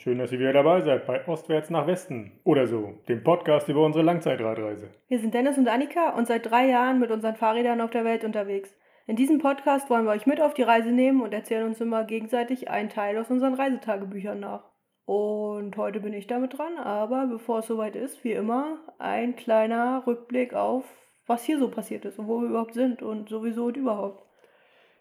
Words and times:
schön, 0.00 0.18
dass 0.18 0.32
ihr 0.32 0.38
wieder 0.38 0.54
dabei 0.54 0.80
seid 0.80 1.06
bei 1.06 1.26
Ostwärts 1.28 1.68
nach 1.68 1.86
Westen 1.86 2.32
oder 2.44 2.66
so, 2.66 2.94
dem 3.08 3.22
Podcast 3.22 3.68
über 3.68 3.84
unsere 3.84 4.04
Langzeitradreise. 4.04 4.88
Wir 5.08 5.18
sind 5.18 5.34
Dennis 5.34 5.58
und 5.58 5.68
Annika 5.68 6.10
und 6.16 6.26
seit 6.26 6.50
drei 6.50 6.68
Jahren 6.68 6.98
mit 6.98 7.10
unseren 7.10 7.36
Fahrrädern 7.36 7.80
auf 7.82 7.90
der 7.90 8.04
Welt 8.04 8.24
unterwegs. 8.24 8.74
In 9.06 9.16
diesem 9.16 9.38
Podcast 9.38 9.90
wollen 9.90 10.06
wir 10.06 10.12
euch 10.12 10.26
mit 10.26 10.40
auf 10.40 10.54
die 10.54 10.62
Reise 10.62 10.90
nehmen 10.90 11.20
und 11.20 11.34
erzählen 11.34 11.66
uns 11.66 11.80
immer 11.80 12.04
gegenseitig 12.04 12.70
einen 12.70 12.88
Teil 12.88 13.18
aus 13.18 13.30
unseren 13.30 13.54
Reisetagebüchern 13.54 14.40
nach. 14.40 14.64
Und 15.04 15.76
heute 15.76 16.00
bin 16.00 16.14
ich 16.14 16.26
damit 16.26 16.56
dran, 16.56 16.78
aber 16.78 17.26
bevor 17.26 17.58
es 17.58 17.66
soweit 17.66 17.96
ist, 17.96 18.24
wie 18.24 18.32
immer, 18.32 18.78
ein 18.98 19.36
kleiner 19.36 20.04
Rückblick 20.06 20.54
auf, 20.54 20.84
was 21.26 21.44
hier 21.44 21.58
so 21.58 21.70
passiert 21.70 22.04
ist 22.04 22.18
und 22.18 22.26
wo 22.26 22.40
wir 22.40 22.48
überhaupt 22.48 22.74
sind 22.74 23.02
und 23.02 23.28
sowieso 23.28 23.66
und 23.66 23.76
überhaupt. 23.76 24.24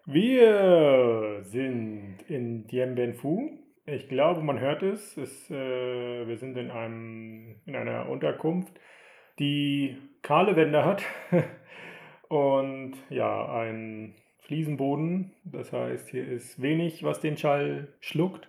Wir 0.05 1.37
sind 1.41 2.17
in 2.27 2.67
Dien 2.67 2.95
Bien 2.95 3.13
Phu. 3.13 3.49
Ich 3.91 4.07
glaube, 4.07 4.41
man 4.41 4.59
hört 4.59 4.83
es. 4.83 5.17
es 5.17 5.49
äh, 5.49 6.27
wir 6.27 6.37
sind 6.37 6.57
in, 6.57 6.69
einem, 6.69 7.55
in 7.65 7.75
einer 7.75 8.07
Unterkunft, 8.09 8.79
die 9.39 9.97
kahle 10.21 10.55
Wände 10.55 10.85
hat 10.85 11.03
und 12.29 12.93
ja, 13.09 13.51
ein 13.53 14.15
Fliesenboden. 14.41 15.31
Das 15.43 15.73
heißt, 15.73 16.09
hier 16.09 16.27
ist 16.27 16.61
wenig, 16.61 17.03
was 17.03 17.19
den 17.19 17.37
Schall 17.37 17.87
schluckt. 17.99 18.47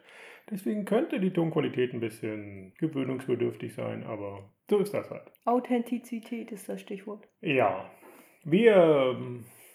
Deswegen 0.51 0.85
könnte 0.85 1.21
die 1.21 1.33
Tonqualität 1.33 1.95
ein 1.95 2.01
bisschen 2.01 2.75
gewöhnungsbedürftig 2.79 3.75
sein, 3.75 4.03
aber 4.05 4.51
so 4.69 4.79
ist 4.79 4.93
das 4.93 5.11
halt. 5.11 5.31
Authentizität 5.45 6.51
ist 6.51 6.69
das 6.69 6.81
Stichwort. 6.81 7.29
Ja, 7.41 7.89
wir 8.43 9.17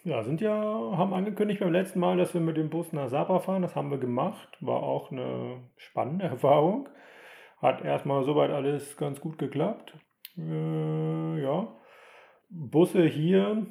ja, 0.06 0.24
sind 0.24 0.40
ja, 0.40 0.54
haben 0.54 1.14
angekündigt 1.14 1.60
beim 1.60 1.72
letzten 1.72 2.00
Mal, 2.00 2.18
dass 2.18 2.34
wir 2.36 2.42
mit 2.42 2.58
dem 2.58 2.70
Bus 2.70 2.94
nach 2.94 3.10
Sapa 3.10 3.40
fahren. 3.40 3.64
Das 3.64 3.76
haben 3.76 3.90
wir 3.90 3.98
gemacht. 3.98 4.56
War 4.62 4.84
auch 4.84 5.12
eine 5.12 5.64
spannende 5.78 6.26
Erfahrung. 6.26 6.88
Hat 7.58 7.84
erstmal 7.84 8.24
soweit 8.24 8.52
alles 8.52 8.98
ganz 8.98 9.20
gut 9.20 9.40
geklappt. 9.40 9.98
Äh, 10.38 11.42
ja. 11.42 11.76
Busse 12.50 13.04
hier, 13.04 13.66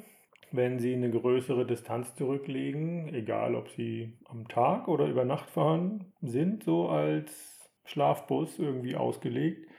wenn 0.51 0.79
sie 0.79 0.93
eine 0.93 1.09
größere 1.09 1.65
Distanz 1.65 2.13
zurücklegen, 2.15 3.13
egal 3.13 3.55
ob 3.55 3.69
sie 3.69 4.19
am 4.25 4.49
Tag 4.49 4.89
oder 4.89 5.07
über 5.07 5.23
Nacht 5.23 5.49
fahren, 5.49 6.13
sind 6.21 6.63
so 6.63 6.89
als 6.89 7.71
Schlafbus 7.85 8.59
irgendwie 8.59 8.97
ausgelegt. 8.97 9.69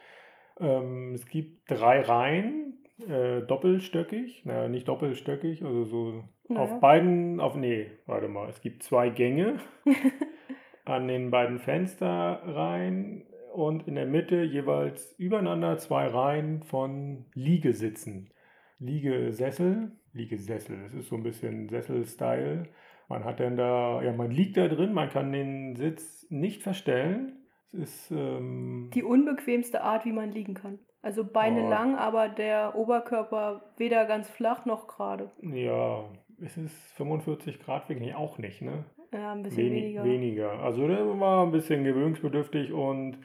Ähm, 0.59 1.13
es 1.13 1.27
gibt 1.27 1.71
drei 1.71 2.01
Reihen, 2.01 2.79
äh, 3.07 3.43
doppelstöckig, 3.43 4.47
naja, 4.47 4.69
nicht 4.69 4.89
doppelstöckig, 4.89 5.63
also 5.63 5.85
so 5.85 6.25
naja. 6.49 6.63
auf 6.63 6.81
beiden, 6.81 7.41
auf, 7.41 7.57
nee, 7.57 7.91
warte 8.07 8.29
mal, 8.29 8.49
es 8.49 8.61
gibt 8.61 8.83
zwei 8.83 9.09
Gänge 9.11 9.59
an 10.85 11.09
den 11.09 11.31
beiden 11.31 11.59
Fensterreihen 11.59 13.25
und 13.53 13.89
in 13.89 13.95
der 13.95 14.07
Mitte 14.07 14.43
jeweils 14.43 15.15
übereinander 15.19 15.79
zwei 15.79 16.07
Reihen 16.07 16.63
von 16.63 17.27
Liegesitzen. 17.35 18.31
Liegesessel, 18.79 19.93
Liegesessel, 20.13 20.83
das 20.83 20.95
ist 20.95 21.09
so 21.09 21.17
ein 21.17 21.23
bisschen 21.23 21.69
Sessel-Style. 21.69 22.69
Man 23.09 23.25
hat 23.25 23.41
dann 23.41 23.57
da, 23.57 24.03
ja, 24.03 24.13
man 24.13 24.31
liegt 24.31 24.57
da 24.57 24.69
drin, 24.69 24.93
man 24.93 25.09
kann 25.09 25.33
den 25.33 25.77
Sitz 25.77 26.27
nicht 26.29 26.63
verstellen. 26.63 27.47
Es 27.69 27.75
ist 27.75 28.11
ähm, 28.11 28.91
die 28.95 29.03
unbequemste 29.03 29.83
Art, 29.83 30.05
wie 30.05 30.13
man 30.13 30.33
liegen 30.33 30.55
kann. 30.55 30.79
Also 31.03 31.25
Beine 31.25 31.65
oh. 31.65 31.71
lang, 31.71 31.97
aber 31.97 32.29
der 32.29 32.75
Oberkörper 32.75 33.63
weder 33.77 34.07
ganz 34.07 34.29
flach 34.29 34.67
noch 34.67 34.89
gerade. 34.89 35.31
Ja, 35.41 36.05
es 36.43 36.57
ist 36.57 36.93
45 36.97 37.61
Grad 37.61 37.89
wirklich 37.89 38.15
auch 38.15 38.39
nicht, 38.39 38.63
ne? 38.63 38.85
Ja, 39.13 39.33
ein 39.33 39.43
bisschen 39.43 39.65
Wenig, 39.67 39.83
weniger. 39.83 40.05
Weniger. 40.05 40.51
Also 40.61 40.87
der 40.89 41.19
war 41.21 41.45
ein 41.45 41.53
bisschen 41.53 41.85
gewöhnungsbedürftig 41.85 42.73
und 42.73 43.19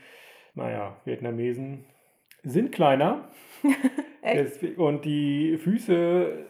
naja, 0.53 0.97
Vietnamesen 1.05 1.85
sind 2.43 2.71
kleiner. 2.71 3.29
Echt? 4.21 4.77
und 4.77 5.03
die 5.05 5.57
Füße 5.57 6.45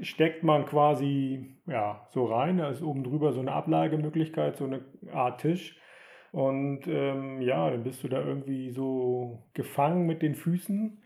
steckt 0.00 0.42
man 0.42 0.64
quasi 0.66 1.56
ja, 1.66 2.06
so 2.10 2.24
rein. 2.24 2.58
Da 2.58 2.70
ist 2.70 2.82
oben 2.82 3.04
drüber 3.04 3.32
so 3.32 3.40
eine 3.40 3.52
Ablagemöglichkeit, 3.52 4.56
so 4.56 4.64
eine 4.64 4.84
Art 5.12 5.40
Tisch. 5.40 5.78
Und 6.32 6.86
ähm, 6.86 7.42
ja, 7.42 7.70
dann 7.70 7.84
bist 7.84 8.02
du 8.02 8.08
da 8.08 8.24
irgendwie 8.24 8.70
so 8.70 9.42
gefangen 9.52 10.06
mit 10.06 10.22
den 10.22 10.34
Füßen, 10.34 11.01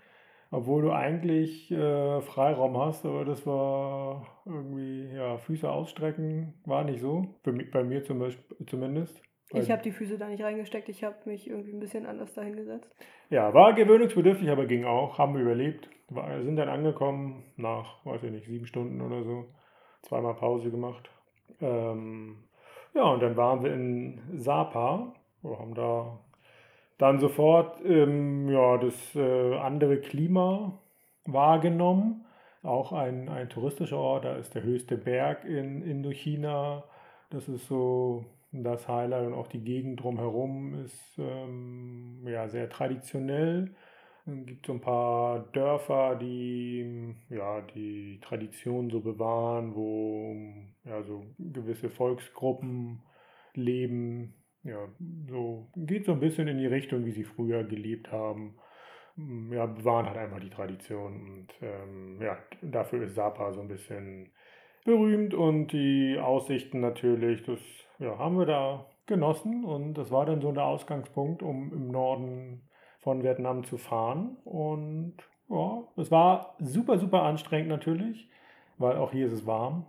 obwohl 0.56 0.80
du 0.80 0.90
eigentlich 0.90 1.70
äh, 1.70 2.20
Freiraum 2.22 2.78
hast, 2.78 3.04
aber 3.04 3.26
das 3.26 3.46
war 3.46 4.26
irgendwie, 4.46 5.06
ja, 5.14 5.36
Füße 5.36 5.70
ausstrecken 5.70 6.54
war 6.64 6.82
nicht 6.82 7.00
so, 7.00 7.26
mich, 7.44 7.70
bei 7.70 7.84
mir 7.84 8.02
zum 8.04 8.20
Beispiel, 8.20 8.56
zumindest. 8.66 9.20
Ich 9.52 9.70
habe 9.70 9.82
die 9.82 9.92
Füße 9.92 10.16
da 10.16 10.28
nicht 10.28 10.42
reingesteckt, 10.42 10.88
ich 10.88 11.04
habe 11.04 11.16
mich 11.26 11.48
irgendwie 11.50 11.72
ein 11.72 11.78
bisschen 11.78 12.06
anders 12.06 12.32
dahingesetzt. 12.32 12.90
Ja, 13.28 13.52
war 13.52 13.74
gewöhnungsbedürftig, 13.74 14.48
aber 14.48 14.64
ging 14.64 14.86
auch, 14.86 15.18
haben 15.18 15.34
wir 15.34 15.42
überlebt. 15.42 15.90
War, 16.08 16.42
sind 16.42 16.56
dann 16.56 16.70
angekommen 16.70 17.44
nach, 17.56 18.04
weiß 18.06 18.22
ich 18.24 18.30
nicht, 18.30 18.46
sieben 18.46 18.66
Stunden 18.66 19.02
oder 19.02 19.24
so, 19.24 19.44
zweimal 20.02 20.34
Pause 20.36 20.70
gemacht. 20.70 21.10
Ähm, 21.60 22.44
ja, 22.94 23.02
und 23.02 23.20
dann 23.20 23.36
waren 23.36 23.62
wir 23.62 23.74
in 23.74 24.22
Sapa, 24.32 25.12
wir 25.42 25.58
haben 25.58 25.74
da 25.74 26.18
dann 26.98 27.18
sofort 27.20 27.84
ähm, 27.84 28.48
ja, 28.48 28.78
das 28.78 28.94
äh, 29.14 29.54
andere 29.56 30.00
Klima 30.00 30.78
wahrgenommen. 31.24 32.24
Auch 32.62 32.92
ein, 32.92 33.28
ein 33.28 33.48
touristischer 33.48 33.98
Ort, 33.98 34.24
da 34.24 34.36
ist 34.36 34.54
der 34.54 34.62
höchste 34.62 34.96
Berg 34.96 35.44
in 35.44 35.82
Indochina. 35.82 36.84
Das 37.30 37.48
ist 37.48 37.68
so 37.68 38.24
das 38.52 38.88
Highlight 38.88 39.26
und 39.26 39.34
auch 39.34 39.48
die 39.48 39.62
Gegend 39.62 40.02
drumherum 40.02 40.74
ist 40.84 41.18
ähm, 41.18 42.26
ja, 42.26 42.48
sehr 42.48 42.68
traditionell. 42.70 43.74
Es 44.26 44.46
gibt 44.46 44.66
so 44.66 44.72
ein 44.72 44.80
paar 44.80 45.40
Dörfer, 45.52 46.16
die 46.16 47.14
ja, 47.28 47.60
die 47.60 48.18
Tradition 48.20 48.90
so 48.90 49.00
bewahren, 49.00 49.74
wo 49.76 50.34
ja, 50.84 51.02
so 51.02 51.24
gewisse 51.38 51.90
Volksgruppen 51.90 53.02
leben. 53.54 54.34
Ja, 54.66 54.88
so 55.28 55.68
geht 55.76 56.04
so 56.06 56.12
ein 56.12 56.20
bisschen 56.20 56.48
in 56.48 56.58
die 56.58 56.66
Richtung, 56.66 57.04
wie 57.04 57.12
sie 57.12 57.24
früher 57.24 57.64
gelebt 57.64 58.10
haben. 58.10 58.56
Ja, 59.50 59.66
bewahren 59.66 60.06
halt 60.06 60.18
einfach 60.18 60.40
die 60.40 60.50
Tradition. 60.50 61.14
Und 61.14 61.48
ähm, 61.62 62.20
ja, 62.20 62.36
dafür 62.60 63.02
ist 63.02 63.14
Sapa 63.14 63.52
so 63.52 63.60
ein 63.60 63.68
bisschen 63.68 64.30
berühmt 64.84 65.34
und 65.34 65.68
die 65.68 66.18
Aussichten 66.18 66.80
natürlich, 66.80 67.42
das 67.42 67.60
ja, 67.98 68.18
haben 68.18 68.38
wir 68.38 68.46
da 68.46 68.86
genossen 69.06 69.64
und 69.64 69.94
das 69.94 70.10
war 70.10 70.26
dann 70.26 70.40
so 70.40 70.52
der 70.52 70.64
Ausgangspunkt, 70.64 71.42
um 71.42 71.72
im 71.72 71.90
Norden 71.90 72.62
von 73.00 73.22
Vietnam 73.22 73.64
zu 73.64 73.78
fahren. 73.78 74.36
Und 74.44 75.16
ja, 75.48 75.82
es 75.96 76.10
war 76.10 76.56
super, 76.58 76.98
super 76.98 77.22
anstrengend 77.22 77.68
natürlich, 77.68 78.28
weil 78.78 78.96
auch 78.96 79.12
hier 79.12 79.26
ist 79.26 79.32
es 79.32 79.46
warm. 79.46 79.86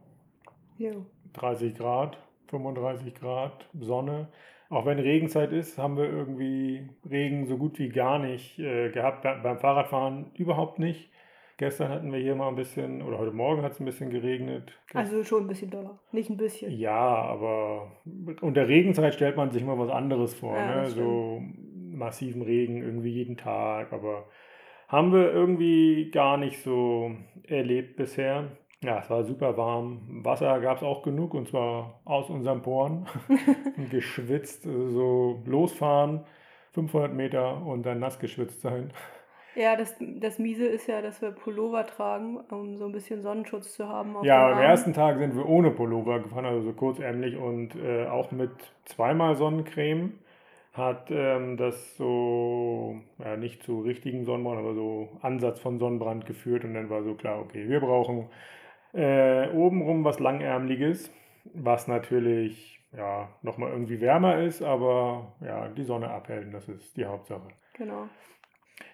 Jo. 0.77 1.05
30 1.33 1.75
Grad, 1.75 2.17
35 2.49 3.15
Grad, 3.15 3.67
Sonne. 3.79 4.29
Auch 4.69 4.85
wenn 4.85 4.99
Regenzeit 4.99 5.53
ist, 5.53 5.77
haben 5.77 5.97
wir 5.97 6.05
irgendwie 6.05 6.89
Regen 7.09 7.45
so 7.45 7.57
gut 7.57 7.79
wie 7.79 7.89
gar 7.89 8.19
nicht 8.19 8.59
äh, 8.59 8.89
gehabt. 8.89 9.23
Beim 9.23 9.59
Fahrradfahren 9.59 10.31
überhaupt 10.35 10.79
nicht. 10.79 11.09
Gestern 11.57 11.89
hatten 11.89 12.13
wir 12.13 12.19
hier 12.19 12.35
mal 12.35 12.49
ein 12.49 12.55
bisschen, 12.55 13.01
oder 13.01 13.17
heute 13.17 13.31
Morgen 13.31 13.63
hat 13.63 13.71
es 13.71 13.79
ein 13.79 13.85
bisschen 13.85 14.11
geregnet. 14.11 14.73
Also 14.93 15.23
schon 15.23 15.45
ein 15.45 15.47
bisschen 15.47 15.71
doller, 15.71 15.97
nicht 16.11 16.29
ein 16.29 16.37
bisschen. 16.37 16.71
Ja, 16.71 16.93
aber 16.93 17.93
unter 18.41 18.67
Regenzeit 18.67 19.15
stellt 19.15 19.37
man 19.37 19.49
sich 19.49 19.63
mal 19.63 19.79
was 19.79 19.89
anderes 19.89 20.35
vor. 20.35 20.55
Ja, 20.55 20.83
ne? 20.83 20.89
So 20.89 21.41
massiven 21.65 22.43
Regen 22.43 22.83
irgendwie 22.83 23.09
jeden 23.09 23.37
Tag, 23.37 23.91
aber 23.91 24.25
haben 24.87 25.11
wir 25.11 25.31
irgendwie 25.31 26.11
gar 26.11 26.37
nicht 26.37 26.61
so 26.61 27.15
erlebt 27.47 27.95
bisher. 27.95 28.51
Ja, 28.83 28.99
es 28.99 29.09
war 29.09 29.23
super 29.23 29.57
warm. 29.57 30.23
Wasser 30.23 30.59
gab 30.59 30.77
es 30.77 30.83
auch 30.83 31.01
genug 31.01 31.33
und 31.33 31.47
zwar 31.47 31.99
aus 32.05 32.29
unseren 32.29 32.61
Poren. 32.61 33.07
geschwitzt, 33.89 34.67
also 34.67 34.89
so 34.89 35.43
losfahren, 35.45 36.25
500 36.73 37.13
Meter 37.13 37.65
und 37.65 37.85
dann 37.85 37.99
nass 37.99 38.19
geschwitzt 38.19 38.61
sein. 38.61 38.91
Ja, 39.55 39.75
das, 39.75 39.95
das 39.99 40.37
Miese 40.37 40.67
ist 40.67 40.85
ja, 40.85 41.01
dass 41.01 41.19
wir 41.23 41.31
Pullover 41.31 41.87
tragen, 41.87 42.37
um 42.51 42.77
so 42.77 42.85
ein 42.85 42.91
bisschen 42.91 43.23
Sonnenschutz 43.23 43.73
zu 43.73 43.89
haben. 43.89 44.15
ja, 44.21 44.51
am 44.51 44.59
ersten 44.59 44.93
Tag 44.93 45.17
sind 45.17 45.35
wir 45.35 45.49
ohne 45.49 45.71
Pullover 45.71 46.19
gefahren, 46.19 46.45
also 46.45 46.61
so 46.61 46.73
kurzärmlich 46.73 47.35
und 47.37 47.75
äh, 47.75 48.05
auch 48.05 48.31
mit 48.31 48.51
zweimal 48.85 49.35
Sonnencreme 49.35 50.13
hat 50.73 51.09
ähm, 51.09 51.57
das 51.57 51.97
so, 51.97 53.01
ja, 53.17 53.35
nicht 53.35 53.63
zu 53.63 53.81
richtigen 53.81 54.25
Sonnenbrand, 54.25 54.59
aber 54.59 54.75
so 54.75 55.09
Ansatz 55.23 55.59
von 55.59 55.79
Sonnenbrand 55.79 56.27
geführt 56.27 56.63
und 56.63 56.75
dann 56.75 56.91
war 56.91 57.01
so 57.01 57.15
klar, 57.15 57.39
okay, 57.39 57.67
wir 57.67 57.79
brauchen 57.79 58.29
äh, 58.97 59.49
obenrum 59.53 60.03
was 60.03 60.19
Langärmliches, 60.19 61.11
was 61.53 61.87
natürlich 61.87 62.81
ja, 62.95 63.29
nochmal 63.43 63.71
irgendwie 63.71 64.01
wärmer 64.01 64.41
ist, 64.41 64.61
aber 64.61 65.35
ja, 65.41 65.67
die 65.69 65.83
Sonne 65.83 66.09
abhält, 66.09 66.53
das 66.53 66.67
ist 66.67 66.97
die 66.97 67.05
Hauptsache. 67.05 67.47
Genau. 67.73 68.07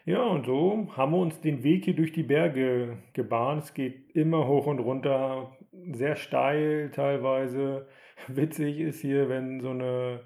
Ja, 0.05 0.21
und 0.23 0.45
so 0.45 0.89
haben 0.97 1.13
wir 1.13 1.19
uns 1.19 1.39
den 1.39 1.63
Weg 1.63 1.85
hier 1.85 1.95
durch 1.95 2.11
die 2.11 2.23
Berge 2.23 2.97
gebahnt. 3.13 3.63
Es 3.63 3.73
geht 3.73 4.13
immer 4.13 4.47
hoch 4.47 4.65
und 4.67 4.79
runter, 4.79 5.55
sehr 5.93 6.15
steil 6.17 6.91
teilweise. 6.93 7.87
Witzig 8.27 8.79
ist 8.79 8.99
hier, 9.01 9.29
wenn 9.29 9.61
so 9.61 9.69
eine 9.69 10.21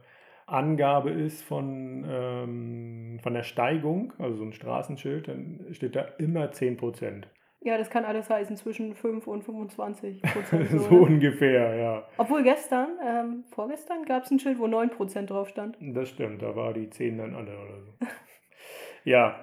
Angabe 0.47 1.11
ist 1.11 1.43
von, 1.43 2.05
ähm, 2.09 3.19
von 3.21 3.33
der 3.33 3.43
Steigung, 3.43 4.13
also 4.17 4.37
so 4.37 4.43
ein 4.43 4.53
Straßenschild, 4.53 5.27
dann 5.27 5.67
steht 5.71 5.95
da 5.95 6.01
immer 6.17 6.51
10%. 6.51 7.25
Ja, 7.61 7.77
das 7.77 7.89
kann 7.89 8.05
alles 8.05 8.29
heißen, 8.29 8.55
zwischen 8.55 8.93
5 8.95 9.27
und 9.27 9.43
25 9.43 10.21
Prozent. 10.21 10.69
so, 10.71 10.89
ne? 10.89 11.01
ungefähr, 11.01 11.75
ja. 11.75 12.07
Obwohl 12.17 12.43
gestern, 12.43 12.89
ähm, 13.03 13.43
vorgestern, 13.51 14.05
gab 14.05 14.23
es 14.23 14.31
ein 14.31 14.39
Schild, 14.39 14.59
wo 14.59 14.67
9 14.67 14.89
Prozent 14.91 15.29
drauf 15.29 15.49
stand. 15.49 15.77
Das 15.79 16.09
stimmt, 16.09 16.41
da 16.41 16.55
war 16.55 16.73
die 16.73 16.89
10 16.89 17.17
dann 17.17 17.35
alle 17.35 17.57
oder 17.57 17.81
so. 17.81 17.93
ja, 19.03 19.39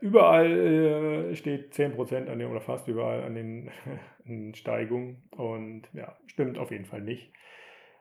überall 0.00 1.30
äh, 1.30 1.34
steht 1.36 1.72
10% 1.72 2.28
an 2.28 2.38
den, 2.38 2.50
oder 2.50 2.60
fast 2.60 2.86
überall 2.86 3.22
an 3.22 3.34
den, 3.34 3.70
den 4.24 4.54
Steigungen 4.54 5.22
und 5.30 5.82
ja, 5.94 6.16
stimmt 6.26 6.58
auf 6.58 6.70
jeden 6.70 6.84
Fall 6.84 7.00
nicht. 7.00 7.32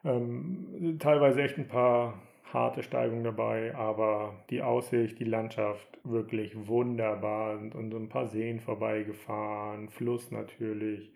Ähm, 0.04 0.98
teilweise 1.00 1.42
echt 1.42 1.58
ein 1.58 1.68
paar 1.68 2.22
harte 2.54 2.84
Steigungen 2.84 3.24
dabei, 3.24 3.74
aber 3.76 4.34
die 4.50 4.62
Aussicht, 4.62 5.20
die 5.20 5.26
Landschaft 5.26 5.88
wirklich 6.04 6.68
wunderbar 6.68 7.58
und, 7.58 7.76
und 7.76 7.92
so 7.92 7.98
ein 7.98 8.10
paar 8.10 8.28
Seen 8.28 8.60
vorbeigefahren, 8.60 9.90
Fluss 9.90 10.32
natürlich. 10.32 11.12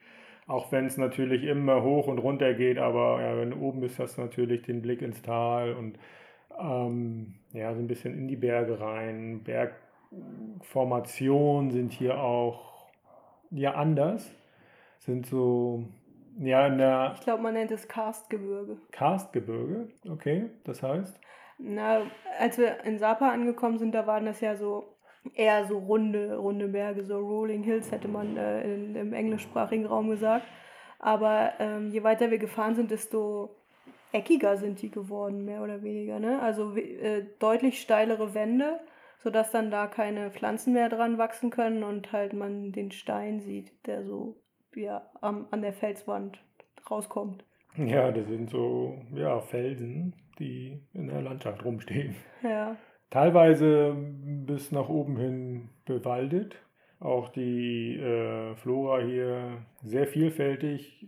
Auch 0.48 0.72
wenn 0.72 0.86
es 0.86 0.98
natürlich 0.98 1.44
immer 1.44 1.84
hoch 1.84 2.08
und 2.08 2.20
runter 2.20 2.54
geht, 2.54 2.78
aber 2.78 3.22
ja, 3.22 3.38
wenn 3.38 3.52
du 3.52 3.62
oben 3.62 3.80
bist, 3.80 4.00
hast 4.00 4.18
du 4.18 4.22
natürlich 4.22 4.64
den 4.64 4.82
Blick 4.82 5.02
ins 5.02 5.22
Tal 5.22 5.74
und 5.74 5.98
ähm, 6.60 7.36
ja, 7.54 7.74
so 7.74 7.80
ein 7.80 7.88
bisschen 7.88 8.18
in 8.18 8.28
die 8.28 8.36
Berge 8.36 8.80
rein. 8.80 9.44
Bergformationen 9.44 11.72
sind 11.72 11.94
hier 11.94 12.22
auch 12.22 12.90
ja 13.52 13.76
anders. 13.76 14.30
Sind 15.00 15.26
so, 15.26 15.86
ja, 16.40 16.68
in 16.68 16.78
der 16.78 17.14
Ich 17.16 17.22
glaube, 17.22 17.44
man 17.44 17.54
nennt 17.54 17.72
es 17.72 17.88
Karstgebirge. 17.88 18.78
Karstgebirge, 18.92 19.90
okay, 20.10 20.50
das 20.64 20.82
heißt. 20.82 21.20
Na, 21.58 22.02
als 22.40 22.58
wir 22.58 22.84
in 22.84 22.98
Sapa 22.98 23.30
angekommen 23.30 23.78
sind, 23.78 23.94
da 23.94 24.08
waren 24.08 24.26
das 24.26 24.42
ja 24.42 24.56
so 24.56 24.96
eher 25.36 25.66
so 25.66 25.78
runde, 25.78 26.36
runde 26.38 26.68
Berge, 26.68 27.04
so 27.04 27.20
Rolling 27.20 27.64
Hills 27.64 27.92
hätte 27.92 28.08
man 28.08 28.38
äh, 28.38 28.64
in, 28.64 28.96
im 28.96 29.14
englischsprachigen 29.14 29.86
Raum 29.86 30.10
gesagt. 30.10 30.46
Aber 31.00 31.54
ähm, 31.60 31.92
je 31.92 32.04
weiter 32.04 32.32
wir 32.32 32.38
gefahren 32.38 32.76
sind, 32.76 32.92
desto 32.92 33.56
eckiger 34.12 34.58
sind 34.58 34.82
die 34.82 34.92
geworden, 34.92 35.46
mehr 35.46 35.62
oder 35.62 35.84
weniger. 35.84 36.20
Ne? 36.20 36.42
Also 36.42 36.76
äh, 36.76 37.26
deutlich 37.40 37.82
steilere 37.82 38.34
Wände, 38.34 38.80
sodass 39.20 39.52
dann 39.52 39.72
da 39.72 39.88
keine 39.88 40.32
Pflanzen 40.32 40.74
mehr 40.74 40.90
dran 40.90 41.18
wachsen 41.18 41.50
können 41.50 41.84
und 41.84 42.12
halt 42.12 42.34
man 42.34 42.72
den 42.72 42.92
Stein 42.92 43.42
sieht, 43.42 43.72
der 43.86 44.04
so 44.04 44.36
ja, 44.76 45.10
am, 45.22 45.48
an 45.52 45.62
der 45.62 45.74
Felswand 45.74 46.44
rauskommt. 46.90 47.44
Ja, 47.78 48.12
das 48.12 48.28
sind 48.28 48.50
so 48.50 48.98
ja, 49.14 49.40
Felsen, 49.40 50.14
die 50.40 50.82
in 50.94 51.08
der 51.08 51.22
Landschaft 51.22 51.64
rumstehen. 51.64 52.16
Ja. 52.44 52.76
Teilweise 53.10 53.96
bis 53.96 54.72
nach 54.72 54.90
oben 54.90 55.18
hin 55.18 55.70
bewaldet. 55.86 56.56
Auch 57.00 57.30
die 57.30 57.98
äh, 57.98 58.56
Flora 58.56 59.02
hier 59.02 59.66
sehr 59.84 60.08
vielfältig. 60.08 61.08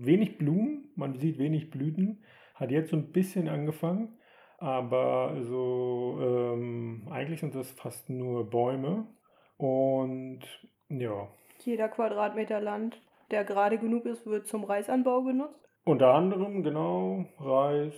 Wenig 0.00 0.38
Blumen, 0.38 0.90
man 0.96 1.16
sieht 1.18 1.38
wenig 1.38 1.70
Blüten. 1.70 2.22
Hat 2.54 2.70
jetzt 2.70 2.90
so 2.90 2.96
ein 2.96 3.12
bisschen 3.12 3.48
angefangen, 3.48 4.18
aber 4.58 5.36
so 5.42 6.18
ähm, 6.20 7.06
eigentlich 7.10 7.40
sind 7.40 7.54
das 7.54 7.70
fast 7.70 8.10
nur 8.10 8.50
Bäume. 8.50 9.06
Und 9.56 10.40
ja, 10.88 11.28
Jeder 11.68 11.88
Quadratmeter 11.88 12.60
Land, 12.60 12.98
der 13.30 13.44
gerade 13.44 13.76
genug 13.76 14.06
ist, 14.06 14.26
wird 14.26 14.46
zum 14.46 14.64
Reisanbau 14.64 15.20
genutzt. 15.20 15.68
Unter 15.84 16.14
anderem, 16.14 16.62
genau, 16.62 17.26
Reis, 17.38 17.92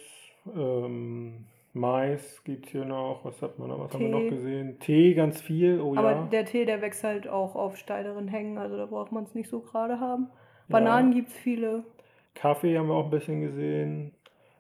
ähm, 0.57 1.47
Mais 1.73 2.43
gibt 2.43 2.67
es 2.67 2.73
hier 2.73 2.85
noch. 2.85 3.21
Was 3.23 3.41
hat 3.41 3.61
man 3.61 3.69
noch? 3.69 3.79
Was 3.79 3.95
haben 3.95 4.01
wir 4.01 4.11
Tee. 4.11 4.25
noch 4.25 4.31
gesehen? 4.31 4.81
Tee 4.81 5.15
ganz 5.15 5.41
viel. 5.41 5.81
Oh 5.81 5.95
Aber 5.95 6.11
ja. 6.11 6.23
der 6.33 6.47
Tee, 6.47 6.65
der 6.65 6.83
wächst 6.83 7.05
halt 7.05 7.29
auch 7.29 7.55
auf 7.55 7.77
steileren 7.77 8.27
Hängen, 8.27 8.59
also 8.59 8.77
da 8.77 8.87
braucht 8.87 9.13
man 9.13 9.23
es 9.23 9.37
nicht 9.37 9.49
so 9.49 9.61
gerade 9.61 10.01
haben. 10.01 10.31
Ja. 10.67 10.73
Bananen 10.73 11.15
gibt 11.15 11.29
es 11.29 11.37
viele. 11.37 11.85
Kaffee 12.35 12.77
haben 12.77 12.89
wir 12.89 12.95
auch 12.97 13.05
ein 13.05 13.11
bisschen 13.11 13.41
gesehen. 13.41 14.15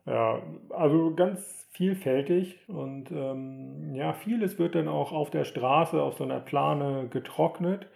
Ja, 0.06 0.40
also 0.68 1.16
ganz 1.16 1.68
vielfältig 1.72 2.60
und 2.68 3.10
ähm, 3.10 3.92
ja, 3.92 4.12
vieles 4.12 4.60
wird 4.60 4.76
dann 4.76 4.86
auch 4.86 5.10
auf 5.10 5.30
der 5.30 5.44
Straße 5.44 6.00
auf 6.00 6.14
so 6.14 6.22
einer 6.22 6.38
Plane 6.38 7.08
getrocknet 7.10 7.88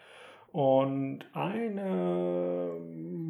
und 0.55 1.25
eine 1.33 2.71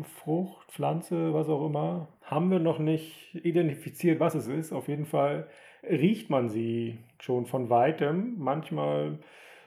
Frucht, 0.02 0.70
Pflanze, 0.70 1.32
was 1.32 1.48
auch 1.48 1.64
immer, 1.64 2.08
haben 2.20 2.50
wir 2.50 2.58
noch 2.58 2.78
nicht 2.78 3.34
identifiziert, 3.36 4.20
was 4.20 4.34
es 4.34 4.46
ist. 4.46 4.74
Auf 4.74 4.88
jeden 4.88 5.06
Fall 5.06 5.48
riecht 5.82 6.28
man 6.28 6.50
sie 6.50 6.98
schon 7.18 7.46
von 7.46 7.70
weitem. 7.70 8.34
Manchmal, 8.36 9.20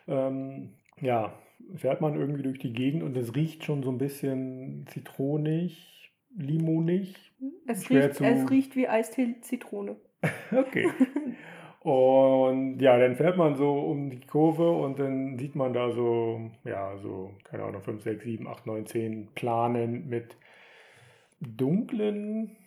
ähm, 0.07 0.75
ja, 1.01 1.33
fährt 1.75 1.99
man 1.99 2.13
irgendwie 2.13 2.43
durch 2.43 2.59
die 2.59 2.73
Gegend 2.73 3.01
und 3.01 3.17
es 3.17 3.35
riecht 3.35 3.63
schon 3.63 3.81
so 3.81 3.89
ein 3.89 3.97
bisschen 3.97 4.85
zitronig, 4.89 6.13
limonig. 6.37 7.15
Es 7.65 7.89
riecht, 7.89 8.21
es 8.21 8.51
riecht 8.51 8.75
wie 8.75 8.87
Eistee 8.87 9.41
Zitrone. 9.41 9.95
Okay. 10.51 10.87
Und 11.87 12.81
ja, 12.81 12.99
dann 12.99 13.15
fährt 13.15 13.37
man 13.37 13.55
so 13.55 13.79
um 13.79 14.09
die 14.09 14.19
Kurve 14.19 14.69
und 14.69 14.99
dann 14.99 15.39
sieht 15.39 15.55
man 15.55 15.71
da 15.71 15.89
so, 15.89 16.51
ja, 16.65 16.97
so, 16.97 17.31
keine 17.45 17.63
Ahnung, 17.63 17.81
5, 17.81 18.03
6, 18.03 18.23
7, 18.25 18.45
8, 18.45 18.65
9, 18.65 18.85
10 18.87 19.27
Planen 19.35 20.09
mit 20.09 20.35
dunklen, 21.39 22.57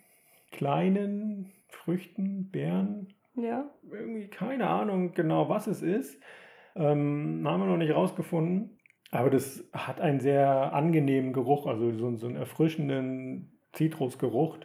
kleinen 0.51 1.51
Früchten, 1.67 2.49
Beeren. 2.49 3.13
Ja. 3.35 3.69
Irgendwie 3.91 4.27
keine 4.27 4.67
Ahnung 4.67 5.13
genau, 5.13 5.49
was 5.49 5.67
es 5.67 5.83
ist. 5.83 6.19
Ähm, 6.75 7.43
haben 7.45 7.61
wir 7.61 7.67
noch 7.67 7.77
nicht 7.77 7.93
rausgefunden. 7.93 8.79
Aber 9.11 9.29
das 9.29 9.69
hat 9.71 10.01
einen 10.01 10.19
sehr 10.19 10.73
angenehmen 10.73 11.31
Geruch, 11.31 11.67
also 11.67 11.91
so, 11.91 12.15
so 12.15 12.25
einen 12.25 12.37
erfrischenden 12.37 13.51
Zitrusgeruch. 13.73 14.57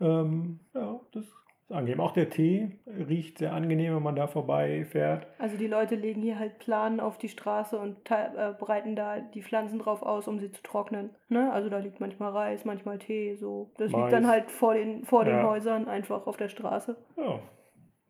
Ähm, 0.00 0.60
ja, 0.72 0.98
das 1.12 1.41
angenehm. 1.72 2.00
Auch 2.00 2.12
der 2.12 2.30
Tee 2.30 2.78
riecht 2.86 3.38
sehr 3.38 3.52
angenehm, 3.52 3.94
wenn 3.94 4.02
man 4.02 4.16
da 4.16 4.26
vorbeifährt. 4.26 5.26
Also 5.38 5.56
die 5.56 5.66
Leute 5.66 5.94
legen 5.94 6.22
hier 6.22 6.38
halt 6.38 6.58
Planen 6.58 7.00
auf 7.00 7.18
die 7.18 7.28
Straße 7.28 7.78
und 7.78 7.98
äh, 8.10 8.52
breiten 8.58 8.96
da 8.96 9.20
die 9.20 9.42
Pflanzen 9.42 9.78
drauf 9.78 10.02
aus, 10.02 10.28
um 10.28 10.38
sie 10.38 10.50
zu 10.50 10.62
trocknen. 10.62 11.10
Ne? 11.28 11.52
Also 11.52 11.68
da 11.68 11.78
liegt 11.78 12.00
manchmal 12.00 12.32
Reis, 12.32 12.64
manchmal 12.64 12.98
Tee, 12.98 13.34
so. 13.36 13.72
Das 13.78 13.90
liegt 13.90 14.12
dann 14.12 14.22
Mais. 14.22 14.32
halt 14.32 14.50
vor 14.50 14.74
den, 14.74 15.04
vor 15.04 15.24
den 15.24 15.36
Ja. 15.36 15.48
Häusern 15.48 15.88
einfach 15.88 16.26
auf 16.26 16.36
der 16.36 16.48
Straße. 16.48 16.96
Ja, 17.16 17.40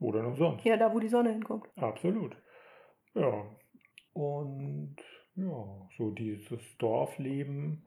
oder 0.01 0.23
noch 0.23 0.37
sonst. 0.37 0.65
Ja, 0.65 0.77
da 0.77 0.93
wo 0.93 0.99
die 0.99 1.09
Sonne 1.09 1.31
hinkommt. 1.31 1.69
Absolut. 1.77 2.37
Ja. 3.15 3.45
Und 4.15 4.97
ja, 5.37 5.89
so 5.97 6.11
dieses 6.11 6.61
Dorfleben 6.79 7.87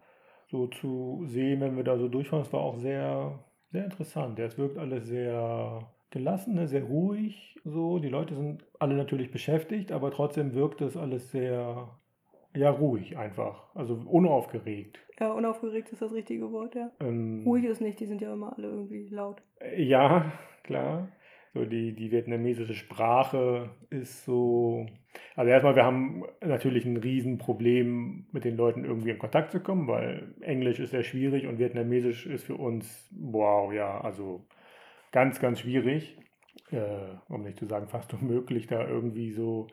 so 0.49 0.67
zu 0.67 1.23
sehen, 1.25 1.61
wenn 1.61 1.75
wir 1.75 1.83
da 1.83 1.97
so 1.97 2.07
durchfahren, 2.07 2.43
das 2.43 2.53
war 2.53 2.61
auch 2.61 2.77
sehr, 2.77 3.43
sehr 3.75 3.83
interessant. 3.83 4.39
Es 4.39 4.57
wirkt 4.57 4.77
alles 4.77 5.05
sehr 5.05 5.85
gelassen, 6.09 6.55
ne, 6.55 6.65
sehr 6.65 6.83
ruhig. 6.83 7.59
So, 7.65 7.99
die 7.99 8.07
Leute 8.07 8.33
sind 8.33 8.65
alle 8.79 8.95
natürlich 8.95 9.31
beschäftigt, 9.31 9.91
aber 9.91 10.11
trotzdem 10.11 10.53
wirkt 10.53 10.79
das 10.79 10.95
alles 10.95 11.29
sehr, 11.31 11.89
ja, 12.55 12.69
ruhig 12.69 13.17
einfach. 13.17 13.75
Also 13.75 13.95
unaufgeregt. 13.95 14.97
Ja, 15.19 15.33
unaufgeregt 15.33 15.91
ist 15.91 16.01
das 16.01 16.13
richtige 16.13 16.53
Wort, 16.53 16.75
ja. 16.75 16.89
Ähm, 17.01 17.43
Ruhig 17.45 17.65
ist 17.65 17.81
nicht, 17.81 17.99
die 17.99 18.05
sind 18.05 18.21
ja 18.21 18.31
immer 18.31 18.53
alle 18.57 18.69
irgendwie 18.69 19.09
laut. 19.09 19.41
Ja, 19.77 20.31
klar. 20.63 21.09
So 21.55 21.63
die, 21.63 21.93
die 21.93 22.11
vietnamesische 22.11 22.73
Sprache 22.73 23.69
ist 23.89 24.25
so. 24.25 24.87
Also 25.37 25.49
erstmal, 25.49 25.77
wir 25.77 25.85
haben 25.85 26.25
natürlich 26.41 26.83
ein 26.83 26.97
Riesenproblem, 26.97 28.27
mit 28.33 28.43
den 28.43 28.57
Leuten 28.57 28.83
irgendwie 28.83 29.11
in 29.11 29.19
Kontakt 29.19 29.51
zu 29.51 29.61
kommen, 29.61 29.87
weil 29.87 30.35
Englisch 30.41 30.79
ist 30.79 30.91
sehr 30.91 31.03
schwierig 31.03 31.47
und 31.47 31.57
Vietnamesisch 31.57 32.25
ist 32.25 32.43
für 32.43 32.55
uns, 32.55 33.09
wow, 33.17 33.71
ja, 33.71 34.01
also 34.01 34.45
ganz, 35.13 35.39
ganz 35.39 35.61
schwierig. 35.61 36.17
Äh, 36.71 37.15
um 37.29 37.43
nicht 37.43 37.57
zu 37.57 37.67
sagen, 37.67 37.87
fast 37.87 38.13
unmöglich, 38.21 38.67
da 38.67 38.85
irgendwie 38.85 39.31
so 39.31 39.67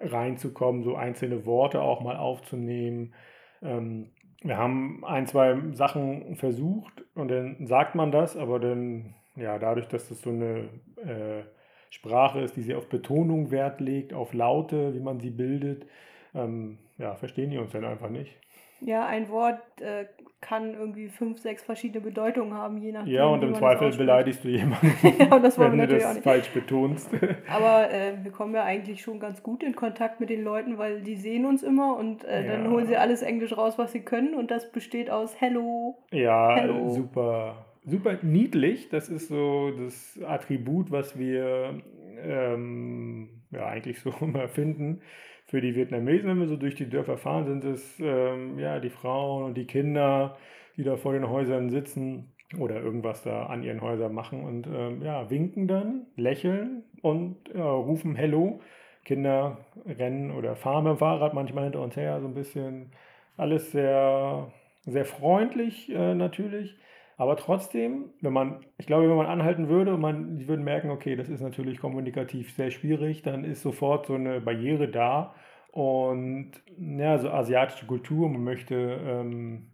reinzukommen, 0.00 0.82
so 0.82 0.96
einzelne 0.96 1.46
Worte 1.46 1.80
auch 1.80 2.00
mal 2.00 2.16
aufzunehmen. 2.16 3.14
Ähm, 3.62 4.10
wir 4.42 4.56
haben 4.56 5.04
ein, 5.04 5.28
zwei 5.28 5.56
Sachen 5.72 6.34
versucht 6.34 7.04
und 7.14 7.28
dann 7.28 7.64
sagt 7.64 7.94
man 7.94 8.10
das, 8.10 8.36
aber 8.36 8.58
dann, 8.58 9.14
ja, 9.38 9.58
dadurch, 9.58 9.88
dass 9.88 10.08
das 10.08 10.20
so 10.20 10.30
eine 10.30 10.68
äh, 10.96 11.42
Sprache 11.90 12.40
ist, 12.40 12.56
die 12.56 12.62
sehr 12.62 12.78
auf 12.78 12.88
Betonung 12.88 13.50
Wert 13.50 13.80
legt, 13.80 14.12
auf 14.12 14.34
Laute, 14.34 14.94
wie 14.94 15.00
man 15.00 15.20
sie 15.20 15.30
bildet, 15.30 15.86
ähm, 16.34 16.78
ja, 16.98 17.14
verstehen 17.14 17.50
die 17.50 17.58
uns 17.58 17.72
dann 17.72 17.84
einfach 17.84 18.10
nicht. 18.10 18.36
Ja, 18.80 19.06
ein 19.06 19.28
Wort 19.28 19.60
äh, 19.80 20.06
kann 20.40 20.74
irgendwie 20.74 21.08
fünf, 21.08 21.40
sechs 21.40 21.64
verschiedene 21.64 22.00
Bedeutungen 22.00 22.54
haben, 22.54 22.78
je 22.78 22.92
nachdem. 22.92 23.12
Ja, 23.12 23.26
und 23.26 23.42
im 23.42 23.54
Zweifel 23.54 23.90
beleidigst 23.96 24.44
du 24.44 24.48
jemanden, 24.48 24.92
Ja, 25.18 25.34
und 25.36 25.42
das 25.42 25.58
wenn 25.58 25.78
du 25.78 25.86
das 25.88 26.18
falsch 26.18 26.50
betonst. 26.50 27.10
Aber 27.52 27.90
äh, 27.90 28.12
wir 28.22 28.30
kommen 28.30 28.54
ja 28.54 28.62
eigentlich 28.62 29.02
schon 29.02 29.18
ganz 29.18 29.42
gut 29.42 29.64
in 29.64 29.74
Kontakt 29.74 30.20
mit 30.20 30.30
den 30.30 30.44
Leuten, 30.44 30.78
weil 30.78 31.00
die 31.00 31.16
sehen 31.16 31.44
uns 31.44 31.64
immer 31.64 31.96
und 31.96 32.24
äh, 32.24 32.46
dann 32.46 32.66
Ja. 32.66 32.70
holen 32.70 32.86
sie 32.86 32.96
alles 32.96 33.22
Englisch 33.22 33.56
raus, 33.56 33.78
was 33.78 33.90
sie 33.92 34.02
können. 34.02 34.34
Und 34.34 34.50
das 34.52 34.70
besteht 34.70 35.10
aus 35.10 35.40
Hello. 35.40 35.98
Ja, 36.12 36.54
Hello. 36.54 36.88
super, 36.88 37.66
super 37.88 38.18
niedlich. 38.22 38.88
Das 38.90 39.08
ist 39.08 39.28
so 39.28 39.70
das 39.70 40.20
Attribut, 40.24 40.90
was 40.90 41.18
wir 41.18 41.80
ähm, 42.22 43.28
ja 43.50 43.66
eigentlich 43.66 44.00
so 44.00 44.12
immer 44.20 44.48
finden. 44.48 45.00
Für 45.46 45.60
die 45.62 45.74
Vietnamesen, 45.74 46.28
wenn 46.28 46.40
wir 46.40 46.46
so 46.46 46.56
durch 46.56 46.74
die 46.74 46.90
Dörfer 46.90 47.16
fahren, 47.16 47.46
sind 47.46 47.64
es 47.64 47.98
ähm, 48.00 48.58
ja 48.58 48.80
die 48.80 48.90
Frauen 48.90 49.44
und 49.44 49.54
die 49.56 49.66
Kinder, 49.66 50.36
die 50.76 50.84
da 50.84 50.96
vor 50.96 51.14
den 51.14 51.28
Häusern 51.28 51.70
sitzen 51.70 52.32
oder 52.58 52.80
irgendwas 52.82 53.22
da 53.22 53.46
an 53.46 53.62
ihren 53.62 53.80
Häusern 53.80 54.12
machen 54.12 54.44
und 54.44 54.66
ähm, 54.66 55.02
ja, 55.02 55.30
winken 55.30 55.66
dann, 55.68 56.06
lächeln 56.16 56.82
und 57.02 57.36
ja, 57.54 57.70
rufen 57.70 58.14
Hello. 58.14 58.60
Kinder 59.08 59.56
rennen 59.86 60.30
oder 60.30 60.54
fahren 60.54 60.84
mit 60.84 60.92
dem 60.92 60.98
Fahrrad 60.98 61.32
manchmal 61.32 61.64
hinter 61.64 61.80
uns 61.80 61.96
her, 61.96 62.20
so 62.20 62.26
ein 62.28 62.34
bisschen 62.34 62.92
alles 63.38 63.72
sehr, 63.72 64.52
sehr 64.84 65.06
freundlich 65.06 65.88
äh, 65.90 66.14
natürlich. 66.14 66.76
Aber 67.18 67.36
trotzdem, 67.36 68.10
wenn 68.20 68.32
man, 68.32 68.60
ich 68.78 68.86
glaube, 68.86 69.10
wenn 69.10 69.16
man 69.16 69.26
anhalten 69.26 69.68
würde 69.68 69.92
und 69.92 70.00
man, 70.00 70.38
die 70.38 70.46
würden 70.46 70.64
merken, 70.64 70.90
okay, 70.90 71.16
das 71.16 71.28
ist 71.28 71.40
natürlich 71.40 71.80
kommunikativ 71.80 72.54
sehr 72.54 72.70
schwierig, 72.70 73.22
dann 73.22 73.44
ist 73.44 73.60
sofort 73.60 74.06
so 74.06 74.14
eine 74.14 74.40
Barriere 74.40 74.88
da. 74.88 75.34
Und 75.72 76.52
ja, 76.78 77.18
so 77.18 77.28
asiatische 77.30 77.86
Kultur, 77.86 78.28
man 78.28 78.44
möchte, 78.44 79.00
ähm, 79.04 79.66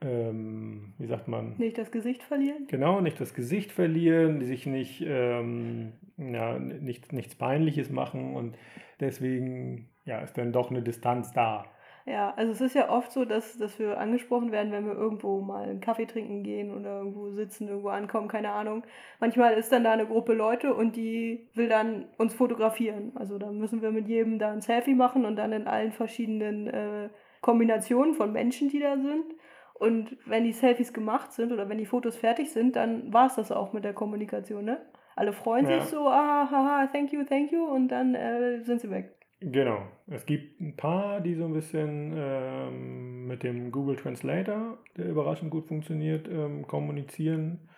ähm, 0.00 0.94
wie 0.96 1.06
sagt 1.06 1.28
man? 1.28 1.54
Nicht 1.58 1.76
das 1.76 1.90
Gesicht 1.90 2.22
verlieren? 2.22 2.66
Genau, 2.68 3.02
nicht 3.02 3.20
das 3.20 3.34
Gesicht 3.34 3.72
verlieren, 3.72 4.40
sich 4.40 4.64
nicht, 4.64 5.04
ähm, 5.06 5.92
ja, 6.16 6.58
nicht, 6.58 7.12
nichts 7.12 7.34
Peinliches 7.34 7.90
machen 7.90 8.34
und 8.34 8.56
deswegen 9.00 9.90
ja, 10.06 10.20
ist 10.20 10.38
dann 10.38 10.52
doch 10.52 10.70
eine 10.70 10.80
Distanz 10.80 11.32
da. 11.32 11.66
Ja, 12.10 12.34
also 12.34 12.50
es 12.50 12.60
ist 12.60 12.74
ja 12.74 12.90
oft 12.90 13.12
so, 13.12 13.24
dass, 13.24 13.56
dass 13.56 13.78
wir 13.78 13.98
angesprochen 13.98 14.50
werden, 14.50 14.72
wenn 14.72 14.84
wir 14.84 14.94
irgendwo 14.94 15.40
mal 15.40 15.68
einen 15.68 15.80
Kaffee 15.80 16.06
trinken 16.06 16.42
gehen 16.42 16.76
oder 16.76 16.98
irgendwo 16.98 17.30
sitzen, 17.30 17.68
irgendwo 17.68 17.90
ankommen, 17.90 18.26
keine 18.26 18.50
Ahnung. 18.50 18.82
Manchmal 19.20 19.52
ist 19.54 19.70
dann 19.70 19.84
da 19.84 19.92
eine 19.92 20.06
Gruppe 20.06 20.34
Leute 20.34 20.74
und 20.74 20.96
die 20.96 21.48
will 21.54 21.68
dann 21.68 22.06
uns 22.18 22.34
fotografieren. 22.34 23.12
Also 23.14 23.38
da 23.38 23.52
müssen 23.52 23.80
wir 23.80 23.92
mit 23.92 24.08
jedem 24.08 24.40
da 24.40 24.50
ein 24.50 24.60
Selfie 24.60 24.96
machen 24.96 25.24
und 25.24 25.36
dann 25.36 25.52
in 25.52 25.68
allen 25.68 25.92
verschiedenen 25.92 26.66
äh, 26.66 27.10
Kombinationen 27.42 28.14
von 28.14 28.32
Menschen, 28.32 28.70
die 28.70 28.80
da 28.80 28.96
sind. 28.96 29.26
Und 29.74 30.16
wenn 30.26 30.42
die 30.42 30.52
Selfies 30.52 30.92
gemacht 30.92 31.32
sind 31.32 31.52
oder 31.52 31.68
wenn 31.68 31.78
die 31.78 31.86
Fotos 31.86 32.16
fertig 32.16 32.50
sind, 32.50 32.74
dann 32.74 33.12
war 33.12 33.26
es 33.26 33.36
das 33.36 33.52
auch 33.52 33.72
mit 33.72 33.84
der 33.84 33.94
Kommunikation, 33.94 34.64
ne? 34.64 34.80
Alle 35.14 35.32
freuen 35.32 35.68
ja. 35.68 35.80
sich 35.80 35.90
so, 35.90 36.08
ah, 36.08 36.48
haha, 36.50 36.88
thank 36.88 37.12
you, 37.12 37.22
thank 37.22 37.52
you 37.52 37.64
und 37.64 37.88
dann 37.88 38.16
äh, 38.16 38.62
sind 38.62 38.80
sie 38.80 38.90
weg. 38.90 39.19
Genau. 39.40 39.82
Es 40.06 40.26
gibt 40.26 40.60
ein 40.60 40.76
paar, 40.76 41.20
die 41.20 41.34
so 41.34 41.46
ein 41.46 41.54
bisschen 41.54 42.12
ähm, 42.14 43.26
mit 43.26 43.42
dem 43.42 43.72
Google 43.72 43.96
Translator, 43.96 44.76
der 44.96 45.06
überraschend 45.06 45.50
gut 45.50 45.66
funktioniert, 45.66 46.28
ähm, 46.28 46.66
kommunizieren. 46.66 47.68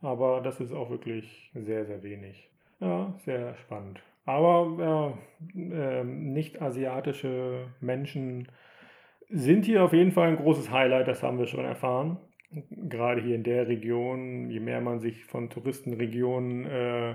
Aber 0.00 0.40
das 0.40 0.60
ist 0.60 0.72
auch 0.72 0.88
wirklich 0.88 1.50
sehr, 1.54 1.84
sehr 1.84 2.02
wenig. 2.02 2.48
Ja, 2.80 3.14
sehr 3.26 3.54
spannend. 3.56 4.00
Aber 4.24 5.18
äh, 5.54 6.00
äh, 6.00 6.04
nicht-asiatische 6.04 7.66
Menschen 7.80 8.48
sind 9.28 9.66
hier 9.66 9.84
auf 9.84 9.92
jeden 9.92 10.12
Fall 10.12 10.28
ein 10.28 10.36
großes 10.36 10.70
Highlight, 10.70 11.08
das 11.08 11.22
haben 11.22 11.38
wir 11.38 11.46
schon 11.46 11.64
erfahren. 11.64 12.18
Gerade 12.70 13.20
hier 13.20 13.36
in 13.36 13.44
der 13.44 13.68
Region, 13.68 14.50
je 14.50 14.60
mehr 14.60 14.80
man 14.80 15.00
sich 15.00 15.24
von 15.24 15.50
Touristenregionen 15.50 16.64
äh, 16.66 17.14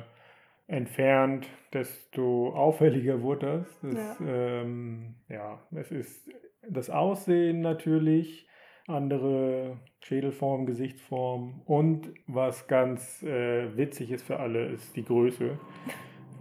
entfernt, 0.68 1.48
desto 1.74 2.54
auffälliger 2.54 3.22
wurde 3.22 3.64
das. 3.64 3.80
das 3.82 4.20
ja. 4.20 4.62
Ähm, 4.62 5.16
ja, 5.30 5.60
es 5.76 5.92
ist 5.92 6.30
das 6.68 6.90
Aussehen 6.90 7.62
natürlich, 7.62 8.48
andere 8.88 9.80
Schädelform, 10.02 10.66
Gesichtsform 10.66 11.62
und 11.66 12.12
was 12.28 12.68
ganz 12.68 13.24
äh, 13.24 13.76
witzig 13.76 14.12
ist 14.12 14.26
für 14.26 14.40
alle, 14.40 14.68
ist 14.68 14.96
die 14.96 15.04
Größe. 15.04 15.58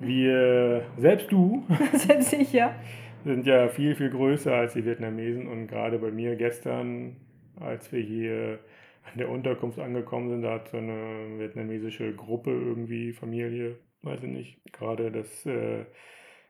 Wir, 0.00 0.84
selbst 0.96 1.30
du, 1.32 1.64
selbst 1.92 2.32
ich, 2.32 2.52
ja. 2.52 2.74
sind 3.24 3.46
ja 3.46 3.68
viel, 3.68 3.94
viel 3.94 4.10
größer 4.10 4.54
als 4.54 4.74
die 4.74 4.84
Vietnamesen 4.84 5.46
und 5.46 5.66
gerade 5.66 5.98
bei 5.98 6.10
mir 6.10 6.36
gestern, 6.36 7.16
als 7.58 7.92
wir 7.92 8.00
hier 8.00 8.58
an 9.12 9.18
der 9.18 9.28
Unterkunft 9.28 9.78
angekommen 9.78 10.30
sind, 10.30 10.42
da 10.42 10.54
hat 10.54 10.68
so 10.68 10.78
eine 10.78 11.38
vietnamesische 11.38 12.14
Gruppe 12.14 12.50
irgendwie, 12.50 13.12
Familie, 13.12 13.76
weiß 14.04 14.22
ich 14.22 14.30
nicht, 14.30 14.72
gerade 14.72 15.10
das, 15.10 15.46
äh, 15.46 15.84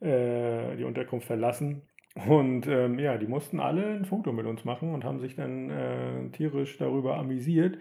äh, 0.00 0.76
die 0.76 0.84
Unterkunft 0.84 1.26
verlassen. 1.26 1.82
Und 2.28 2.66
ähm, 2.68 2.98
ja, 2.98 3.16
die 3.16 3.26
mussten 3.26 3.58
alle 3.58 3.86
ein 3.86 4.04
Foto 4.04 4.32
mit 4.32 4.46
uns 4.46 4.64
machen 4.64 4.94
und 4.94 5.04
haben 5.04 5.18
sich 5.18 5.34
dann 5.34 5.70
äh, 5.70 6.28
tierisch 6.30 6.78
darüber 6.78 7.16
amüsiert, 7.16 7.76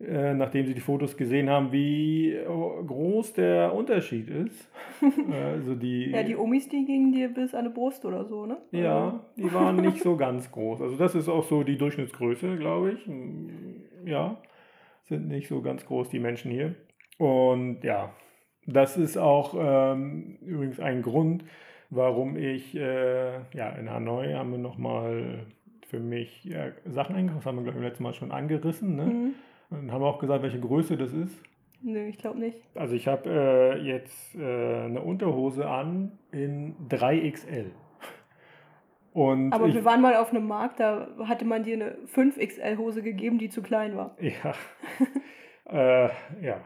äh, 0.00 0.32
nachdem 0.32 0.66
sie 0.66 0.74
die 0.74 0.80
Fotos 0.80 1.16
gesehen 1.16 1.50
haben, 1.50 1.72
wie 1.72 2.38
groß 2.44 3.32
der 3.32 3.74
Unterschied 3.74 4.30
ist. 4.30 4.70
also 5.32 5.74
die, 5.74 6.10
ja, 6.10 6.22
die 6.22 6.36
Omis, 6.36 6.68
die 6.68 6.84
gingen 6.84 7.12
dir 7.12 7.28
bis 7.28 7.52
an 7.52 7.64
die 7.64 7.70
Brust 7.70 8.04
oder 8.04 8.24
so, 8.24 8.46
ne? 8.46 8.58
Ja, 8.70 9.26
die 9.36 9.52
waren 9.52 9.76
nicht 9.76 10.00
so 10.02 10.16
ganz 10.16 10.52
groß. 10.52 10.80
Also 10.80 10.96
das 10.96 11.16
ist 11.16 11.28
auch 11.28 11.44
so 11.44 11.64
die 11.64 11.76
Durchschnittsgröße, 11.76 12.56
glaube 12.56 12.92
ich. 12.92 13.10
Ja, 14.06 14.40
sind 15.02 15.26
nicht 15.26 15.48
so 15.48 15.62
ganz 15.62 15.84
groß 15.84 16.10
die 16.10 16.20
Menschen 16.20 16.52
hier. 16.52 16.76
Und 17.18 17.82
ja, 17.82 18.12
das 18.66 18.96
ist 18.96 19.16
auch 19.16 19.54
ähm, 19.58 20.38
übrigens 20.44 20.80
ein 20.80 21.02
Grund, 21.02 21.44
warum 21.90 22.36
ich, 22.36 22.74
äh, 22.74 23.34
ja, 23.54 23.70
in 23.78 23.90
Hanoi 23.90 24.32
haben 24.34 24.52
wir 24.52 24.58
nochmal 24.58 25.46
für 25.86 26.00
mich 26.00 26.44
ja, 26.44 26.72
Sachen 26.86 27.14
eingekauft, 27.14 27.44
das 27.44 27.46
haben 27.46 27.56
wir, 27.56 27.64
glaube 27.64 27.78
ich, 27.78 27.84
letztes 27.84 28.00
Mal 28.00 28.14
schon 28.14 28.32
angerissen. 28.32 28.96
Ne? 28.96 29.04
Mhm. 29.04 29.34
Und 29.70 29.92
haben 29.92 30.02
wir 30.02 30.06
auch 30.06 30.18
gesagt, 30.18 30.42
welche 30.42 30.60
Größe 30.60 30.96
das 30.96 31.12
ist. 31.12 31.42
Nö, 31.82 32.06
ich 32.06 32.18
glaube 32.18 32.38
nicht. 32.38 32.56
Also 32.74 32.94
ich 32.94 33.06
habe 33.08 33.28
äh, 33.28 33.78
jetzt 33.82 34.34
äh, 34.34 34.84
eine 34.84 35.02
Unterhose 35.02 35.68
an 35.68 36.12
in 36.32 36.74
3XL. 36.88 37.66
Und 39.12 39.52
Aber 39.52 39.68
ich, 39.68 39.74
wir 39.74 39.84
waren 39.84 40.00
mal 40.00 40.16
auf 40.16 40.30
einem 40.30 40.46
Markt, 40.46 40.80
da 40.80 41.08
hatte 41.26 41.44
man 41.44 41.62
dir 41.62 41.74
eine 41.74 41.98
5XL-Hose 42.14 43.02
gegeben, 43.02 43.38
die 43.38 43.48
zu 43.48 43.62
klein 43.62 43.96
war. 43.96 44.16
Ja. 44.18 44.54
äh, 46.08 46.08
ja, 46.44 46.60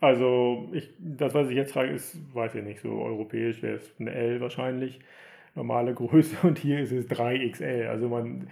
also, 0.00 0.68
ich, 0.72 0.90
das, 0.98 1.34
was 1.34 1.48
ich 1.50 1.56
jetzt 1.56 1.72
trage, 1.72 1.90
ist, 1.90 2.16
weiß 2.34 2.54
ich 2.54 2.64
nicht, 2.64 2.80
so 2.80 2.90
europäisch 3.02 3.62
wäre 3.62 3.76
es 3.76 3.94
eine 3.98 4.12
L 4.12 4.40
wahrscheinlich, 4.40 5.00
normale 5.54 5.94
Größe 5.94 6.36
und 6.46 6.58
hier 6.58 6.80
ist 6.80 6.92
es 6.92 7.08
3XL. 7.10 7.88
Also 7.88 8.08
man, 8.08 8.48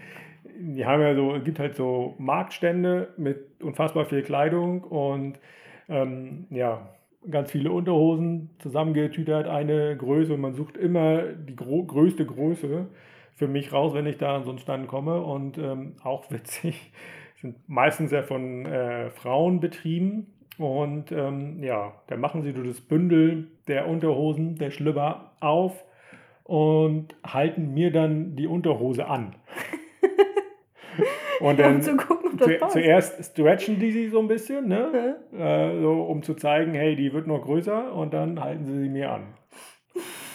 die 0.58 0.84
haben 0.84 1.02
ja 1.02 1.14
so, 1.14 1.34
es 1.34 1.44
gibt 1.44 1.58
halt 1.58 1.76
so 1.76 2.14
Marktstände 2.18 3.08
mit 3.16 3.62
unfassbar 3.62 4.06
viel 4.06 4.22
Kleidung 4.22 4.82
und 4.84 5.38
ähm, 5.88 6.46
ja, 6.50 6.88
ganz 7.30 7.52
viele 7.52 7.70
Unterhosen 7.70 8.50
zusammengetütert, 8.58 9.46
eine 9.46 9.96
Größe 9.96 10.34
und 10.34 10.40
man 10.40 10.54
sucht 10.54 10.76
immer 10.76 11.22
die 11.22 11.56
größte 11.56 12.26
Größe 12.26 12.86
für 13.34 13.48
mich 13.48 13.72
raus, 13.72 13.94
wenn 13.94 14.06
ich 14.06 14.18
da 14.18 14.36
an 14.36 14.44
so 14.44 14.50
einen 14.50 14.58
Stand 14.58 14.88
komme 14.88 15.20
und 15.22 15.58
ähm, 15.58 15.94
auch 16.02 16.30
witzig, 16.30 16.92
sind 17.36 17.56
meistens 17.68 18.10
ja 18.10 18.22
von 18.22 18.66
äh, 18.66 19.10
Frauen 19.10 19.60
betrieben 19.60 20.26
und 20.58 21.12
ähm, 21.12 21.62
ja, 21.62 21.92
dann 22.06 22.20
machen 22.20 22.42
sie 22.42 22.52
das 22.52 22.80
Bündel 22.80 23.48
der 23.68 23.88
Unterhosen, 23.88 24.56
der 24.56 24.70
Schlüpper 24.70 25.32
auf 25.40 25.84
und 26.44 27.14
halten 27.24 27.74
mir 27.74 27.92
dann 27.92 28.36
die 28.36 28.46
Unterhose 28.46 29.06
an. 29.06 29.34
Und 31.40 31.58
dann 31.58 31.76
um 31.76 31.82
zu 31.82 31.96
gucken, 31.96 32.38
zu, 32.38 32.58
zuerst 32.68 33.32
stretchen 33.32 33.78
die 33.78 33.92
sie 33.92 34.08
so 34.08 34.20
ein 34.20 34.28
bisschen, 34.28 34.68
ne? 34.68 35.18
Ja. 35.32 35.68
Äh, 35.68 35.80
so, 35.80 36.02
um 36.04 36.22
zu 36.22 36.34
zeigen, 36.34 36.72
hey, 36.74 36.96
die 36.96 37.12
wird 37.12 37.26
noch 37.26 37.42
größer 37.42 37.92
und 37.92 38.14
dann 38.14 38.40
halten 38.40 38.64
sie 38.64 38.78
sie 38.78 38.88
mir 38.88 39.12
an. 39.12 39.34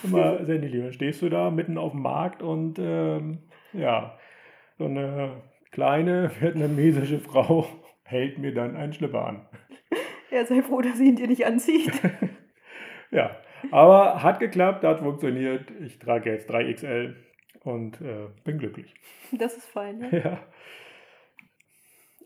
Immer 0.04 0.46
sehr 0.46 0.60
niedlich. 0.60 0.84
Dann 0.84 0.94
stehst 0.94 1.22
du 1.22 1.30
da 1.30 1.52
mitten 1.52 1.78
auf 1.78 1.92
dem 1.92 2.02
Markt 2.02 2.42
und 2.42 2.80
ähm, 2.80 3.40
ja, 3.74 4.18
so 4.78 4.86
eine 4.86 5.42
kleine 5.72 6.32
vietnamesische 6.40 7.20
Frau 7.20 7.66
hält 8.04 8.38
mir 8.38 8.54
dann 8.54 8.76
einen 8.76 8.94
Schlipper 8.94 9.26
an. 9.26 9.46
Ja, 10.32 10.46
sei 10.46 10.62
froh, 10.62 10.82
dass 10.82 10.98
sie 10.98 11.10
ihn 11.10 11.16
dir 11.16 11.28
nicht 11.28 11.46
anzieht. 11.46 11.92
ja, 13.12 13.36
aber 13.70 14.24
hat 14.24 14.40
geklappt, 14.40 14.84
hat 14.84 15.00
funktioniert. 15.00 15.70
Ich 15.82 16.00
trage 16.00 16.32
jetzt 16.32 16.50
3XL 16.50 17.16
und 17.64 18.02
äh, 18.02 18.28
bin 18.44 18.58
glücklich. 18.58 18.94
Das 19.32 19.58
ist 19.58 19.68
fein, 19.68 20.00
ne? 20.00 20.10
ja. 20.24 20.40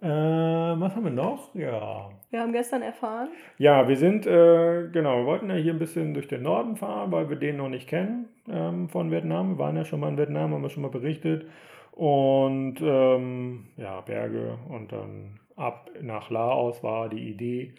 Äh, 0.01 0.79
was 0.79 0.95
haben 0.95 1.05
wir 1.05 1.11
noch? 1.11 1.55
Ja. 1.55 2.09
Wir 2.29 2.41
haben 2.41 2.51
gestern 2.51 2.81
erfahren. 2.81 3.29
Ja, 3.57 3.87
wir 3.87 3.95
sind, 3.95 4.27
äh, 4.27 4.89
genau, 4.91 5.19
wir 5.19 5.25
wollten 5.25 5.49
ja 5.49 5.55
hier 5.55 5.73
ein 5.73 5.79
bisschen 5.79 6.13
durch 6.13 6.27
den 6.27 6.43
Norden 6.43 6.75
fahren, 6.75 7.11
weil 7.11 7.29
wir 7.29 7.37
den 7.37 7.57
noch 7.57 7.69
nicht 7.69 7.87
kennen 7.87 8.27
ähm, 8.47 8.89
von 8.89 9.09
Vietnam. 9.09 9.57
Wir 9.57 9.59
waren 9.59 9.77
ja 9.77 9.85
schon 9.85 10.01
mal 10.01 10.09
in 10.09 10.17
Vietnam, 10.17 10.53
haben 10.53 10.61
wir 10.61 10.69
schon 10.69 10.83
mal 10.83 10.91
berichtet. 10.91 11.47
Und 11.91 12.75
ähm, 12.81 13.67
ja, 13.77 14.01
Berge 14.01 14.57
und 14.69 14.91
dann 14.91 15.39
ab 15.55 15.89
nach 16.01 16.29
Laos 16.29 16.83
war 16.83 17.09
die 17.09 17.29
Idee, 17.29 17.73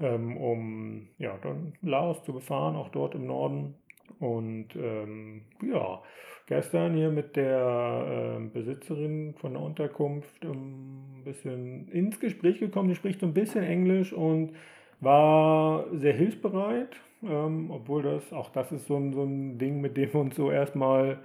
ähm, 0.00 0.36
um 0.36 1.08
ja, 1.18 1.36
dann 1.42 1.74
Laos 1.82 2.22
zu 2.24 2.32
befahren, 2.32 2.76
auch 2.76 2.88
dort 2.88 3.14
im 3.14 3.26
Norden. 3.26 3.74
Und 4.18 4.68
ähm, 4.76 5.42
ja, 5.62 6.02
gestern 6.46 6.94
hier 6.94 7.10
mit 7.10 7.36
der 7.36 8.38
äh, 8.38 8.44
Besitzerin 8.48 9.34
von 9.38 9.54
der 9.54 9.62
Unterkunft 9.62 10.44
ähm, 10.44 11.18
ein 11.18 11.24
bisschen 11.24 11.88
ins 11.88 12.18
Gespräch 12.18 12.58
gekommen. 12.58 12.88
Die 12.88 12.96
spricht 12.96 13.20
so 13.20 13.26
ein 13.26 13.34
bisschen 13.34 13.64
Englisch 13.64 14.12
und 14.12 14.52
war 15.00 15.86
sehr 15.92 16.12
hilfsbereit, 16.12 16.96
ähm, 17.22 17.70
obwohl 17.70 18.02
das, 18.02 18.32
auch 18.32 18.50
das 18.50 18.72
ist 18.72 18.86
so 18.86 18.96
ein, 18.96 19.12
so 19.12 19.22
ein 19.22 19.58
Ding, 19.58 19.80
mit 19.80 19.96
dem 19.96 20.12
wir 20.12 20.20
uns 20.20 20.36
so 20.36 20.50
erstmal 20.50 21.18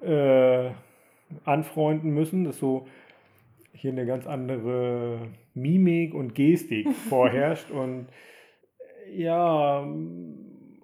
äh, 0.00 0.70
anfreunden 1.44 2.12
müssen, 2.12 2.44
dass 2.44 2.58
so 2.58 2.86
hier 3.72 3.92
eine 3.92 4.06
ganz 4.06 4.26
andere 4.26 5.28
Mimik 5.54 6.14
und 6.14 6.34
Gestik 6.34 6.90
vorherrscht 7.08 7.70
und 7.70 8.06
ja, 9.14 9.86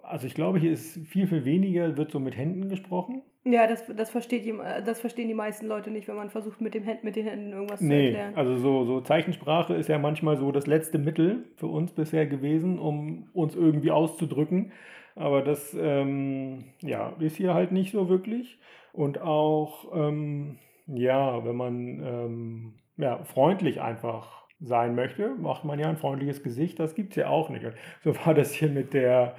also 0.03 0.27
ich 0.27 0.35
glaube, 0.35 0.59
hier 0.59 0.73
ist 0.73 0.99
viel, 1.07 1.27
viel 1.27 1.45
weniger, 1.45 1.97
wird 1.97 2.11
so 2.11 2.21
mit 2.21 2.37
Händen 2.37 2.69
gesprochen. 2.69 3.23
Ja, 3.45 3.67
das, 3.67 3.85
das, 3.97 4.11
versteht 4.11 4.45
das 4.85 5.01
verstehen 5.01 5.29
die 5.29 5.35
meisten 5.35 5.67
Leute 5.67 5.91
nicht, 5.91 6.07
wenn 6.09 6.17
man 6.17 6.29
versucht, 6.29 6.61
mit, 6.61 6.75
dem 6.75 6.83
Händ, 6.83 7.05
mit 7.05 7.17
den 7.17 7.27
Händen 7.27 7.53
irgendwas 7.53 7.81
nee, 7.81 7.89
zu 7.89 8.19
erklären. 8.19 8.35
Also 8.37 8.57
so, 8.57 8.85
so 8.85 9.01
Zeichensprache 9.01 9.75
ist 9.75 9.89
ja 9.89 9.99
manchmal 9.99 10.37
so 10.37 10.53
das 10.53 10.67
letzte 10.67 10.99
Mittel 10.99 11.45
für 11.57 11.69
uns 11.69 11.93
bisher 11.93 12.27
gewesen, 12.27 12.79
um 12.79 13.29
uns 13.33 13.55
irgendwie 13.55 13.91
auszudrücken. 13.91 14.73
Aber 15.15 15.43
das 15.43 15.75
ähm, 15.81 16.65
ja, 16.81 17.15
ist 17.21 17.37
hier 17.37 17.55
halt 17.55 17.73
nicht 17.73 17.93
so 17.93 18.09
wirklich. 18.09 18.59
Und 18.93 19.21
auch, 19.21 19.93
ähm, 19.95 20.59
ja, 20.89 21.45
wenn 21.45 21.57
man 21.57 21.77
ähm, 21.77 22.75
ja, 22.97 23.23
freundlich 23.25 23.81
einfach 23.81 24.39
sein 24.61 24.95
möchte, 24.95 25.35
macht 25.37 25.65
man 25.65 25.79
ja 25.79 25.89
ein 25.89 25.97
freundliches 25.97 26.43
Gesicht. 26.43 26.81
Das 26.81 26.95
gibt 26.95 27.11
es 27.11 27.17
ja 27.17 27.29
auch 27.29 27.49
nicht. 27.49 27.65
Und 27.65 27.75
so 28.03 28.15
war 28.25 28.35
das 28.35 28.53
hier 28.53 28.69
mit 28.69 28.93
der 28.93 29.37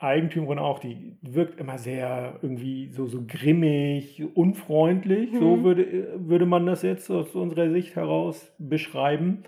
Eigentümerin 0.00 0.58
auch, 0.58 0.78
die 0.78 1.16
wirkt 1.22 1.58
immer 1.58 1.78
sehr 1.78 2.38
irgendwie 2.42 2.90
so, 2.92 3.06
so 3.06 3.24
grimmig, 3.26 4.24
unfreundlich, 4.34 5.32
mhm. 5.32 5.38
so 5.38 5.64
würde, 5.64 6.14
würde 6.16 6.46
man 6.46 6.66
das 6.66 6.82
jetzt 6.82 7.10
aus 7.10 7.34
unserer 7.34 7.70
Sicht 7.70 7.96
heraus 7.96 8.52
beschreiben. 8.58 9.44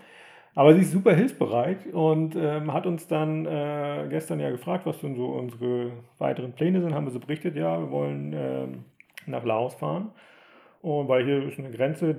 Aber 0.53 0.73
sie 0.73 0.81
ist 0.81 0.91
super 0.91 1.15
hilfsbereit 1.15 1.87
und 1.93 2.35
ähm, 2.35 2.73
hat 2.73 2.85
uns 2.85 3.07
dann 3.07 3.45
äh, 3.45 4.07
gestern 4.09 4.41
ja 4.41 4.49
gefragt, 4.49 4.85
was 4.85 4.99
denn 4.99 5.15
so 5.15 5.27
unsere 5.27 5.91
weiteren 6.17 6.51
Pläne 6.51 6.81
sind. 6.81 6.93
Haben 6.93 7.05
wir 7.05 7.11
so 7.11 7.21
berichtet, 7.21 7.55
ja, 7.55 7.79
wir 7.79 7.89
wollen 7.89 8.33
äh, 8.33 8.67
nach 9.27 9.45
Laos 9.45 9.75
fahren. 9.75 10.11
Und 10.81 11.07
weil 11.07 11.25
hier 11.25 11.47
ist 11.47 11.59
eine 11.59 11.71
Grenze 11.71 12.15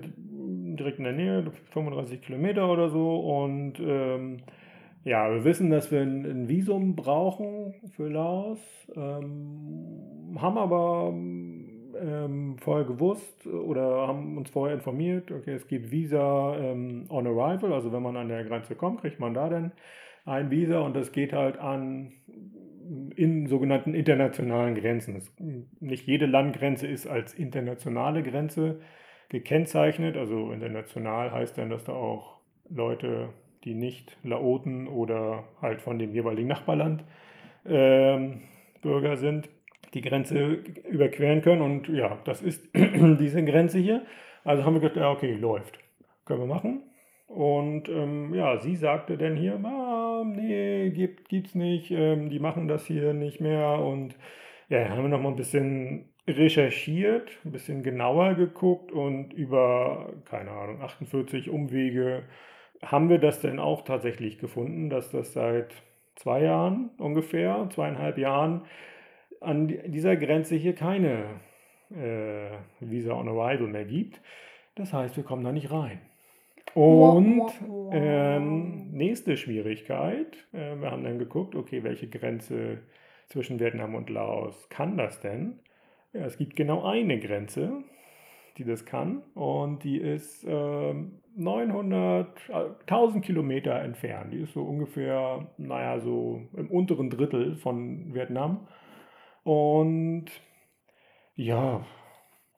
direkt 0.77 0.99
in 0.99 1.05
der 1.05 1.13
Nähe, 1.13 1.53
35 1.73 2.23
Kilometer 2.23 2.71
oder 2.71 2.89
so. 2.89 3.19
Und 3.19 3.81
ähm, 3.81 4.39
ja, 5.05 5.31
wir 5.33 5.45
wissen, 5.45 5.71
dass 5.71 5.91
wir 5.91 6.01
ein, 6.01 6.25
ein 6.25 6.49
Visum 6.49 6.95
brauchen 6.95 7.75
für 7.97 8.09
Laos, 8.09 8.61
ähm, 8.95 10.37
haben 10.39 10.59
aber 10.59 11.09
ähm, 11.09 12.57
vorher 12.61 12.85
gewusst 12.85 13.47
oder 13.47 14.07
haben 14.07 14.37
uns 14.39 14.51
vorher 14.51 14.77
informiert, 14.77 15.31
okay, 15.31 15.55
es 15.55 15.67
gibt 15.67 15.91
Visa 15.91 16.57
ähm, 16.57 17.07
on 17.09 17.27
Arrival, 17.27 17.73
also 17.73 17.93
wenn 17.93 18.03
man 18.03 18.17
an 18.17 18.29
der 18.29 18.45
Grenze 18.45 18.75
kommt, 18.75 19.01
kriegt 19.01 19.21
man 19.21 19.35
da 19.35 19.49
dann 19.49 19.73
ein 20.25 20.51
Visa. 20.51 20.81
Und 20.81 20.95
das 20.95 21.13
geht 21.13 21.33
halt 21.33 21.59
an 21.59 22.13
in 23.17 23.47
sogenannten 23.47 23.95
internationalen 23.95 24.75
Grenzen. 24.75 25.23
Nicht 25.81 26.07
jede 26.07 26.27
Landgrenze 26.27 26.87
ist 26.87 27.07
als 27.07 27.35
internationale 27.35 28.23
Grenze 28.23 28.81
gekennzeichnet, 29.29 30.17
also 30.17 30.53
international 30.53 31.33
heißt 31.33 31.57
dann, 31.57 31.71
dass 31.71 31.85
da 31.85 31.93
auch 31.93 32.41
Leute 32.69 33.31
die 33.65 33.75
nicht 33.75 34.17
Laoten 34.25 34.89
oder 34.89 35.45
halt 35.61 35.83
von 35.83 35.99
dem 35.99 36.13
jeweiligen 36.13 36.49
Nachbarland 36.49 37.05
ähm, 37.65 38.43
Bürger 38.83 39.17
sind, 39.17 39.49
die 39.95 40.01
Grenze 40.01 40.59
überqueren 40.91 41.43
können. 41.43 41.63
Und 41.63 41.89
ja, 41.89 42.19
das 42.25 42.43
ist 42.43 42.69
diese 42.75 43.45
Grenze 43.45 43.79
hier. 43.79 44.05
Also 44.45 44.65
haben 44.65 44.75
wir 44.75 44.81
gedacht, 44.81 44.97
ja, 44.97 45.11
okay, 45.11 45.33
läuft. 45.33 45.79
Können 46.25 46.41
wir 46.41 46.47
machen. 46.47 46.83
Und 47.35 47.89
ähm, 47.89 48.35
ja, 48.35 48.59
sie 48.59 48.77
sagte 48.77 49.17
dann 49.17 49.37
hier, 49.37 49.59
ah, 49.65 50.23
nee, 50.27 50.91
gibt, 50.91 51.31
gibt's 51.31 51.55
nicht, 51.55 51.91
ähm, 51.91 52.29
die 52.29 52.39
machen 52.39 52.69
das 52.69 52.87
hier 52.87 53.15
nicht 53.15 53.41
mehr. 53.41 53.79
Und 53.79 54.17
ja, 54.69 54.89
haben 54.91 55.03
wir 55.03 55.09
noch 55.09 55.21
mal 55.21 55.31
ein 55.31 55.37
bisschen 55.37 56.11
recherchiert, 56.29 57.31
ein 57.45 57.53
bisschen 57.53 57.83
genauer 57.83 58.35
geguckt 58.35 58.93
und 58.93 59.33
über, 59.33 60.13
keine 60.27 60.51
Ahnung, 60.51 60.83
48 60.83 61.49
Umwege 61.51 62.25
haben 62.85 63.09
wir 63.09 63.19
das 63.19 63.41
denn 63.41 63.59
auch 63.59 63.83
tatsächlich 63.83 64.39
gefunden, 64.39 64.91
dass 64.91 65.11
das 65.11 65.33
seit 65.33 65.75
zwei 66.17 66.43
Jahren 66.43 66.91
ungefähr, 66.99 67.69
zweieinhalb 67.73 68.19
Jahren, 68.19 68.67
an 69.41 69.69
dieser 69.69 70.17
Grenze 70.17 70.57
hier 70.57 70.75
keine 70.75 71.41
äh, 71.91 72.51
Visa 72.81 73.15
on 73.15 73.29
Arrival 73.29 73.69
mehr 73.69 73.85
gibt. 73.85 74.21
Das 74.75 74.93
heißt, 74.93 75.17
wir 75.17 75.25
kommen 75.25 75.45
da 75.45 75.53
nicht 75.53 75.71
rein. 75.71 76.01
Und 76.75 77.53
ähm, 77.91 78.91
nächste 78.93 79.37
Schwierigkeit, 79.37 80.37
äh, 80.53 80.77
wir 80.81 80.91
haben 80.91 81.05
dann 81.05 81.19
geguckt, 81.19 81.55
okay, 81.55 81.83
welche 81.83 82.09
Grenze 82.09 82.79
zwischen 83.29 83.61
Vietnam 83.61 83.95
und 83.95 84.09
Laos 84.11 84.69
kann 84.71 84.97
das 84.97 85.21
denn? 85.21 85.61
Ja, 86.13 86.25
es 86.25 86.37
gibt 86.39 86.57
genau 86.57 86.85
eine 86.85 87.19
Grenze, 87.19 87.85
die 88.59 88.65
das 88.65 88.85
kann 88.85 89.23
und 89.35 89.85
die 89.85 89.99
ist 89.99 90.45
äh, 90.45 90.95
900, 91.37 92.29
1000 92.87 93.25
Kilometer 93.25 93.81
entfernt. 93.81 94.33
Die 94.33 94.41
ist 94.41 94.53
so 94.53 94.63
ungefähr, 94.63 95.47
naja, 95.57 96.01
so 96.01 96.43
im 96.57 96.71
unteren 96.71 97.09
Drittel 97.09 97.57
von 97.57 98.13
Vietnam. 98.13 98.67
Und 99.45 100.27
ja, 101.35 101.85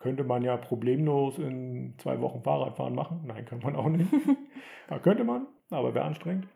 könnte 0.04 0.22
man 0.22 0.42
ja 0.42 0.58
problemlos 0.58 1.38
in 1.38 1.94
zwei 1.96 2.20
Wochen 2.20 2.42
Fahrradfahren 2.42 2.94
machen. 2.94 3.22
Nein, 3.26 3.46
könnte 3.46 3.64
man 3.64 3.74
auch 3.74 3.88
nicht. 3.88 4.06
ja, 4.90 4.98
könnte 4.98 5.24
man, 5.24 5.46
aber 5.70 5.94
wäre 5.94 6.04
anstrengend. 6.04 6.46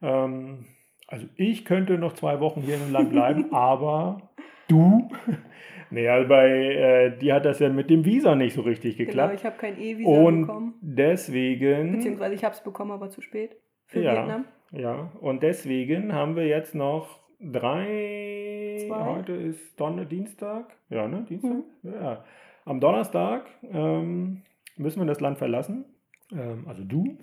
Ähm, 0.00 0.64
also 1.06 1.26
ich 1.36 1.66
könnte 1.66 1.98
noch 1.98 2.14
zwei 2.14 2.40
Wochen 2.40 2.62
hier 2.62 2.76
im 2.76 2.90
Land 2.90 3.10
bleiben, 3.10 3.46
aber 3.52 4.30
du 4.66 5.10
naja, 5.90 6.22
bei 6.22 6.48
äh, 6.48 7.18
die 7.18 7.34
hat 7.34 7.44
das 7.44 7.58
ja 7.58 7.68
mit 7.68 7.90
dem 7.90 8.06
Visa 8.06 8.34
nicht 8.34 8.54
so 8.54 8.62
richtig 8.62 8.96
genau, 8.96 9.08
geklappt. 9.08 9.28
Genau, 9.28 9.40
ich 9.40 9.44
habe 9.44 9.56
kein 9.58 9.78
E-Visa 9.78 10.30
bekommen. 10.30 10.74
Deswegen. 10.80 11.92
Beziehungsweise 11.92 12.34
ich 12.34 12.44
habe 12.44 12.54
es 12.54 12.62
bekommen, 12.62 12.92
aber 12.92 13.10
zu 13.10 13.20
spät 13.20 13.56
für 13.88 14.00
ja, 14.00 14.14
Vietnam. 14.14 14.46
Ja, 14.72 15.12
und 15.20 15.42
deswegen 15.42 16.14
haben 16.14 16.34
wir 16.34 16.46
jetzt 16.46 16.74
noch 16.74 17.20
drei. 17.40 18.78
Zwei? 18.86 19.04
Heute 19.04 19.32
ist 19.34 19.78
Donner 19.78 20.06
Dienstag. 20.06 20.74
Ja, 20.88 21.06
ne? 21.06 21.26
Dienstag? 21.28 21.58
Mhm. 21.82 21.92
Ja. 21.92 22.24
Am 22.70 22.78
Donnerstag 22.78 23.46
ähm, 23.64 24.42
müssen 24.76 25.00
wir 25.00 25.06
das 25.06 25.18
Land 25.18 25.38
verlassen. 25.38 25.86
Ähm, 26.30 26.66
also 26.68 26.84
du. 26.84 27.18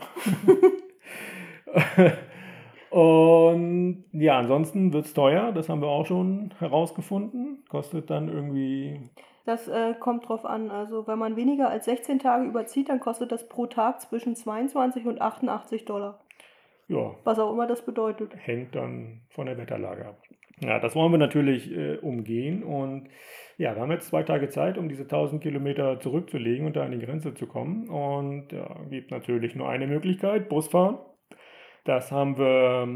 Und 2.89 4.03
ja, 4.11 4.39
ansonsten 4.39 4.91
wird 4.91 5.05
es 5.05 5.13
teuer, 5.13 5.53
das 5.53 5.69
haben 5.69 5.79
wir 5.79 5.87
auch 5.87 6.05
schon 6.05 6.53
herausgefunden. 6.59 7.63
Kostet 7.69 8.09
dann 8.09 8.27
irgendwie. 8.27 8.99
Das 9.45 9.69
äh, 9.69 9.93
kommt 9.97 10.27
drauf 10.27 10.43
an. 10.43 10.69
Also, 10.69 11.07
wenn 11.07 11.17
man 11.17 11.37
weniger 11.37 11.69
als 11.69 11.85
16 11.85 12.19
Tage 12.19 12.43
überzieht, 12.43 12.89
dann 12.89 12.99
kostet 12.99 13.31
das 13.31 13.47
pro 13.47 13.67
Tag 13.67 14.01
zwischen 14.01 14.35
22 14.35 15.05
und 15.05 15.21
88 15.21 15.85
Dollar. 15.85 16.19
Ja. 16.89 17.15
Was 17.23 17.39
auch 17.39 17.53
immer 17.53 17.67
das 17.67 17.85
bedeutet. 17.85 18.33
Hängt 18.35 18.75
dann 18.75 19.21
von 19.29 19.45
der 19.45 19.57
Wetterlage 19.57 20.07
ab. 20.07 20.21
Ja, 20.59 20.79
das 20.79 20.93
wollen 20.93 21.13
wir 21.13 21.19
natürlich 21.19 21.71
äh, 21.71 21.95
umgehen. 21.99 22.63
Und 22.63 23.07
ja, 23.57 23.75
wir 23.75 23.81
haben 23.81 23.91
jetzt 23.91 24.07
zwei 24.07 24.23
Tage 24.23 24.49
Zeit, 24.49 24.77
um 24.77 24.87
diese 24.87 25.03
1000 25.03 25.41
Kilometer 25.41 25.99
zurückzulegen 25.99 26.67
und 26.67 26.75
da 26.75 26.83
an 26.83 26.91
die 26.91 27.05
Grenze 27.05 27.33
zu 27.33 27.47
kommen. 27.47 27.89
Und 27.89 28.51
ja, 28.51 28.67
gibt 28.89 29.11
natürlich 29.11 29.55
nur 29.55 29.69
eine 29.69 29.87
Möglichkeit: 29.87 30.49
Busfahren. 30.49 30.97
Das 31.83 32.11
haben 32.11 32.37
wir 32.37 32.87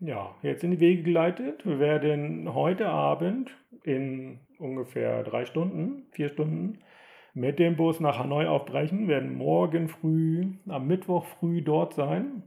ja, 0.00 0.34
jetzt 0.42 0.62
in 0.62 0.70
die 0.70 0.80
Wege 0.80 1.02
geleitet. 1.02 1.66
Wir 1.66 1.80
werden 1.80 2.54
heute 2.54 2.88
Abend 2.88 3.50
in 3.82 4.40
ungefähr 4.58 5.22
drei 5.24 5.44
Stunden, 5.44 6.06
vier 6.12 6.28
Stunden 6.28 6.78
mit 7.34 7.58
dem 7.58 7.76
Bus 7.76 8.00
nach 8.00 8.18
Hanoi 8.18 8.46
aufbrechen, 8.46 9.08
werden 9.08 9.36
morgen 9.36 9.88
früh, 9.88 10.46
am 10.68 10.86
Mittwoch 10.86 11.24
früh 11.24 11.62
dort 11.62 11.94
sein 11.94 12.42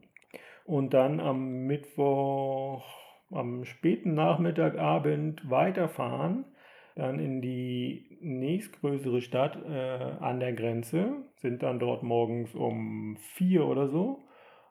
und 0.65 0.93
dann 0.93 1.19
am 1.19 1.65
Mittwoch, 1.65 2.85
am 3.31 3.63
späten 3.65 4.13
Nachmittagabend 4.13 5.49
weiterfahren, 5.49 6.45
dann 7.01 7.19
in 7.19 7.41
die 7.41 8.17
nächstgrößere 8.21 9.21
Stadt 9.21 9.57
äh, 9.67 10.23
an 10.23 10.39
der 10.39 10.53
Grenze, 10.53 11.23
sind 11.37 11.63
dann 11.63 11.79
dort 11.79 12.03
morgens 12.03 12.53
um 12.53 13.17
vier 13.17 13.65
oder 13.65 13.87
so 13.87 14.19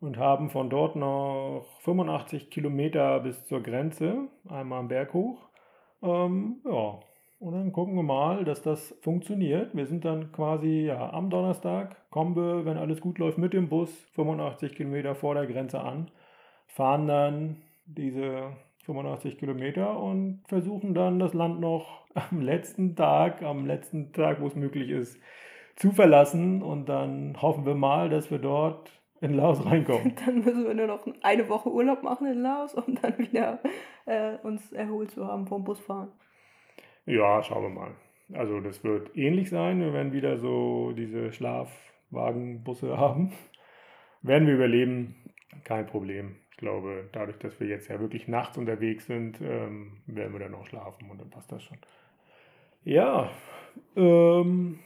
und 0.00 0.16
haben 0.16 0.48
von 0.48 0.70
dort 0.70 0.94
noch 0.94 1.66
85 1.80 2.50
Kilometer 2.50 3.20
bis 3.20 3.44
zur 3.46 3.62
Grenze, 3.62 4.28
einmal 4.48 4.78
am 4.78 4.88
Berg 4.88 5.12
hoch. 5.12 5.48
Ähm, 6.02 6.60
ja, 6.64 7.00
und 7.40 7.52
dann 7.52 7.72
gucken 7.72 7.96
wir 7.96 8.04
mal, 8.04 8.44
dass 8.44 8.62
das 8.62 8.96
funktioniert. 9.00 9.74
Wir 9.74 9.86
sind 9.86 10.04
dann 10.04 10.30
quasi 10.30 10.86
ja, 10.86 11.12
am 11.12 11.30
Donnerstag, 11.30 11.96
kommen 12.10 12.36
wir, 12.36 12.64
wenn 12.64 12.76
alles 12.76 13.00
gut 13.00 13.18
läuft, 13.18 13.38
mit 13.38 13.54
dem 13.54 13.68
Bus 13.68 13.90
85 14.14 14.76
Kilometer 14.76 15.16
vor 15.16 15.34
der 15.34 15.46
Grenze 15.46 15.80
an, 15.80 16.10
fahren 16.68 17.08
dann 17.08 17.56
diese 17.86 18.52
85 18.84 19.38
Kilometer 19.38 19.98
und 19.98 20.42
versuchen 20.48 20.94
dann 20.94 21.18
das 21.18 21.34
Land 21.34 21.60
noch 21.60 22.06
am 22.14 22.40
letzten 22.40 22.96
Tag, 22.96 23.42
am 23.42 23.66
letzten 23.66 24.12
Tag, 24.12 24.40
wo 24.40 24.46
es 24.46 24.56
möglich 24.56 24.90
ist, 24.90 25.20
zu 25.76 25.92
verlassen. 25.92 26.62
Und 26.62 26.88
dann 26.88 27.40
hoffen 27.40 27.66
wir 27.66 27.74
mal, 27.74 28.08
dass 28.08 28.30
wir 28.30 28.38
dort 28.38 28.90
in 29.20 29.34
Laos 29.34 29.64
reinkommen. 29.66 30.14
Dann 30.24 30.36
müssen 30.44 30.66
wir 30.66 30.74
nur 30.74 30.86
noch 30.86 31.06
eine 31.22 31.48
Woche 31.48 31.70
Urlaub 31.70 32.02
machen 32.02 32.26
in 32.26 32.42
Laos, 32.42 32.74
um 32.74 32.94
dann 33.00 33.18
wieder 33.18 33.60
äh, 34.06 34.36
uns 34.42 34.72
erholt 34.72 35.10
zu 35.10 35.26
haben 35.26 35.46
vom 35.46 35.64
Busfahren. 35.64 36.10
Ja, 37.06 37.42
schauen 37.42 37.62
wir 37.62 37.70
mal. 37.70 37.90
Also 38.32 38.60
das 38.60 38.84
wird 38.84 39.16
ähnlich 39.16 39.50
sein. 39.50 39.80
Wir 39.80 39.92
werden 39.92 40.12
wieder 40.12 40.38
so 40.38 40.92
diese 40.92 41.32
Schlafwagenbusse 41.32 42.96
haben. 42.98 43.32
Werden 44.22 44.46
wir 44.46 44.54
überleben, 44.54 45.16
kein 45.64 45.86
Problem. 45.86 46.36
Glaube, 46.60 47.08
dadurch, 47.12 47.38
dass 47.38 47.58
wir 47.58 47.66
jetzt 47.66 47.88
ja 47.88 47.98
wirklich 47.98 48.28
nachts 48.28 48.58
unterwegs 48.58 49.06
sind, 49.06 49.40
ähm, 49.40 49.92
werden 50.06 50.32
wir 50.34 50.40
dann 50.40 50.52
noch 50.52 50.66
schlafen 50.66 51.10
und 51.10 51.18
dann 51.18 51.30
passt 51.30 51.50
das 51.50 51.62
schon. 51.62 51.78
Ja, 52.84 53.30
ähm, 53.96 54.78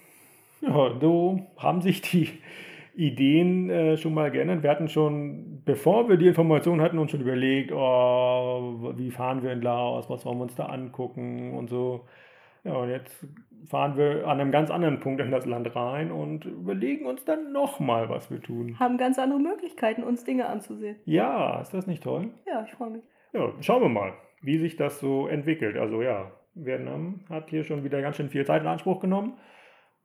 ja, 0.61 0.99
so 1.01 1.47
haben 1.57 1.83
sich 1.83 2.01
die 2.01 2.29
Ideen 2.95 3.71
äh, 3.71 3.97
schon 3.97 4.15
mal 4.15 4.31
geändert. 4.31 4.63
Wir 4.63 4.71
hatten 4.71 4.89
schon, 4.89 5.63
bevor 5.65 6.09
wir 6.09 6.17
die 6.17 6.29
Informationen 6.29 6.81
hatten, 6.81 6.99
uns 6.99 7.11
schon 7.11 7.23
überlegt, 7.23 7.73
oh, 7.73 8.93
wie 8.97 9.11
fahren 9.11 9.43
wir 9.43 9.53
in 9.53 9.63
Laos, 9.63 10.09
was 10.09 10.25
wollen 10.25 10.39
wir 10.39 10.45
uns 10.45 10.55
da 10.55 10.67
angucken 10.67 11.55
und 11.55 11.69
so. 11.69 12.07
Ja, 12.65 12.73
und 12.73 12.89
jetzt 12.89 13.27
fahren 13.69 13.97
wir 13.97 14.27
an 14.27 14.41
einem 14.41 14.51
ganz 14.51 14.71
anderen 14.71 15.01
Punkt 15.01 15.21
in 15.21 15.31
das 15.31 15.47
Land 15.47 15.75
rein 15.75 16.11
und 16.11 16.45
überlegen 16.45 17.07
uns 17.07 17.25
dann 17.25 17.53
nochmal, 17.53 18.09
was 18.09 18.31
wir 18.31 18.41
tun. 18.41 18.79
Haben 18.79 18.99
ganz 18.99 19.19
andere 19.19 19.39
Möglichkeiten, 19.39 20.03
uns 20.03 20.25
Dinge 20.25 20.47
anzusehen. 20.47 20.97
Ja, 21.05 21.61
ist 21.61 21.75
das 21.75 21.87
nicht 21.87 22.03
toll? 22.03 22.31
Ja, 22.47 22.65
ich 22.65 22.73
freue 22.73 22.91
mich. 22.91 23.03
Ja, 23.33 23.53
schauen 23.61 23.83
wir 23.83 23.89
mal, 23.89 24.15
wie 24.43 24.59
sich 24.59 24.77
das 24.77 25.01
so 25.01 25.27
entwickelt. 25.27 25.77
Also 25.77 26.03
ja, 26.03 26.31
Vietnam 26.55 27.21
hat 27.29 27.51
hier 27.51 27.65
schon 27.65 27.85
wieder 27.85 28.01
ganz 28.01 28.17
schön 28.17 28.31
viel 28.31 28.47
Zeit 28.47 28.63
in 28.63 28.69
Anspruch 28.69 29.01
genommen. 29.01 29.39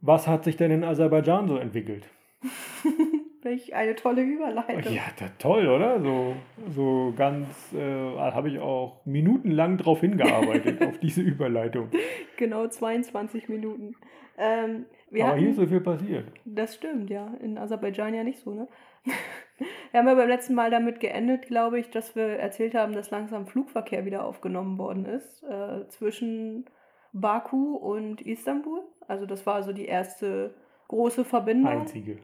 Was 0.02 0.28
hat 0.28 0.44
sich 0.44 0.58
denn 0.58 0.72
in 0.72 0.84
Aserbaidschan 0.84 1.48
so 1.48 1.58
entwickelt? 1.58 2.10
Welch 3.42 3.74
eine 3.74 3.96
tolle 3.96 4.22
Überleitung. 4.22 4.94
Ja, 4.94 5.04
da, 5.18 5.28
toll, 5.38 5.68
oder? 5.68 6.02
So, 6.02 6.36
so 6.70 7.14
ganz, 7.16 7.74
äh, 7.74 8.18
habe 8.18 8.50
ich 8.50 8.60
auch 8.60 9.06
minutenlang 9.06 9.78
drauf 9.78 10.02
hingearbeitet, 10.02 10.82
auf 10.86 10.98
diese 11.00 11.22
Überleitung. 11.22 11.90
Genau 12.38 12.68
22 12.68 13.48
Minuten. 13.48 13.96
Ähm, 14.38 14.86
Aber 15.12 15.28
hatten, 15.28 15.40
hier 15.40 15.50
ist 15.50 15.56
so 15.56 15.68
viel 15.68 15.82
passiert. 15.82 16.28
Das 16.46 16.76
stimmt, 16.76 17.10
ja. 17.10 17.34
In 17.42 17.58
Aserbaidschan 17.58 18.14
ja 18.14 18.24
nicht 18.24 18.40
so, 18.40 18.54
ne? 18.54 18.68
wir 19.92 20.00
haben 20.00 20.08
ja 20.08 20.16
beim 20.16 20.28
letzten 20.30 20.54
Mal 20.54 20.70
damit 20.70 21.00
geendet, 21.00 21.48
glaube 21.48 21.80
ich, 21.80 21.90
dass 21.90 22.16
wir 22.16 22.40
erzählt 22.40 22.76
haben, 22.76 22.94
dass 22.94 23.10
langsam 23.10 23.48
Flugverkehr 23.48 24.06
wieder 24.06 24.26
aufgenommen 24.26 24.78
worden 24.78 25.06
ist 25.06 25.44
äh, 25.44 25.88
zwischen 25.88 26.66
Baku 27.14 27.76
und 27.76 28.22
Istanbul. 28.22 28.82
Also 29.08 29.26
das 29.26 29.46
war 29.46 29.64
so 29.64 29.74
die 29.74 29.86
erste 29.86 30.54
große 30.88 31.26
Verbindung. 31.26 31.82
Einzige. 31.82 32.20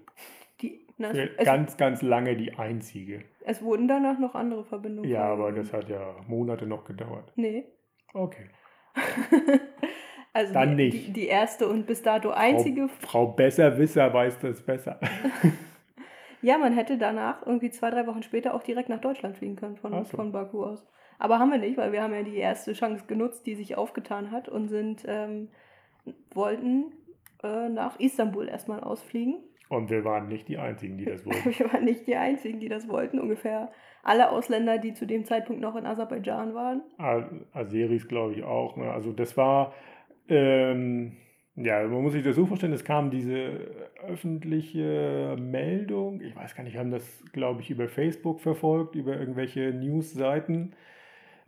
Na, 0.98 1.10
Für 1.10 1.38
es, 1.38 1.46
ganz, 1.46 1.78
ganz 1.78 2.02
lange 2.02 2.38
die 2.38 2.54
einzige. 2.54 3.24
es 3.46 3.62
wurden 3.62 3.88
danach 3.88 4.18
noch 4.18 4.34
andere 4.34 4.64
Verbindungen. 4.64 5.10
Ja, 5.10 5.26
aber 5.26 5.52
das 5.52 5.74
hat 5.74 5.90
ja 5.90 6.16
Monate 6.28 6.66
noch 6.66 6.86
gedauert. 6.86 7.34
Nee. 7.36 7.66
Okay. 8.14 8.50
also 10.34 10.54
Dann 10.54 10.78
die, 10.78 10.86
nicht. 10.86 11.08
Die, 11.08 11.14
die 11.14 11.28
erste 11.28 11.68
und 11.68 11.86
bis 11.86 12.02
dato 12.02 12.32
einzige. 12.32 12.88
Frau, 12.88 13.08
Frau 13.08 13.28
Besserwisser 13.28 14.14
weiß 14.14 14.40
das 14.40 14.62
besser. 14.62 15.00
Ja, 16.46 16.60
man 16.60 16.74
hätte 16.74 17.00
danach 17.00 17.44
irgendwie 17.44 17.72
zwei, 17.72 17.90
drei 17.90 18.06
Wochen 18.06 18.22
später 18.22 18.54
auch 18.54 18.62
direkt 18.62 18.88
nach 18.88 19.02
Deutschland 19.02 19.36
fliegen 19.36 19.56
können 19.56 19.78
von, 19.78 20.06
so. 20.06 20.16
von 20.16 20.32
Baku 20.32 20.64
aus. 20.64 20.86
Aber 21.18 21.40
haben 21.40 21.50
wir 21.50 21.58
nicht, 21.58 21.76
weil 21.76 21.92
wir 21.92 22.04
haben 22.04 22.14
ja 22.14 22.22
die 22.22 22.38
erste 22.38 22.74
Chance 22.74 23.06
genutzt, 23.08 23.48
die 23.48 23.56
sich 23.56 23.76
aufgetan 23.78 24.30
hat 24.30 24.48
und 24.48 24.68
sind, 24.68 25.04
ähm, 25.08 25.50
wollten 26.36 26.94
äh, 27.42 27.68
nach 27.70 28.00
Istanbul 28.00 28.48
erstmal 28.48 28.82
ausfliegen. 28.82 29.44
Und 29.70 29.90
wir 29.90 30.04
waren 30.06 30.28
nicht 30.28 30.48
die 30.48 30.58
Einzigen, 30.58 30.98
die 30.98 31.06
das 31.06 31.26
wollten. 31.26 31.58
Wir 31.58 31.72
waren 31.72 31.86
nicht 31.86 32.08
die 32.08 32.16
Einzigen, 32.16 32.60
die 32.60 32.70
das 32.70 32.88
wollten. 32.88 33.20
Ungefähr 33.20 33.72
alle 34.04 34.30
Ausländer, 34.30 34.78
die 34.78 34.94
zu 34.94 35.06
dem 35.06 35.26
Zeitpunkt 35.26 35.62
noch 35.62 35.76
in 35.76 35.86
Aserbaidschan 35.86 36.54
waren. 36.54 36.84
Aseris 37.54 38.08
glaube 38.08 38.34
ich 38.34 38.44
auch. 38.44 38.78
Ne? 38.78 38.92
Also 38.92 39.12
das 39.12 39.36
war, 39.36 39.74
ähm, 40.30 41.18
ja, 41.56 41.88
man 41.88 42.04
muss 42.04 42.14
sich 42.14 42.24
das 42.24 42.36
so 42.36 42.46
vorstellen, 42.46 42.74
es 42.74 42.84
kam 42.84 43.10
diese 43.10 43.88
öffentliche 44.06 45.36
Meldung, 45.40 46.22
ich 46.22 46.36
weiß 46.36 46.54
gar 46.54 46.64
nicht, 46.64 46.78
haben 46.78 46.92
das, 46.92 47.24
glaube 47.32 47.62
ich, 47.62 47.72
über 47.72 47.88
Facebook 47.88 48.42
verfolgt, 48.42 48.96
über 48.96 49.18
irgendwelche 49.18 49.74
Newsseiten, 49.74 50.76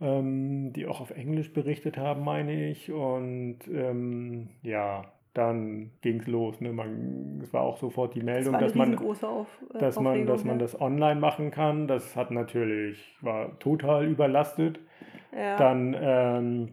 ähm, 0.00 0.72
die 0.72 0.86
auch 0.86 1.00
auf 1.00 1.10
Englisch 1.10 1.52
berichtet 1.52 1.96
haben, 1.96 2.24
meine 2.24 2.70
ich. 2.70 2.90
Und 2.90 3.58
ähm, 3.68 4.48
ja, 4.62 5.12
dann 5.38 5.90
ging 6.00 6.20
es 6.20 6.26
los. 6.26 6.60
Ne? 6.60 6.72
Man, 6.72 7.40
es 7.42 7.52
war 7.52 7.62
auch 7.62 7.78
sofort 7.78 8.14
die 8.14 8.20
Das 8.20 8.26
Meldung, 8.26 8.54
eine 8.56 8.66
dass 8.66 8.74
man 8.74 8.98
Auf, 8.98 9.46
äh, 9.72 9.78
dass 9.78 10.00
man, 10.00 10.26
dass 10.26 10.44
man 10.44 10.58
das 10.58 10.78
online 10.80 11.20
machen 11.20 11.50
kann. 11.50 11.86
Das 11.86 12.16
hat 12.16 12.30
natürlich, 12.30 13.16
war 13.20 13.58
total 13.60 14.06
überlastet. 14.06 14.80
Ja. 15.32 15.56
Dann, 15.56 15.96
ähm, 15.98 16.68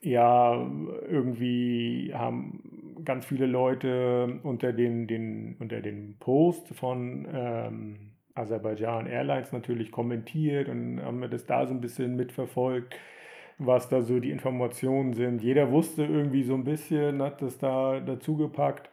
ja, 0.00 0.64
irgendwie 1.08 2.12
haben 2.14 3.00
ganz 3.04 3.26
viele 3.26 3.46
Leute 3.46 4.38
unter 4.42 4.72
den, 4.72 5.06
den, 5.06 5.56
unter 5.58 5.80
den 5.80 6.16
Post 6.20 6.74
von 6.74 7.26
ähm, 7.32 7.96
Aserbaidschan 8.34 9.06
Airlines 9.06 9.52
natürlich 9.52 9.90
kommentiert 9.90 10.68
und 10.68 11.02
haben 11.02 11.20
wir 11.20 11.28
das 11.28 11.46
da 11.46 11.66
so 11.66 11.74
ein 11.74 11.80
bisschen 11.80 12.16
mitverfolgt, 12.16 12.94
was 13.58 13.88
da 13.88 14.02
so 14.02 14.20
die 14.20 14.30
Informationen 14.30 15.12
sind. 15.12 15.42
Jeder 15.42 15.70
wusste 15.70 16.04
irgendwie 16.04 16.42
so 16.42 16.54
ein 16.54 16.64
bisschen, 16.64 17.22
hat 17.22 17.42
das 17.42 17.58
da 17.58 18.00
dazu 18.00 18.36
gepackt. 18.36 18.90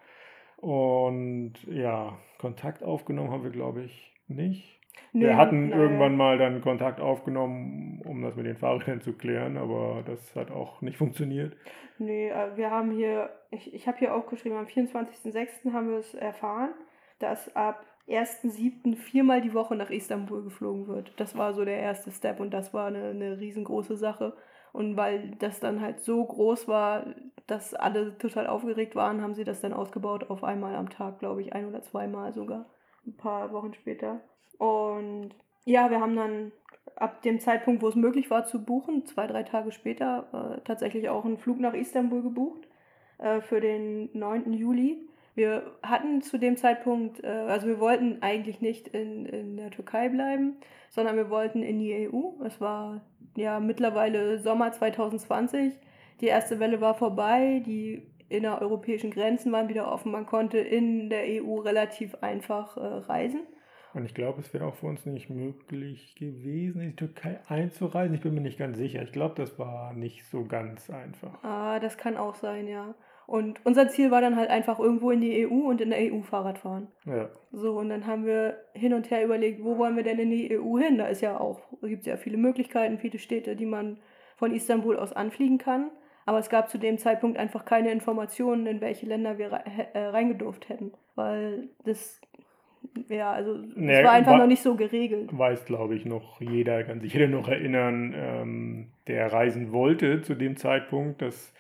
Und 0.58 1.54
ja, 1.68 2.18
Kontakt 2.38 2.84
aufgenommen 2.84 3.32
haben 3.32 3.44
wir, 3.44 3.52
glaube 3.52 3.84
ich, 3.84 4.14
nicht. 4.28 4.80
Nee, 5.14 5.26
wir 5.26 5.38
hatten 5.38 5.70
nein. 5.70 5.80
irgendwann 5.80 6.16
mal 6.16 6.38
dann 6.38 6.62
Kontakt 6.62 7.02
aufgenommen, 7.02 8.02
um 8.06 8.22
das 8.22 8.36
mit 8.36 8.46
den 8.46 8.56
Fahrrädern 8.56 9.02
zu 9.02 9.14
klären, 9.14 9.58
aber 9.58 10.04
das 10.06 10.36
hat 10.36 10.52
auch 10.52 10.82
nicht 10.82 10.98
funktioniert. 10.98 11.56
Nee, 11.98 12.30
äh, 12.30 12.56
wir 12.56 12.72
haben 12.72 12.92
hier, 12.92 13.30
ich, 13.50 13.74
ich 13.74 13.88
habe 13.88 13.98
hier 13.98 14.16
auch 14.16 14.28
geschrieben, 14.28 14.56
am 14.56 14.66
24.06. 14.66 15.74
haben 15.74 15.90
wir 15.90 15.98
es 15.98 16.14
erfahren, 16.14 16.72
dass 17.20 17.54
ab 17.56 17.86
1.07. 18.08 18.96
viermal 18.96 19.42
die 19.42 19.54
Woche 19.54 19.76
nach 19.76 19.90
Istanbul 19.90 20.44
geflogen 20.44 20.88
wird. 20.88 21.14
Das 21.18 21.38
war 21.38 21.54
so 21.54 21.66
der 21.66 21.80
erste 21.80 22.12
Step 22.12 22.40
und 22.40 22.52
das 22.52 22.74
war 22.74 22.88
eine, 22.88 23.10
eine 23.10 23.40
riesengroße 23.40 23.98
Sache. 23.98 24.34
Und 24.74 24.96
weil 24.96 25.32
das 25.40 25.60
dann 25.60 25.82
halt 25.82 26.00
so 26.00 26.24
groß 26.24 26.68
war, 26.68 27.14
dass 27.48 27.74
alle 27.74 28.18
total 28.18 28.48
aufgeregt 28.48 28.96
waren, 28.96 29.22
haben 29.22 29.34
sie 29.34 29.44
das 29.44 29.62
dann 29.62 29.74
ausgebaut 29.74 30.30
auf 30.30 30.44
einmal 30.44 30.76
am 30.76 30.90
Tag, 30.90 31.20
glaube 31.20 31.42
ich, 31.42 31.54
ein 31.54 31.68
oder 31.68 31.82
zweimal 31.82 32.34
sogar, 32.34 32.66
ein 33.06 33.18
paar 33.18 33.52
Wochen 33.52 33.74
später. 33.74 34.22
Und 34.58 35.32
ja, 35.66 35.90
wir 35.90 36.00
haben 36.00 36.16
dann 36.16 36.52
ab 36.96 37.22
dem 37.24 37.40
Zeitpunkt, 37.40 37.82
wo 37.82 37.88
es 37.88 37.96
möglich 37.96 38.30
war 38.30 38.46
zu 38.46 38.64
buchen, 38.64 39.06
zwei, 39.06 39.28
drei 39.28 39.44
Tage 39.44 39.72
später, 39.72 40.58
äh, 40.58 40.62
tatsächlich 40.62 41.10
auch 41.10 41.26
einen 41.26 41.38
Flug 41.38 41.60
nach 41.60 41.74
Istanbul 41.74 42.22
gebucht 42.22 42.68
äh, 43.18 43.42
für 43.42 43.60
den 43.60 44.10
9. 44.14 44.54
Juli. 44.54 45.08
Wir 45.34 45.72
hatten 45.82 46.22
zu 46.22 46.38
dem 46.38 46.58
Zeitpunkt, 46.58 47.24
äh, 47.24 47.28
also 47.28 47.68
wir 47.68 47.80
wollten 47.80 48.22
eigentlich 48.22 48.62
nicht 48.62 48.90
in, 48.90 49.26
in 49.26 49.58
der 49.58 49.72
Türkei 49.72 50.10
bleiben, 50.10 50.58
sondern 50.90 51.16
wir 51.16 51.30
wollten 51.30 51.64
in 51.64 51.80
die 51.80 52.10
EU. 52.10 52.44
Es 52.46 52.60
war 52.60 53.02
ja 53.36 53.60
mittlerweile 53.60 54.40
Sommer 54.40 54.72
2020. 54.72 55.74
Die 56.20 56.28
erste 56.28 56.60
Welle 56.60 56.82
war 56.82 56.96
vorbei, 56.96 57.64
die 57.66 58.04
innereuropäischen 58.30 59.12
Grenzen 59.12 59.52
waren 59.52 59.70
wieder 59.70 59.92
offen. 59.92 60.12
Man 60.12 60.26
konnte 60.26 60.58
in 60.58 61.10
der 61.10 61.24
EU 61.26 61.56
relativ 61.60 62.16
einfach 62.22 62.78
äh, 62.78 62.82
reisen. 62.82 63.42
Und 63.94 64.06
ich 64.06 64.14
glaube, 64.14 64.40
es 64.40 64.54
wäre 64.54 64.66
auch 64.66 64.76
für 64.76 64.88
uns 64.88 65.06
nicht 65.06 65.30
möglich 65.30 66.16
gewesen, 66.16 66.82
in 66.82 66.90
die 66.92 66.96
Türkei 66.96 67.40
einzureisen. 67.48 68.16
Ich 68.16 68.22
bin 68.22 68.34
mir 68.34 68.42
nicht 68.42 68.58
ganz 68.58 68.78
sicher. 68.78 69.02
Ich 69.02 69.12
glaube, 69.12 69.36
das 69.36 69.60
war 69.60 69.94
nicht 69.94 70.26
so 70.26 70.46
ganz 70.46 70.90
einfach. 70.90 71.44
Ah, 71.44 71.80
das 71.80 71.98
kann 71.98 72.16
auch 72.16 72.36
sein, 72.36 72.68
ja. 72.68 72.96
Und 73.28 73.60
unser 73.66 73.88
Ziel 73.88 74.12
war 74.12 74.20
dann 74.22 74.36
halt 74.36 74.50
einfach 74.50 74.80
irgendwo 74.80 75.12
in 75.12 75.22
die 75.22 75.46
EU 75.48 75.70
und 75.70 75.80
in 75.82 75.90
der 75.92 76.00
EU 76.14 76.22
Fahrrad 76.22 76.58
fahren. 76.58 76.88
Ja, 77.06 77.30
So, 77.52 77.78
und 77.80 77.90
dann 77.90 78.06
haben 78.06 78.26
wir 78.26 78.58
hin 78.74 78.94
und 78.94 79.10
her 79.10 79.24
überlegt, 79.24 79.64
wo 79.64 79.78
wollen 79.78 79.96
wir 79.96 80.04
denn 80.04 80.20
in 80.20 80.32
die 80.32 80.52
EU 80.60 80.78
hin? 80.78 80.98
Da 80.98 81.06
ist 81.08 81.22
ja 81.22 81.40
auch, 81.40 81.60
gibt 81.82 82.02
es 82.02 82.08
ja 82.08 82.18
viele 82.18 82.38
Möglichkeiten, 82.38 82.98
viele 83.00 83.20
Städte, 83.20 83.56
die 83.56 83.66
man 83.66 84.00
von 84.36 84.54
Istanbul 84.54 84.98
aus 84.98 85.14
anfliegen 85.14 85.58
kann. 85.60 85.92
Aber 86.26 86.40
es 86.40 86.50
gab 86.50 86.70
zu 86.70 86.78
dem 86.78 86.98
Zeitpunkt 86.98 87.38
einfach 87.38 87.64
keine 87.66 87.92
Informationen, 87.92 88.68
in 88.68 88.82
welche 88.82 89.06
Länder 89.06 89.38
wir 89.38 89.52
äh, 89.94 89.98
reingedurft 90.08 90.68
hätten. 90.70 90.92
Weil 91.16 91.70
das, 91.86 92.20
ja, 93.10 93.32
also 93.32 93.56
es 93.56 93.76
Nee, 93.76 94.04
war 94.04 94.12
einfach 94.12 94.34
wa- 94.34 94.38
noch 94.40 94.48
nicht 94.48 94.62
so 94.62 94.76
geregelt. 94.76 95.30
weiß, 95.32 95.66
glaube 95.66 95.96
ich, 95.96 96.06
noch 96.06 96.42
jeder, 96.42 96.84
kann 96.84 97.00
sich 97.02 97.14
jeder 97.14 97.28
noch 97.28 97.48
erinnern, 97.48 98.14
ähm, 98.16 98.88
der 99.08 99.32
reisen 99.32 99.72
wollte 99.72 100.22
zu 100.22 100.36
dem 100.36 100.58
Zeitpunkt, 100.58 101.22
dass 101.22 101.54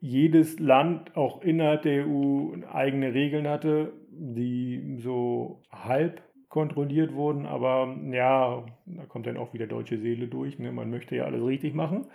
jedes 0.00 0.58
Land 0.58 1.16
auch 1.16 1.42
innerhalb 1.42 1.82
der 1.82 2.06
EU 2.06 2.54
eigene 2.72 3.14
Regeln 3.14 3.48
hatte, 3.48 3.92
die 4.10 4.96
so 4.98 5.62
halb 5.70 6.22
kontrolliert 6.48 7.12
wurden, 7.14 7.44
aber 7.44 7.94
ja, 8.10 8.64
da 8.86 9.04
kommt 9.06 9.26
dann 9.26 9.36
auch 9.36 9.52
wieder 9.52 9.66
deutsche 9.66 9.98
Seele 9.98 10.26
durch. 10.26 10.58
Ne? 10.58 10.72
Man 10.72 10.90
möchte 10.90 11.16
ja 11.16 11.24
alles 11.24 11.44
richtig 11.44 11.74
machen. 11.74 12.06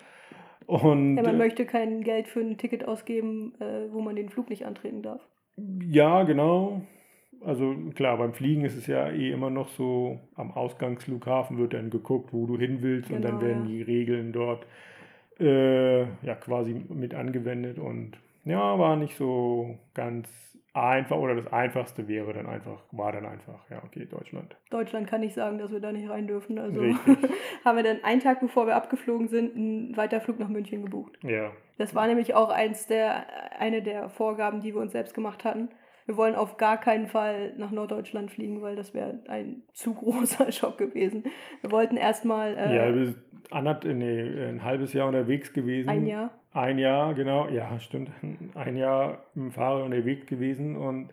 Und 0.66 1.18
Ja, 1.18 1.24
man 1.24 1.36
äh, 1.36 1.38
möchte 1.38 1.66
kein 1.66 2.02
Geld 2.04 2.28
für 2.28 2.40
ein 2.40 2.58
Ticket 2.58 2.88
ausgeben, 2.88 3.54
äh, 3.60 3.92
wo 3.92 4.02
man 4.02 4.16
den 4.16 4.30
Flug 4.30 4.50
nicht 4.50 4.66
antreten 4.66 5.02
darf. 5.02 5.22
Ja, 5.86 6.24
genau. 6.24 6.82
also 7.42 7.76
klar, 7.94 8.18
beim 8.18 8.34
Fliegen 8.34 8.64
ist 8.64 8.78
es 8.78 8.88
ja 8.88 9.10
eh 9.10 9.32
immer 9.32 9.50
noch 9.50 9.68
so, 9.70 10.20
am 10.36 10.52
Ausgangsflughafen 10.52 11.58
wird 11.58 11.74
dann 11.74 11.90
geguckt, 11.90 12.34
wo 12.34 12.48
du 12.48 12.58
hin 12.58 12.82
willst 12.82 13.12
und 13.12 13.22
dann 13.22 13.40
Genau, 13.40 13.46
werden 13.46 13.64
ja. 13.64 13.70
die 13.70 13.82
Regeln 13.82 14.32
dort 14.32 14.64
äh, 14.64 14.68
ja 15.46 16.36
quasi 16.36 16.74
mit 16.90 17.14
angewendet 17.14 17.80
und 17.80 18.18
ja, 18.46 18.78
war 18.80 18.96
nicht 18.96 19.16
so 19.16 19.78
ganz 19.94 20.28
einfach 20.74 21.18
oder 21.18 21.36
das 21.36 21.52
Einfachste 21.52 22.08
wäre 22.08 22.34
dann 22.34 22.46
einfach, 22.46 22.82
war 22.92 23.12
dann 23.12 23.26
einfach, 23.26 23.70
ja, 23.70 23.82
okay, 23.84 24.08
Deutschland. 24.10 24.56
Deutschland 24.70 25.08
kann 25.08 25.22
nicht 25.22 25.36
sagen, 25.36 25.58
dass 25.58 25.72
wir 25.72 25.82
da 25.82 25.92
nicht 25.92 26.10
rein 26.10 26.28
dürfen. 26.28 26.58
Also 26.58 26.82
haben 27.66 27.76
wir 27.76 27.84
dann 27.84 28.04
einen 28.04 28.22
Tag 28.22 28.40
bevor 28.40 28.68
wir 28.68 28.76
abgeflogen 28.76 29.28
sind, 29.28 29.56
einen 29.56 29.98
Weiterflug 29.98 30.40
nach 30.40 30.48
München 30.48 30.84
gebucht. 30.84 31.18
Ja, 31.24 31.52
Das 31.78 31.94
war 31.94 32.08
nämlich 32.08 32.36
auch 32.36 32.50
eins 32.50 32.88
der, 32.88 33.26
eine 33.60 33.82
der 33.82 34.10
Vorgaben, 34.10 34.62
die 34.62 34.74
wir 34.74 34.82
uns 34.82 34.94
selbst 34.94 35.14
gemacht 35.14 35.44
hatten. 35.44 35.70
Wir 36.06 36.18
wollen 36.18 36.36
auf 36.36 36.58
gar 36.58 36.80
keinen 36.80 37.08
Fall 37.08 37.54
nach 37.58 37.72
Norddeutschland 37.72 38.32
fliegen, 38.32 38.62
weil 38.62 38.76
das 38.76 38.94
wäre 38.94 39.20
ein 39.28 39.64
zu 39.74 39.94
großer 39.96 40.52
Schock 40.52 40.78
gewesen. 40.78 41.26
Wir 41.62 41.72
wollten 41.72 41.98
erstmal 41.98 42.58
äh, 42.58 42.76
ja, 42.76 42.96
wir 42.96 43.06
sind 43.06 43.18
anderth, 43.50 43.86
nee, 43.86 44.22
ein 44.46 44.64
halbes 44.64 44.94
Jahr 44.94 45.08
unterwegs 45.08 45.54
gewesen. 45.54 45.90
ein 45.90 46.06
Jahr. 46.06 46.32
Ein 46.54 46.78
Jahr, 46.80 47.14
genau, 47.14 47.48
ja, 47.48 47.80
stimmt. 47.80 48.12
Ein 48.56 48.76
Jahr 48.76 49.24
im 49.36 49.52
Fahrrad 49.52 49.86
unterwegs 49.86 50.26
gewesen 50.26 50.76
und 50.76 51.10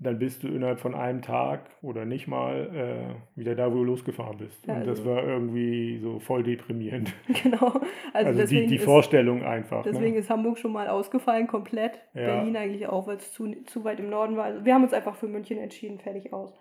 dann 0.00 0.20
bist 0.20 0.44
du 0.44 0.48
innerhalb 0.48 0.78
von 0.78 0.94
einem 0.94 1.22
Tag 1.22 1.70
oder 1.82 2.04
nicht 2.04 2.28
mal 2.28 3.16
äh, 3.36 3.38
wieder 3.40 3.56
da, 3.56 3.72
wo 3.72 3.78
du 3.78 3.84
losgefahren 3.84 4.38
bist. 4.38 4.64
Ja, 4.66 4.74
und 4.74 4.86
das 4.86 5.00
also- 5.00 5.10
war 5.10 5.24
irgendwie 5.24 5.98
so 5.98 6.20
voll 6.20 6.44
deprimierend. 6.44 7.12
Genau. 7.42 7.80
Also, 8.12 8.40
Also, 8.40 8.46
die, 8.46 8.66
die 8.68 8.76
ist, 8.76 8.84
Vorstellung 8.84 9.42
einfach. 9.42 9.82
deswegen 9.82 10.12
ne? 10.12 10.18
ist 10.20 10.30
Hamburg 10.30 10.58
schon 10.58 10.72
mal 10.72 10.86
ausgefallen, 10.88 11.48
komplett. 11.48 11.98
Ja. 12.14 12.36
Berlin 12.36 12.56
eigentlich 12.56 12.86
auch, 12.88 13.08
weil 13.08 13.16
es 13.16 13.32
zu, 13.32 13.52
zu 13.64 13.82
weit 13.82 13.98
im 13.98 14.08
Norden 14.10 14.36
war. 14.36 14.44
Also 14.44 14.64
wir 14.64 14.72
haben 14.74 14.84
uns 14.84 14.92
einfach 14.92 15.16
für 15.16 15.26
München 15.26 15.58
entschieden, 15.58 15.98
fertig 15.98 16.32
aus. 16.32 16.54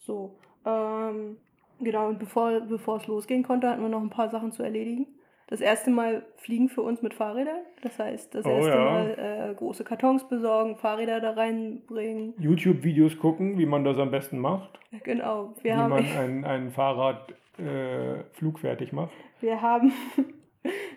So. 0.00 0.38
Ähm, 0.64 1.36
genau, 1.80 2.08
und 2.08 2.18
bevor, 2.18 2.60
bevor 2.60 2.96
es 2.96 3.06
losgehen 3.06 3.42
konnte, 3.42 3.68
hatten 3.68 3.82
wir 3.82 3.88
noch 3.88 4.02
ein 4.02 4.10
paar 4.10 4.28
Sachen 4.28 4.52
zu 4.52 4.62
erledigen. 4.62 5.06
Das 5.48 5.62
erste 5.62 5.90
Mal 5.90 6.26
fliegen 6.36 6.68
für 6.68 6.82
uns 6.82 7.00
mit 7.00 7.14
Fahrrädern. 7.14 7.60
Das 7.82 7.98
heißt, 7.98 8.34
das 8.34 8.44
Oh 8.44 8.50
erste 8.50 8.70
ja. 8.70 8.84
Mal 8.84 9.50
äh, 9.50 9.54
große 9.54 9.82
Kartons 9.82 10.28
besorgen, 10.28 10.76
Fahrräder 10.76 11.20
da 11.20 11.30
reinbringen. 11.30 12.34
YouTube-Videos 12.38 13.18
gucken, 13.18 13.56
wie 13.56 13.64
man 13.64 13.82
das 13.82 13.96
am 13.98 14.10
besten 14.10 14.38
macht. 14.38 14.78
Genau. 15.04 15.54
Wir 15.62 15.72
wie 15.72 15.76
haben, 15.78 15.90
man 15.90 16.04
ein, 16.18 16.44
ein 16.44 16.70
Fahrrad 16.70 17.32
äh, 17.58 18.24
flugfertig 18.34 18.92
macht. 18.92 19.12
wir 19.40 19.62
haben, 19.62 19.90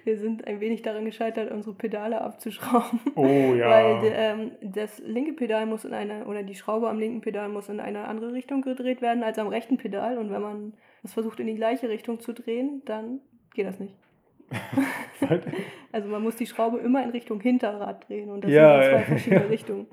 wir 0.03 0.17
sind 0.17 0.47
ein 0.47 0.59
wenig 0.59 0.81
daran 0.81 1.05
gescheitert, 1.05 1.51
unsere 1.51 1.75
Pedale 1.75 2.21
abzuschrauben. 2.21 2.99
Oh 3.15 3.53
ja. 3.55 3.69
Weil 3.69 4.11
ähm, 4.15 4.51
das 4.61 4.99
linke 4.99 5.33
Pedal 5.33 5.65
muss 5.65 5.85
in 5.85 5.93
einer, 5.93 6.27
oder 6.27 6.43
die 6.43 6.55
Schraube 6.55 6.89
am 6.89 6.99
linken 6.99 7.21
Pedal 7.21 7.49
muss 7.49 7.69
in 7.69 7.79
eine 7.79 8.07
andere 8.07 8.33
Richtung 8.33 8.61
gedreht 8.61 9.01
werden 9.01 9.23
als 9.23 9.37
am 9.37 9.47
rechten 9.47 9.77
Pedal. 9.77 10.17
Und 10.17 10.31
wenn 10.31 10.41
man 10.41 10.73
das 11.03 11.13
versucht 11.13 11.39
in 11.39 11.47
die 11.47 11.55
gleiche 11.55 11.89
Richtung 11.89 12.19
zu 12.19 12.33
drehen, 12.33 12.81
dann 12.85 13.19
geht 13.53 13.65
das 13.65 13.79
nicht. 13.79 13.95
Also 15.91 16.07
man 16.07 16.23
muss 16.23 16.37
die 16.37 16.47
Schraube 16.47 16.77
immer 16.79 17.03
in 17.03 17.09
Richtung 17.09 17.41
Hinterrad 17.41 18.07
drehen 18.07 18.29
und 18.29 18.45
das 18.45 18.51
Ja, 18.51 18.81
sind 18.81 18.91
zwei 18.91 19.03
verschiedene 19.03 19.41
ja. 19.41 19.47
Richtungen. 19.47 19.87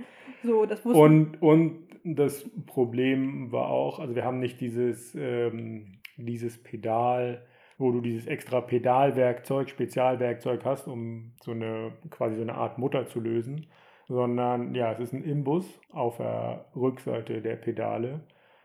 So, 0.44 0.64
das 0.64 0.84
wussten 0.84 1.00
Und, 1.00 1.42
und 1.42 1.88
das 2.04 2.48
Problem 2.66 3.50
war 3.50 3.68
auch, 3.68 3.98
also 3.98 4.14
wir 4.14 4.24
haben 4.24 4.38
nicht 4.38 4.60
dieses, 4.60 5.14
ähm, 5.16 5.98
dieses 6.16 6.62
Pedal, 6.62 7.42
wo 7.78 7.92
du 7.92 8.00
dieses 8.00 8.26
extra 8.26 8.60
Pedalwerkzeug, 8.60 9.70
Spezialwerkzeug 9.70 10.64
hast, 10.64 10.88
um 10.88 11.32
so 11.42 11.52
eine 11.52 11.92
quasi 12.10 12.36
so 12.36 12.42
eine 12.42 12.54
Art 12.54 12.78
Mutter 12.78 13.06
zu 13.06 13.20
lösen, 13.20 13.66
sondern 14.08 14.74
ja, 14.74 14.92
es 14.92 15.00
ist 15.00 15.12
ein 15.12 15.24
Imbus 15.24 15.80
auf 15.92 16.16
der 16.16 16.66
Rückseite 16.74 17.40
der 17.40 17.56
Pedale, 17.56 18.20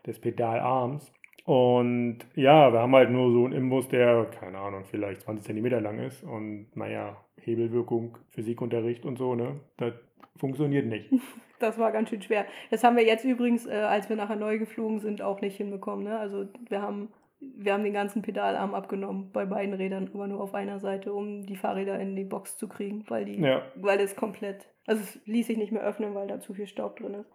des 0.06 0.18
Pedalarms. 0.18 1.12
Und 1.44 2.20
ja, 2.34 2.72
wir 2.72 2.80
haben 2.80 2.94
halt 2.94 3.10
nur 3.10 3.30
so 3.30 3.44
einen 3.44 3.52
Imbus, 3.52 3.88
der, 3.88 4.24
keine 4.26 4.58
Ahnung, 4.58 4.84
vielleicht 4.84 5.22
20 5.22 5.44
Zentimeter 5.44 5.80
lang 5.80 5.98
ist. 5.98 6.22
Und 6.22 6.68
naja, 6.74 7.16
Hebelwirkung, 7.42 8.16
Physikunterricht 8.30 9.04
und 9.04 9.18
so, 9.18 9.34
ne? 9.34 9.60
Das 9.76 9.92
funktioniert 10.36 10.86
nicht. 10.86 11.10
Das 11.60 11.78
war 11.78 11.92
ganz 11.92 12.10
schön 12.10 12.20
schwer. 12.20 12.44
Das 12.70 12.82
haben 12.82 12.96
wir 12.96 13.04
jetzt 13.04 13.24
übrigens, 13.24 13.64
äh, 13.64 13.72
als 13.72 14.08
wir 14.10 14.16
nachher 14.16 14.36
neu 14.36 14.58
geflogen 14.58 14.98
sind, 14.98 15.22
auch 15.22 15.40
nicht 15.40 15.56
hinbekommen. 15.56 16.04
Ne? 16.04 16.18
Also 16.18 16.46
wir 16.68 16.82
haben, 16.82 17.08
wir 17.56 17.72
haben 17.72 17.84
den 17.84 17.92
ganzen 17.92 18.22
Pedalarm 18.22 18.74
abgenommen 18.74 19.30
bei 19.32 19.44
beiden 19.46 19.74
Rädern, 19.74 20.10
aber 20.14 20.26
nur 20.26 20.40
auf 20.40 20.54
einer 20.54 20.78
Seite, 20.78 21.12
um 21.12 21.46
die 21.46 21.56
Fahrräder 21.56 21.98
in 22.00 22.14
die 22.16 22.24
Box 22.24 22.56
zu 22.56 22.68
kriegen, 22.68 23.04
weil 23.08 23.24
die, 23.24 23.40
Ja. 23.40 23.62
weil 23.76 24.00
es 24.00 24.16
komplett, 24.16 24.68
also 24.86 25.02
es 25.02 25.18
ließ 25.26 25.46
sich 25.46 25.56
nicht 25.58 25.72
mehr 25.72 25.82
öffnen, 25.82 26.14
weil 26.14 26.26
da 26.28 26.40
zu 26.40 26.54
viel 26.54 26.66
Staub 26.66 26.96
drin 26.96 27.14
ist. 27.14 27.30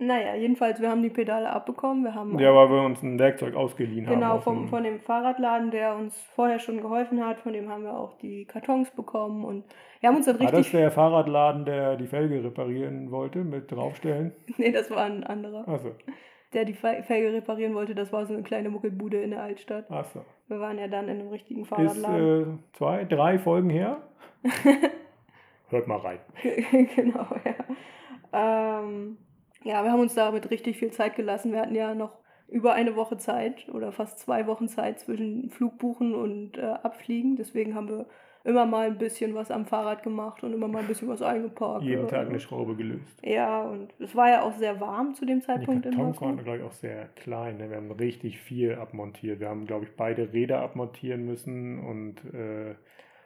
Naja, 0.00 0.34
jedenfalls, 0.36 0.80
wir 0.80 0.90
haben 0.90 1.02
die 1.02 1.10
Pedale 1.10 1.50
abbekommen. 1.50 2.04
Wir 2.04 2.14
haben 2.14 2.38
Ja, 2.38 2.54
weil 2.54 2.68
wir 2.70 2.82
uns 2.84 3.02
ein 3.02 3.18
Werkzeug 3.18 3.56
ausgeliehen 3.56 4.06
haben. 4.06 4.14
Genau, 4.14 4.38
vom, 4.38 4.60
dem- 4.60 4.68
von 4.68 4.84
dem 4.84 5.00
Fahrradladen, 5.00 5.72
der 5.72 5.96
uns 5.96 6.20
vorher 6.36 6.60
schon 6.60 6.80
geholfen 6.80 7.24
hat, 7.26 7.40
von 7.40 7.52
dem 7.52 7.68
haben 7.68 7.82
wir 7.82 7.98
auch 7.98 8.14
die 8.18 8.44
Kartons 8.44 8.90
bekommen 8.92 9.44
und 9.44 9.64
wir 10.00 10.08
haben 10.10 10.16
uns 10.16 10.26
dann 10.26 10.38
War 10.38 10.46
das 10.46 10.60
richtig. 10.60 10.78
der 10.78 10.90
Fahrradladen, 10.92 11.64
der 11.64 11.96
die 11.96 12.06
Felge 12.06 12.44
reparieren 12.44 13.10
wollte, 13.10 13.38
mit 13.42 13.72
draufstellen? 13.72 14.32
nee, 14.58 14.70
das 14.70 14.88
war 14.90 15.04
ein 15.04 15.24
anderer. 15.24 15.66
Achso, 15.66 15.90
Der 16.54 16.64
die 16.64 16.72
Fe- 16.74 17.02
Felge 17.02 17.32
reparieren 17.34 17.74
wollte, 17.74 17.94
das 17.94 18.12
war 18.12 18.24
so 18.26 18.32
eine 18.34 18.42
kleine 18.42 18.70
Muckelbude 18.70 19.20
in 19.20 19.30
der 19.30 19.42
Altstadt. 19.42 19.90
achso. 19.90 20.24
Wir 20.48 20.60
waren 20.60 20.78
ja 20.78 20.88
dann 20.88 21.08
in 21.08 21.20
einem 21.20 21.28
richtigen 21.28 21.62
Ist 21.62 21.68
Fahrradladen. 21.68 22.58
äh, 22.72 22.76
zwei, 22.76 23.04
drei 23.04 23.38
Folgen 23.38 23.68
her? 23.68 23.98
Hört 25.68 25.86
mal 25.86 25.98
rein. 25.98 26.18
genau, 26.96 27.26
ja. 27.44 28.80
Ähm, 28.80 29.18
ja, 29.64 29.82
wir 29.84 29.92
haben 29.92 30.00
uns 30.00 30.14
damit 30.14 30.50
richtig 30.50 30.78
viel 30.78 30.90
Zeit 30.90 31.16
gelassen. 31.16 31.52
Wir 31.52 31.60
hatten 31.60 31.74
ja 31.74 31.94
noch 31.94 32.16
über 32.48 32.72
eine 32.72 32.96
Woche 32.96 33.18
Zeit 33.18 33.68
oder 33.68 33.92
fast 33.92 34.18
zwei 34.18 34.46
Wochen 34.46 34.68
Zeit 34.68 35.00
zwischen 35.00 35.50
Flugbuchen 35.50 36.14
und 36.14 36.56
äh, 36.56 36.62
Abfliegen. 36.62 37.36
Deswegen 37.36 37.74
haben 37.74 37.88
wir 37.88 38.06
immer 38.44 38.66
mal 38.66 38.86
ein 38.86 38.98
bisschen 38.98 39.34
was 39.34 39.50
am 39.50 39.66
Fahrrad 39.66 40.02
gemacht 40.02 40.42
und 40.42 40.52
immer 40.52 40.68
mal 40.68 40.80
ein 40.80 40.86
bisschen 40.86 41.08
was 41.08 41.22
eingeparkt. 41.22 41.84
Jeden 41.84 42.02
oder 42.02 42.08
Tag 42.10 42.28
eine 42.28 42.40
Schraube 42.40 42.76
gelöst. 42.76 43.20
Ja, 43.24 43.62
und 43.62 43.92
es 43.98 44.14
war 44.16 44.30
ja 44.30 44.42
auch 44.42 44.54
sehr 44.54 44.80
warm 44.80 45.14
zu 45.14 45.24
dem 45.26 45.40
Die 45.40 45.46
Zeitpunkt 45.46 45.86
in 45.86 45.92
Kartons 45.92 46.20
waren, 46.20 46.36
glaube 46.42 46.58
ich, 46.58 46.64
auch 46.64 46.72
sehr 46.72 47.06
klein. 47.16 47.58
Ne? 47.58 47.68
Wir 47.70 47.76
haben 47.76 47.90
richtig 47.90 48.38
viel 48.38 48.74
abmontiert. 48.74 49.40
Wir 49.40 49.48
haben, 49.48 49.66
glaube 49.66 49.84
ich, 49.84 49.96
beide 49.96 50.32
Räder 50.32 50.60
abmontieren 50.60 51.24
müssen 51.26 51.78
und 51.84 52.16
äh, 52.34 52.74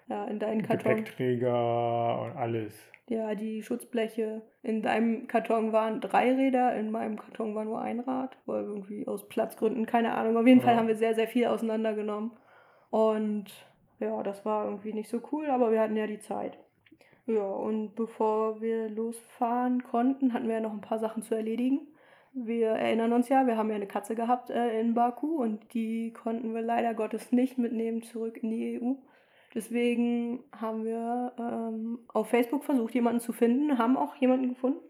Ja, 0.09 0.25
in 0.27 0.39
deinen 0.39 0.63
Karton. 0.63 0.97
Gepäckträger 0.97 2.23
und 2.23 2.37
alles. 2.37 2.79
Ja, 3.09 3.35
die 3.35 3.63
Schutzbleche. 3.63 4.43
In 4.63 4.81
deinem 4.81 5.27
Karton 5.27 5.73
waren 5.73 6.01
drei 6.01 6.33
Räder, 6.35 6.75
in 6.77 6.91
meinem 6.91 7.19
Karton 7.19 7.55
war 7.55 7.65
nur 7.65 7.81
ein 7.83 8.01
Rad, 8.01 8.37
weil 8.47 8.63
irgendwie 8.63 9.07
aus 9.07 9.29
Platzgründen, 9.29 9.87
keine 9.87 10.15
Ahnung. 10.15 10.37
Auf 10.37 10.47
jeden 10.47 10.61
Fall 10.63 10.75
Ja. 10.75 10.79
haben 10.79 10.89
wir 10.89 10.95
sehr, 10.97 11.15
sehr 11.15 11.27
viel 11.29 11.47
auseinandergenommen. 11.47 12.31
Und 12.91 13.47
ja, 14.03 14.23
das 14.23 14.45
war 14.45 14.67
irgendwie 14.67 14.93
nicht 14.93 15.09
so 15.09 15.21
cool, 15.33 15.47
aber 15.47 15.73
wir 15.73 15.81
hatten 15.81 15.97
ja 15.97 16.07
die 16.07 16.21
Zeit. 16.21 16.59
Ja, 17.27 17.45
und 17.45 17.95
bevor 17.95 18.61
wir 18.61 18.89
losfahren 18.89 19.83
konnten, 19.85 20.33
hatten 20.33 20.49
wir 20.49 20.57
ja 20.57 20.61
noch 20.61 20.73
ein 20.73 20.81
paar 20.81 20.99
Sachen 20.99 21.23
zu 21.23 21.35
erledigen. 21.35 21.87
Wir 22.35 22.71
erinnern 22.71 23.13
uns 23.13 23.29
ja, 23.29 23.47
wir 23.47 23.57
haben 23.57 23.69
ja 23.69 23.77
eine 23.77 23.87
Katze 23.87 24.15
gehabt 24.15 24.51
äh, 24.51 24.81
in 24.81 24.95
Baku 24.95 25.43
und 25.43 25.75
die 25.75 26.13
konnten 26.13 26.55
wir 26.55 26.63
leider 26.63 26.95
Gottes 26.95 27.31
nicht 27.31 27.59
mitnehmen 27.59 28.03
zurück 28.03 28.43
in 28.43 28.51
die 28.51 28.81
EU. 28.81 28.95
Deswegen 29.55 30.41
haben 30.59 30.85
wir 30.85 31.33
ähm, 31.39 31.99
auf 32.09 32.29
Facebook 32.29 32.65
versucht, 32.65 32.95
jemanden 32.95 33.21
zu 33.21 33.33
finden, 33.33 33.77
haben 33.77 33.99
auch 33.99 34.17
jemanden 34.17 34.49
gefunden. 34.49 34.81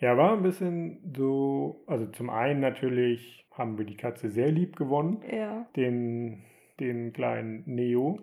Ja, 0.00 0.16
war 0.16 0.32
ein 0.32 0.42
bisschen 0.42 1.12
so, 1.16 1.84
also 1.86 2.06
zum 2.06 2.28
einen 2.28 2.58
natürlich 2.58 3.46
haben 3.52 3.78
wir 3.78 3.84
die 3.84 3.96
Katze 3.96 4.28
sehr 4.30 4.50
lieb 4.50 4.74
gewonnen. 4.74 5.22
Ja, 5.30 5.66
den, 5.76 6.42
den 6.80 7.12
kleinen 7.12 7.62
Neo. 7.66 8.18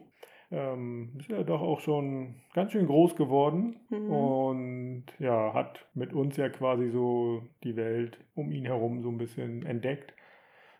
Ähm, 0.52 1.10
ist 1.20 1.30
ja 1.30 1.44
doch 1.44 1.62
auch 1.62 1.80
schon 1.80 2.36
ganz 2.56 2.72
schön 2.72 2.88
groß 2.88 3.16
geworden 3.16 3.76
Mhm. 3.90 4.10
und 4.10 5.04
ja, 5.20 5.54
hat 5.54 5.86
mit 5.94 6.12
uns 6.14 6.38
ja 6.38 6.50
quasi 6.50 6.90
so 6.90 7.44
die 7.64 7.76
Welt 7.76 8.18
um 8.36 8.52
ihn 8.52 8.66
herum 8.66 9.02
so 9.04 9.10
ein 9.10 9.18
bisschen 9.20 9.64
entdeckt. 9.66 10.14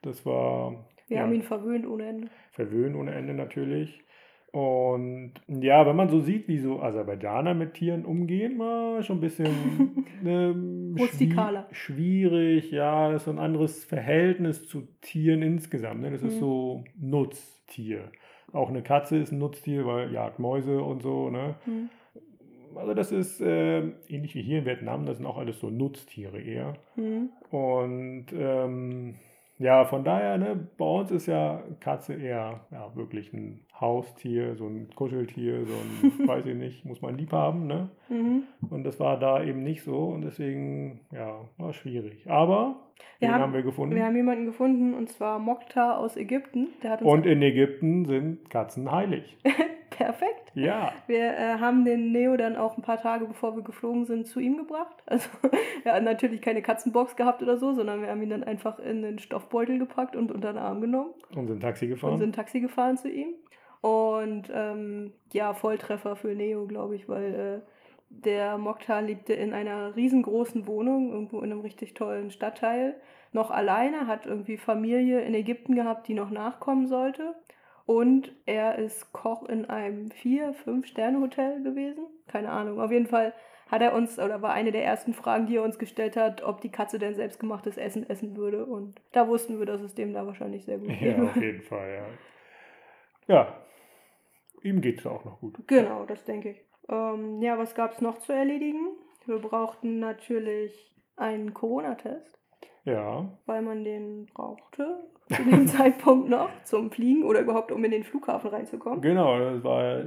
Das 0.02 0.26
war 0.26 0.86
wir 1.08 1.18
ja, 1.18 1.24
haben 1.24 1.34
ihn 1.34 1.44
verwöhnt 1.44 1.86
ohne 1.88 2.08
Ende. 2.08 2.28
verwöhnen 2.52 2.96
ohne 2.96 3.14
Ende 3.14 3.34
natürlich. 3.34 4.02
Und 4.52 5.34
ja, 5.48 5.86
wenn 5.86 5.96
man 5.96 6.10
so 6.10 6.20
sieht, 6.22 6.48
wie 6.48 6.58
so 6.58 6.82
Aserbaidschaner 6.82 7.54
mit 7.54 7.76
Tieren 7.76 8.04
umgehen, 8.06 8.58
war 8.58 9.04
schon 9.04 9.18
ein 9.18 9.22
bisschen 9.22 10.06
ähm, 10.26 10.96
schwi- 10.98 11.66
schwierig. 11.72 12.72
Ja, 12.72 13.12
das 13.12 13.22
ist 13.22 13.26
so 13.26 13.32
ein 13.32 13.38
anderes 13.40 13.86
Verhältnis 13.86 14.68
zu 14.68 14.88
Tieren 15.02 15.44
insgesamt. 15.44 16.02
Ne? 16.02 16.10
Das 16.10 16.24
ist 16.24 16.36
Mhm. 16.36 16.40
so 16.40 16.84
Nutztier. 17.00 18.12
Auch 18.54 18.70
eine 18.70 18.82
Katze 18.82 19.18
ist 19.18 19.32
ein 19.32 19.38
Nutztier, 19.40 19.86
weil 19.86 20.12
jagt 20.12 20.40
Mäuse 20.40 20.82
und 20.82 21.02
so. 21.02 21.30
Ne? 21.30 21.56
Hm. 21.66 21.90
Also 22.76 22.94
das 22.94 23.12
ist 23.12 23.42
äh, 23.42 23.80
ähnlich 24.08 24.36
wie 24.36 24.44
hier 24.44 24.60
in 24.60 24.66
Vietnam, 24.66 25.06
das 25.06 25.18
sind 25.18 25.26
auch 25.26 25.38
alles 25.38 25.60
so 25.60 25.70
Nutztiere 25.70 26.40
eher. 26.40 26.74
Hm. 26.96 27.30
Und 27.50 28.28
ähm, 28.34 29.16
Ja, 29.60 29.84
von 29.86 30.06
daher, 30.06 30.38
ne, 30.38 30.68
bei 30.78 30.86
uns 30.86 31.12
ist 31.12 31.26
ja 31.28 31.62
Katze 31.82 32.14
eher 32.14 32.62
ja, 32.72 32.96
wirklich 32.96 33.34
ein 33.34 33.60
Haustier, 33.80 34.56
so 34.56 34.66
ein 34.68 34.88
Kuscheltier, 34.96 35.66
so 35.66 35.74
ein, 35.74 36.28
weiß 36.28 36.46
ich 36.46 36.56
nicht, 36.56 36.86
muss 36.86 37.02
man 37.02 37.18
lieb 37.18 37.34
haben, 37.34 37.68
ne? 37.68 37.90
Mhm. 38.08 38.44
Und 38.70 38.86
das 38.86 39.00
war 39.02 39.20
da 39.20 39.44
eben 39.44 39.62
nicht 39.64 39.84
so 39.84 39.98
und 39.98 40.22
deswegen, 40.22 41.02
ja, 41.12 41.42
war 41.58 41.74
schwierig. 41.74 42.30
Aber 42.30 42.78
Wir 43.20 43.34
haben- 43.34 43.42
haben, 43.42 43.54
wir 43.54 43.64
gefunden. 43.64 43.96
Wir 43.96 44.06
haben 44.06 44.16
jemanden 44.16 44.46
gefunden 44.46 44.94
und 44.94 45.10
zwar 45.10 45.40
Mokta 45.40 45.98
aus 45.98 46.16
Ägypten. 46.16 46.70
Der 46.82 46.92
hat 46.92 47.02
uns 47.02 47.12
und 47.12 47.26
in 47.26 47.42
Ägypten 47.42 48.06
sind 48.06 48.50
Katzen 48.50 48.90
heilig. 48.92 49.38
perfekt. 50.00 50.52
Ja. 50.54 50.94
Wir 51.08 51.38
äh, 51.38 51.60
haben 51.60 51.84
den 51.84 52.14
Neo 52.14 52.38
dann 52.38 52.56
auch 52.56 52.78
ein 52.78 52.82
paar 52.84 53.02
Tage 53.02 53.26
bevor 53.26 53.56
wir 53.56 53.64
geflogen 53.64 54.06
sind 54.06 54.28
zu 54.28 54.40
ihm 54.40 54.58
gebracht. 54.58 54.96
Also 55.06 55.30
er 55.84 55.96
hat 55.96 56.04
natürlich 56.04 56.42
keine 56.42 56.62
Katzenbox 56.62 57.16
gehabt 57.16 57.42
oder 57.42 57.58
so, 57.58 57.74
sondern 57.74 58.02
wir 58.02 58.10
haben 58.10 58.22
ihn 58.22 58.30
dann 58.30 58.44
einfach 58.44 58.80
in 58.80 59.02
den 59.02 59.20
Stoffbeutel 59.20 59.78
gepackt 59.80 60.16
und 60.16 60.32
unter 60.32 60.54
den 60.54 60.58
Arm 60.58 60.82
genommen 60.82 61.12
Und 61.36 61.48
sind 61.48 61.62
Taxi 61.62 61.88
gefahren. 61.88 62.14
und 62.14 62.20
sind 62.20 62.36
Taxi 62.36 62.60
gefahren 62.62 62.98
zu 62.98 63.10
ihm. 63.10 63.34
Und 63.82 64.52
ähm, 64.54 65.14
ja, 65.34 65.54
Volltreffer 65.54 66.16
für 66.16 66.36
Neo, 66.36 66.66
glaube 66.68 66.96
ich, 66.96 67.08
weil 67.10 67.34
äh, 67.34 67.60
der 68.10 68.58
Mokta 68.58 69.00
lebte 69.00 69.34
in 69.34 69.54
einer 69.54 69.96
riesengroßen 69.96 70.68
Wohnung, 70.68 71.12
irgendwo 71.12 71.40
in 71.40 71.52
einem 71.52 71.62
richtig 71.62 71.94
tollen 71.94 72.32
Stadtteil, 72.32 72.96
noch 73.32 73.52
alleine, 73.52 74.08
hat 74.08 74.26
irgendwie 74.26 74.58
Familie 74.58 75.22
in 75.22 75.34
Ägypten 75.34 75.76
gehabt, 75.76 76.08
die 76.08 76.14
noch 76.14 76.30
nachkommen 76.30 76.88
sollte. 76.88 77.36
Und 77.90 78.32
er 78.46 78.78
ist 78.78 79.14
Koch 79.14 79.50
in 79.50 79.66
einem 79.66 80.12
vier, 80.12 80.54
fünf 80.54 80.86
Sterne 80.86 81.22
Hotel 81.22 81.64
gewesen. 81.64 82.06
Keine 82.28 82.52
Ahnung. 82.52 82.80
Auf 82.80 82.92
jeden 82.92 83.08
Fall 83.08 83.34
hat 83.68 83.82
er 83.82 83.96
uns, 83.96 84.20
oder 84.20 84.44
war 84.44 84.54
eine 84.54 84.72
der 84.72 84.86
ersten 84.86 85.16
Fragen, 85.16 85.48
die 85.48 85.56
er 85.56 85.64
uns 85.64 85.80
gestellt 85.80 86.16
hat, 86.16 86.44
ob 86.44 86.62
die 86.62 86.70
Katze 86.70 87.00
denn 87.00 87.16
selbstgemachtes 87.16 87.78
Essen 87.78 88.08
essen 88.08 88.38
würde. 88.38 88.64
Und 88.64 89.02
da 89.12 89.28
wussten 89.28 89.58
wir, 89.58 89.66
dass 89.66 89.82
es 89.82 89.96
dem 89.96 90.14
da 90.14 90.28
wahrscheinlich 90.28 90.66
sehr 90.66 90.78
gut 90.78 90.90
geht. 90.90 91.18
ja, 91.18 91.24
auf 91.24 91.36
jeden 91.36 91.64
Fall, 91.64 92.06
ja. 93.28 93.34
Ja, 93.36 93.58
ihm 94.62 94.82
geht 94.82 95.00
es 95.00 95.08
auch 95.08 95.26
noch 95.26 95.40
gut. 95.40 95.58
Genau, 95.66 96.06
das 96.06 96.24
denke 96.26 96.52
ich. 96.52 96.62
Ähm, 96.90 97.42
ja, 97.42 97.58
was 97.58 97.74
gab 97.74 97.94
es 97.94 98.02
noch 98.02 98.20
zu 98.20 98.34
erledigen? 98.34 98.88
Wir 99.26 99.40
brauchten 99.40 99.98
natürlich 99.98 100.96
einen 101.16 101.56
Corona-Test, 101.56 102.39
Ja, 102.86 103.30
weil 103.46 103.62
man 103.62 103.84
den 103.84 104.26
brauchte 104.34 105.00
zu 105.28 105.44
dem 105.44 105.68
Zeitpunkt 105.68 106.30
noch 106.30 106.50
zum 106.64 106.92
Fliegen 106.92 107.24
oder 107.24 107.42
überhaupt 107.42 107.72
um 107.72 107.84
in 107.84 107.92
den 107.92 108.04
Flughafen 108.04 108.50
reinzukommen. 108.50 109.02
genau, 109.02 109.38
das 109.38 109.64
war, 109.64 110.04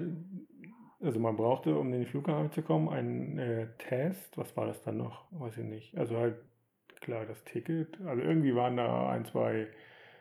also 1.01 1.21
man 1.21 1.37
brauchte, 1.37 1.77
um 1.77 1.87
in 1.93 2.01
den 2.01 2.07
Flughafen 2.07 2.51
zu 2.51 2.63
kommen, 2.63 2.89
einen 2.89 3.39
äh, 3.39 3.67
Test. 3.79 4.37
Was 4.39 4.57
war 4.57 4.67
das 4.67 4.83
dann 4.83 4.97
noch? 4.97 5.27
Weiß 5.33 5.59
ich 5.59 5.65
nicht. 5.65 5.97
Also 5.97 6.17
halt, 6.17 6.37
klar, 7.01 7.25
das 7.27 7.45
Ticket. 7.45 7.99
Also 8.07 8.23
irgendwie 8.23 8.55
waren 8.55 8.77
da 8.77 9.11
ein, 9.11 9.25
zwei 9.25 9.67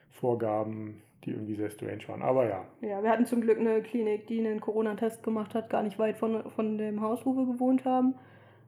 Vorgaben, 0.10 1.02
die 1.24 1.32
irgendwie 1.32 1.56
sehr 1.56 1.70
strange 1.70 2.08
waren. 2.08 2.22
Aber 2.22 2.48
ja, 2.48 2.66
Ja, 2.82 3.02
wir 3.02 3.10
hatten 3.10 3.26
zum 3.26 3.42
Glück 3.42 3.60
eine 3.60 3.82
Klinik, 3.82 4.28
die 4.28 4.40
einen 4.40 4.60
Corona-Test 4.60 5.24
gemacht 5.24 5.56
hat, 5.56 5.70
gar 5.70 5.84
nicht 5.84 5.98
weit 6.00 6.18
von, 6.18 6.50
von 6.52 6.78
dem 6.78 7.02
Haus, 7.02 7.26
wo 7.26 7.34
wir 7.36 7.46
gewohnt 7.46 7.86
haben. 7.86 8.16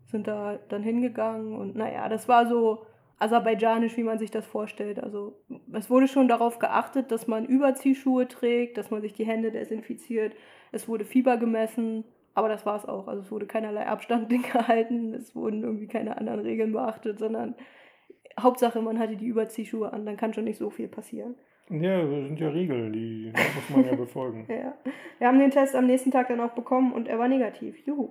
Sind 0.06 0.28
da 0.28 0.60
dann 0.70 0.84
hingegangen 0.84 1.56
und 1.56 1.76
naja, 1.76 2.08
das 2.10 2.28
war 2.28 2.48
so 2.48 2.86
aserbaidschanisch, 3.20 3.96
wie 3.98 4.04
man 4.04 4.20
sich 4.20 4.32
das 4.32 4.46
vorstellt. 4.46 5.00
Also 5.02 5.38
es 5.72 5.90
wurde 5.90 6.08
schon 6.08 6.28
darauf 6.28 6.60
geachtet, 6.60 7.12
dass 7.12 7.28
man 7.28 7.46
Überziehschuhe 7.46 8.28
trägt, 8.28 8.78
dass 8.78 8.92
man 8.92 9.02
sich 9.02 9.14
die 9.14 9.26
Hände 9.26 9.52
desinfiziert. 9.52 10.36
Es 10.72 10.88
wurde 10.88 11.06
Fieber 11.06 11.38
gemessen, 11.38 12.04
aber 12.34 12.50
das 12.50 12.66
war 12.66 12.76
es 12.76 12.86
auch. 12.86 13.08
Also 13.08 13.22
es 13.22 13.32
wurde 13.32 13.46
keinerlei 13.46 13.86
Abstand 13.88 14.30
gehalten, 14.54 15.14
es 15.14 15.36
wurden 15.36 15.64
irgendwie 15.64 15.88
keine 15.88 16.18
anderen 16.18 16.42
Regeln 16.42 16.74
beachtet, 16.74 17.20
sondern 17.20 17.56
Hauptsache, 18.40 18.82
man 18.82 19.00
hatte 19.00 19.16
die 19.16 19.28
Überziehschuhe 19.28 19.94
an, 19.94 20.06
dann 20.06 20.18
kann 20.18 20.34
schon 20.34 20.46
nicht 20.46 20.58
so 20.58 20.70
viel 20.70 20.88
passieren. 20.88 21.36
ja, 21.70 22.02
das 22.02 22.10
sind 22.10 22.40
ja 22.40 22.50
Regeln, 22.50 22.92
die 22.92 23.32
muss 23.32 23.70
man 23.70 23.86
ja 23.86 23.96
befolgen. 23.96 24.46
Ja. 24.50 24.74
Wir 25.20 25.28
haben 25.28 25.40
den 25.40 25.52
Test 25.52 25.76
am 25.76 25.86
nächsten 25.86 26.12
Tag 26.12 26.30
dann 26.30 26.40
auch 26.40 26.54
bekommen 26.54 26.94
und 26.94 27.08
er 27.08 27.20
war 27.20 27.28
negativ. 27.28 27.78
Juhu. 27.86 28.10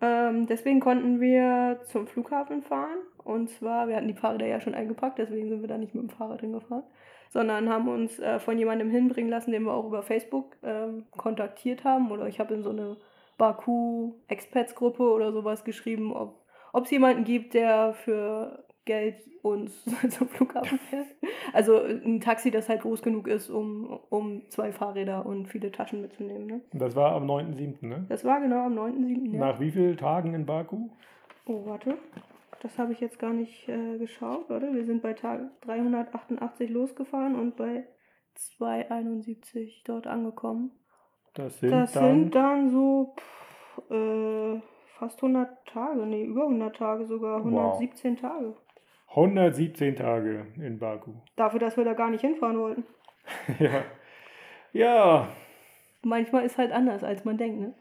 Ähm, 0.00 0.46
deswegen 0.46 0.80
konnten 0.80 1.20
wir 1.20 1.80
zum 1.84 2.06
Flughafen 2.06 2.62
fahren. 2.62 2.98
Und 3.26 3.50
zwar, 3.50 3.88
wir 3.88 3.96
hatten 3.96 4.08
die 4.08 4.14
Fahrräder 4.14 4.46
ja 4.46 4.60
schon 4.60 4.74
eingepackt, 4.74 5.18
deswegen 5.18 5.48
sind 5.48 5.60
wir 5.60 5.68
da 5.68 5.78
nicht 5.78 5.94
mit 5.94 6.04
dem 6.04 6.10
Fahrrad 6.10 6.40
hingefahren. 6.40 6.84
Sondern 7.30 7.68
haben 7.68 7.88
uns 7.88 8.20
äh, 8.20 8.38
von 8.38 8.56
jemandem 8.56 8.88
hinbringen 8.88 9.30
lassen, 9.30 9.50
den 9.50 9.64
wir 9.64 9.74
auch 9.74 9.86
über 9.86 10.02
Facebook 10.02 10.56
ähm, 10.62 11.06
kontaktiert 11.16 11.82
haben. 11.82 12.12
Oder 12.12 12.28
ich 12.28 12.38
habe 12.38 12.54
in 12.54 12.62
so 12.62 12.70
eine 12.70 12.96
Baku-Expats-Gruppe 13.36 15.02
oder 15.02 15.32
sowas 15.32 15.64
geschrieben, 15.64 16.14
ob 16.14 16.84
es 16.84 16.90
jemanden 16.90 17.24
gibt, 17.24 17.54
der 17.54 17.94
für 17.94 18.64
Geld 18.84 19.16
uns 19.42 19.84
zum 20.10 20.28
Flughafen 20.28 20.78
fährt. 20.78 21.08
Also 21.52 21.82
ein 21.82 22.20
Taxi, 22.20 22.50
das 22.50 22.68
halt 22.68 22.82
groß 22.82 23.02
genug 23.02 23.26
ist, 23.26 23.50
um, 23.50 23.98
um 24.08 24.48
zwei 24.50 24.72
Fahrräder 24.72 25.26
und 25.26 25.48
viele 25.48 25.72
Taschen 25.72 26.00
mitzunehmen. 26.00 26.46
Ne? 26.46 26.60
Das 26.72 26.96
war 26.96 27.12
am 27.12 27.28
9.7., 27.28 27.86
ne? 27.86 28.06
Das 28.08 28.24
war 28.24 28.40
genau 28.40 28.66
am 28.66 28.78
9.7. 28.78 29.32
Ja. 29.32 29.40
Nach 29.40 29.60
wie 29.60 29.70
vielen 29.70 29.96
Tagen 29.96 30.34
in 30.34 30.46
Baku? 30.46 30.88
Oh, 31.46 31.66
warte. 31.66 31.98
Das 32.66 32.80
habe 32.80 32.92
ich 32.92 32.98
jetzt 32.98 33.20
gar 33.20 33.32
nicht 33.32 33.68
äh, 33.68 33.96
geschaut, 33.96 34.50
oder? 34.50 34.74
Wir 34.74 34.84
sind 34.84 35.00
bei 35.00 35.12
Tag 35.12 35.40
388 35.60 36.68
losgefahren 36.68 37.36
und 37.36 37.54
bei 37.54 37.86
271 38.34 39.84
dort 39.86 40.08
angekommen. 40.08 40.72
Das 41.34 41.60
sind 41.60 41.70
das 41.70 41.92
dann 41.92 42.22
sind 42.24 42.34
dann 42.34 42.70
so 42.70 43.14
pff, 43.16 43.90
äh, 43.92 44.60
fast 44.98 45.22
100 45.22 45.64
Tage, 45.64 46.06
nee, 46.06 46.24
über 46.24 46.42
100 46.42 46.74
Tage 46.74 47.06
sogar, 47.06 47.44
Wow. 47.44 47.74
117 47.74 48.16
Tage. 48.16 48.56
117 49.10 49.94
Tage 49.94 50.48
in 50.56 50.80
Baku. 50.80 51.12
Dafür, 51.36 51.60
dass 51.60 51.76
wir 51.76 51.84
da 51.84 51.92
gar 51.92 52.10
nicht 52.10 52.22
hinfahren 52.22 52.58
wollten. 52.58 52.84
ja. 53.60 53.84
Ja. 54.72 55.28
Manchmal 56.02 56.44
ist 56.44 56.58
halt 56.58 56.72
anders, 56.72 57.04
als 57.04 57.24
man 57.24 57.38
denkt, 57.38 57.60
ne? 57.60 57.74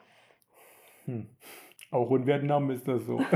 Hm. 1.06 1.28
Auch 1.90 2.12
in 2.12 2.28
Vietnam 2.28 2.70
ist 2.70 2.88
das 2.88 3.04
so. 3.08 3.20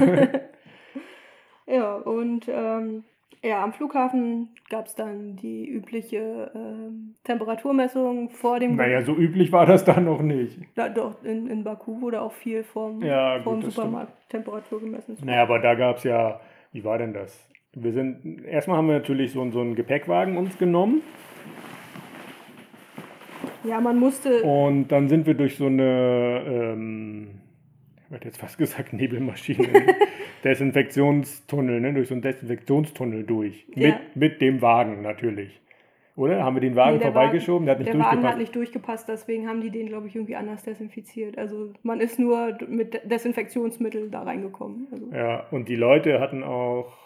Ja, 1.70 1.96
und 1.96 2.48
ähm, 2.50 3.04
ja, 3.44 3.64
am 3.64 3.72
Flughafen 3.74 4.50
gab 4.70 4.88
es 4.88 4.96
dann 4.96 5.36
die 5.38 5.66
übliche 5.70 6.52
ähm, 6.56 7.16
Temperaturmessung 7.24 8.30
vor 8.32 8.60
dem. 8.60 8.76
naja, 8.76 9.02
so 9.04 9.16
üblich 9.16 9.52
war 9.52 9.66
das 9.66 9.86
dann 9.86 10.06
noch 10.06 10.22
nicht. 10.22 10.60
Ja, 10.76 10.90
doch, 10.90 11.24
in, 11.24 11.48
in 11.48 11.64
Baku 11.64 12.02
wurde 12.02 12.22
auch 12.22 12.34
viel 12.34 12.64
vom, 12.64 13.02
Ja, 13.02 13.40
vom 13.42 13.62
gut, 13.62 13.72
Supermarkt 13.72 14.12
Temperatur 14.30 14.82
gemessen. 14.82 15.16
Naja, 15.24 15.44
aber 15.44 15.60
da 15.60 15.76
gab 15.76 15.98
es 15.98 16.04
ja, 16.04 16.40
wie 16.74 16.84
war 16.84 16.98
denn 16.98 17.14
das? 17.14 17.48
Wir 17.74 17.94
sind, 17.94 18.44
erstmal 18.46 18.78
haben 18.78 18.88
wir 18.88 18.96
natürlich 18.96 19.32
so, 19.32 19.50
so 19.52 19.62
einen 19.62 19.76
Gepäckwagen 19.76 20.38
uns 20.38 20.58
genommen 20.58 21.02
Ja, 23.64 23.80
man 23.80 24.00
musste. 24.00 24.42
und 24.42 24.88
dann 24.90 25.08
sind 25.08 25.28
wir 25.28 25.34
durch 25.36 25.56
so 25.58 25.68
eine, 25.68 26.44
ähm, 26.48 27.39
ich 28.10 28.16
hätte 28.16 28.26
jetzt 28.28 28.38
fast 28.40 28.58
gesagt 28.58 28.94
Nebelmaschine, 28.94 29.68
Desinfektionstunnel, 30.44 31.80
ne? 31.82 31.94
durch 31.94 32.08
so 32.08 32.14
einen 32.16 32.22
Desinfektionstunnel 32.22 33.24
durch. 33.24 33.68
Mit, 33.70 33.78
Ja. 33.78 34.00
mit 34.16 34.42
dem 34.42 34.62
Wagen 34.62 35.02
natürlich. 35.02 35.60
Oder? 36.16 36.44
Haben 36.44 36.58
wir 36.58 36.62
den 36.62 36.76
Wagen 36.76 36.98
Nee, 36.98 37.04
der 37.04 37.14
vorbeigeschoben? 37.14 37.66
Der 37.66 37.76
hat 37.76 37.80
nicht 37.80 37.94
der 37.94 38.00
Wagen 38.00 38.04
durchgepasst. 38.22 38.34
hat 38.34 38.40
nicht 38.40 38.56
durchgepasst, 38.56 39.08
deswegen 39.10 39.48
haben 39.48 39.62
die 39.62 39.70
den, 39.70 39.88
glaube 39.88 40.08
ich, 40.08 40.16
irgendwie 40.16 40.36
anders 40.36 40.64
desinfiziert. 40.64 41.38
Also 41.38 41.72
man 41.82 42.02
ist 42.02 42.20
nur 42.20 42.58
mit 42.68 43.00
Desinfektionsmittel 43.10 44.10
da 44.10 44.24
reingekommen. 44.24 44.88
Also, 44.92 45.08
Ja, 45.14 45.48
und 45.52 45.70
die 45.70 45.78
Leute 45.78 46.20
hatten 46.20 46.44
auch, 46.44 46.98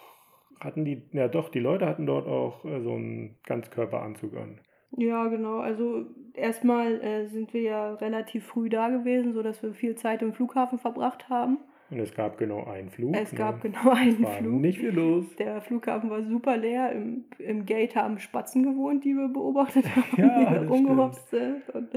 hatten 0.58 0.84
die, 0.84 1.02
ja 1.12 1.28
doch, 1.28 1.48
die 1.48 1.60
Leute 1.60 1.86
hatten 1.86 2.06
dort 2.06 2.26
auch 2.26 2.64
äh, 2.64 2.80
so 2.80 2.92
einen 2.94 3.36
Ganzkörperanzug 3.46 4.36
an. 4.36 4.58
Ja, 4.96 5.26
genau. 5.28 5.58
Also 5.58 6.06
erstmal 6.34 7.00
äh, 7.00 7.26
sind 7.26 7.52
wir 7.52 7.62
ja 7.62 7.94
relativ 7.94 8.46
früh 8.46 8.68
da 8.68 8.88
gewesen, 8.88 9.32
sodass 9.32 9.62
wir 9.62 9.72
viel 9.72 9.94
Zeit 9.96 10.22
im 10.22 10.32
Flughafen 10.32 10.78
verbracht 10.78 11.28
haben. 11.28 11.58
Und 11.90 12.00
es 12.00 12.14
gab 12.14 12.38
genau 12.38 12.64
einen 12.64 12.88
Flug. 12.88 13.14
Es 13.14 13.30
ne? 13.32 13.38
gab 13.38 13.60
genau 13.60 13.90
einen 13.90 14.22
war 14.22 14.32
Flug. 14.38 14.60
nicht 14.60 14.78
viel 14.78 14.90
los. 14.90 15.36
Der 15.36 15.60
Flughafen 15.60 16.08
war 16.10 16.22
super 16.22 16.56
leer. 16.56 16.90
Im, 16.92 17.24
Im 17.38 17.66
Gate 17.66 17.94
haben 17.94 18.18
Spatzen 18.18 18.62
gewohnt, 18.62 19.04
die 19.04 19.14
wir 19.14 19.28
beobachtet 19.28 19.84
haben, 19.96 20.04
Ja, 20.16 20.58
die 20.58 20.66
rumgehopst 20.66 21.28
sind. 21.30 21.68
Und, 21.72 21.90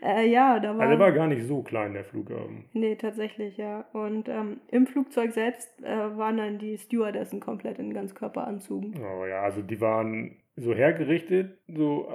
äh, 0.00 0.26
ja, 0.26 0.60
da 0.60 0.74
war. 0.76 0.80
Also 0.80 0.90
der 0.96 0.98
war 1.00 1.12
gar 1.12 1.26
nicht 1.26 1.44
so 1.44 1.62
klein, 1.62 1.92
der 1.92 2.04
Flughafen. 2.04 2.64
Nee, 2.72 2.94
tatsächlich, 2.94 3.56
ja. 3.56 3.84
Und 3.92 4.28
ähm, 4.28 4.60
im 4.68 4.86
Flugzeug 4.86 5.32
selbst 5.32 5.68
äh, 5.82 6.16
waren 6.16 6.36
dann 6.36 6.58
die 6.58 6.78
Stewardessen 6.78 7.40
komplett 7.40 7.78
in 7.78 7.92
Ganzkörperanzügen. 7.92 8.94
Aber 9.02 9.28
ja, 9.28 9.42
also 9.42 9.60
die 9.60 9.80
waren 9.80 10.36
so 10.56 10.74
hergerichtet, 10.74 11.58
so 11.68 12.08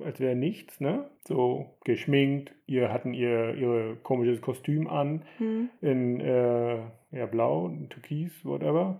äh, 0.00 0.04
als 0.04 0.18
wäre 0.20 0.34
nichts, 0.34 0.80
ne? 0.80 1.10
So 1.26 1.66
geschminkt, 1.84 2.52
ihr 2.66 2.92
hatten 2.92 3.12
ihr, 3.14 3.54
ihr 3.54 3.96
komisches 4.02 4.40
Kostüm 4.40 4.86
an, 4.88 5.22
Hm. 5.38 5.68
in 5.80 6.20
äh, 6.20 6.76
ja, 7.12 7.26
blau, 7.30 7.70
türkis, 7.90 8.44
whatever. 8.44 8.98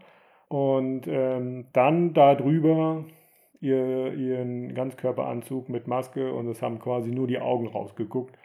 Und 0.48 1.06
ähm, 1.08 1.66
dann 1.72 2.12
da 2.14 2.34
drüber 2.34 3.04
ihr, 3.60 4.12
ihren 4.14 4.74
Ganzkörperanzug 4.74 5.68
mit 5.68 5.86
Maske 5.88 6.32
und 6.32 6.46
es 6.48 6.62
haben 6.62 6.78
quasi 6.78 7.10
nur 7.10 7.26
die 7.26 7.38
Augen 7.40 7.66
rausgeguckt. 7.66 8.36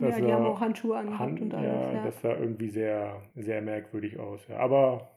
Ja, 0.00 0.06
Das 0.08 0.16
die 0.16 0.22
sah- 0.22 0.32
haben 0.32 0.46
auch 0.46 0.60
Handschuhe 0.60 0.96
angehabt 0.96 1.20
Hand, 1.20 1.40
und 1.40 1.54
alles. 1.54 1.66
ja, 1.72 1.92
Ja, 1.94 2.04
das 2.04 2.20
sah 2.20 2.36
irgendwie 2.36 2.68
sehr, 2.68 3.22
sehr 3.34 3.60
merkwürdig 3.62 4.18
aus. 4.20 4.46
Ja. 4.48 4.58
Aber 4.58 5.08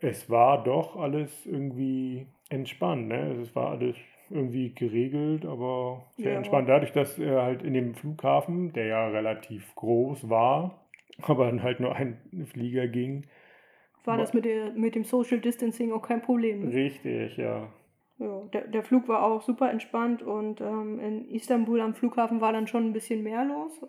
es 0.00 0.30
war 0.30 0.62
doch 0.64 0.96
alles 0.96 1.44
irgendwie 1.46 2.26
entspannt. 2.48 3.08
Ne? 3.08 3.18
Also 3.18 3.42
Es 3.42 3.54
war 3.56 3.70
alles 3.70 3.96
irgendwie 4.30 4.74
geregelt, 4.74 5.44
aber 5.44 6.04
sehr 6.16 6.32
Ja. 6.32 6.38
entspannt. 6.38 6.68
Dadurch, 6.68 6.92
dass 6.92 7.18
er 7.18 7.42
halt 7.42 7.62
in 7.62 7.74
dem 7.74 7.94
Flughafen, 7.94 8.72
der 8.72 8.86
ja 8.86 9.08
relativ 9.08 9.74
groß 9.74 10.28
war, 10.28 10.86
aber 11.22 11.46
dann 11.46 11.62
halt 11.62 11.80
nur 11.80 11.94
ein 11.94 12.18
Flieger 12.46 12.88
ging. 12.88 13.26
War 14.04 14.18
das 14.18 14.32
mit, 14.34 14.44
der, 14.44 14.70
mit 14.72 14.94
dem 14.94 15.02
Social 15.02 15.40
Distancing 15.40 15.92
auch 15.92 16.02
kein 16.02 16.22
Problem. 16.22 16.68
Ne? 16.68 16.74
Richtig, 16.74 17.36
ja. 17.36 17.72
Ja, 18.18 18.42
der, 18.52 18.68
der 18.68 18.82
Flug 18.84 19.08
war 19.08 19.24
auch 19.24 19.42
super 19.42 19.70
entspannt 19.70 20.22
und 20.22 20.60
ähm, 20.60 21.00
in 21.00 21.28
Istanbul 21.28 21.80
am 21.80 21.94
Flughafen 21.94 22.40
war 22.40 22.52
dann 22.52 22.66
schon 22.66 22.86
ein 22.86 22.92
bisschen 22.92 23.22
mehr 23.22 23.44
los. 23.44 23.84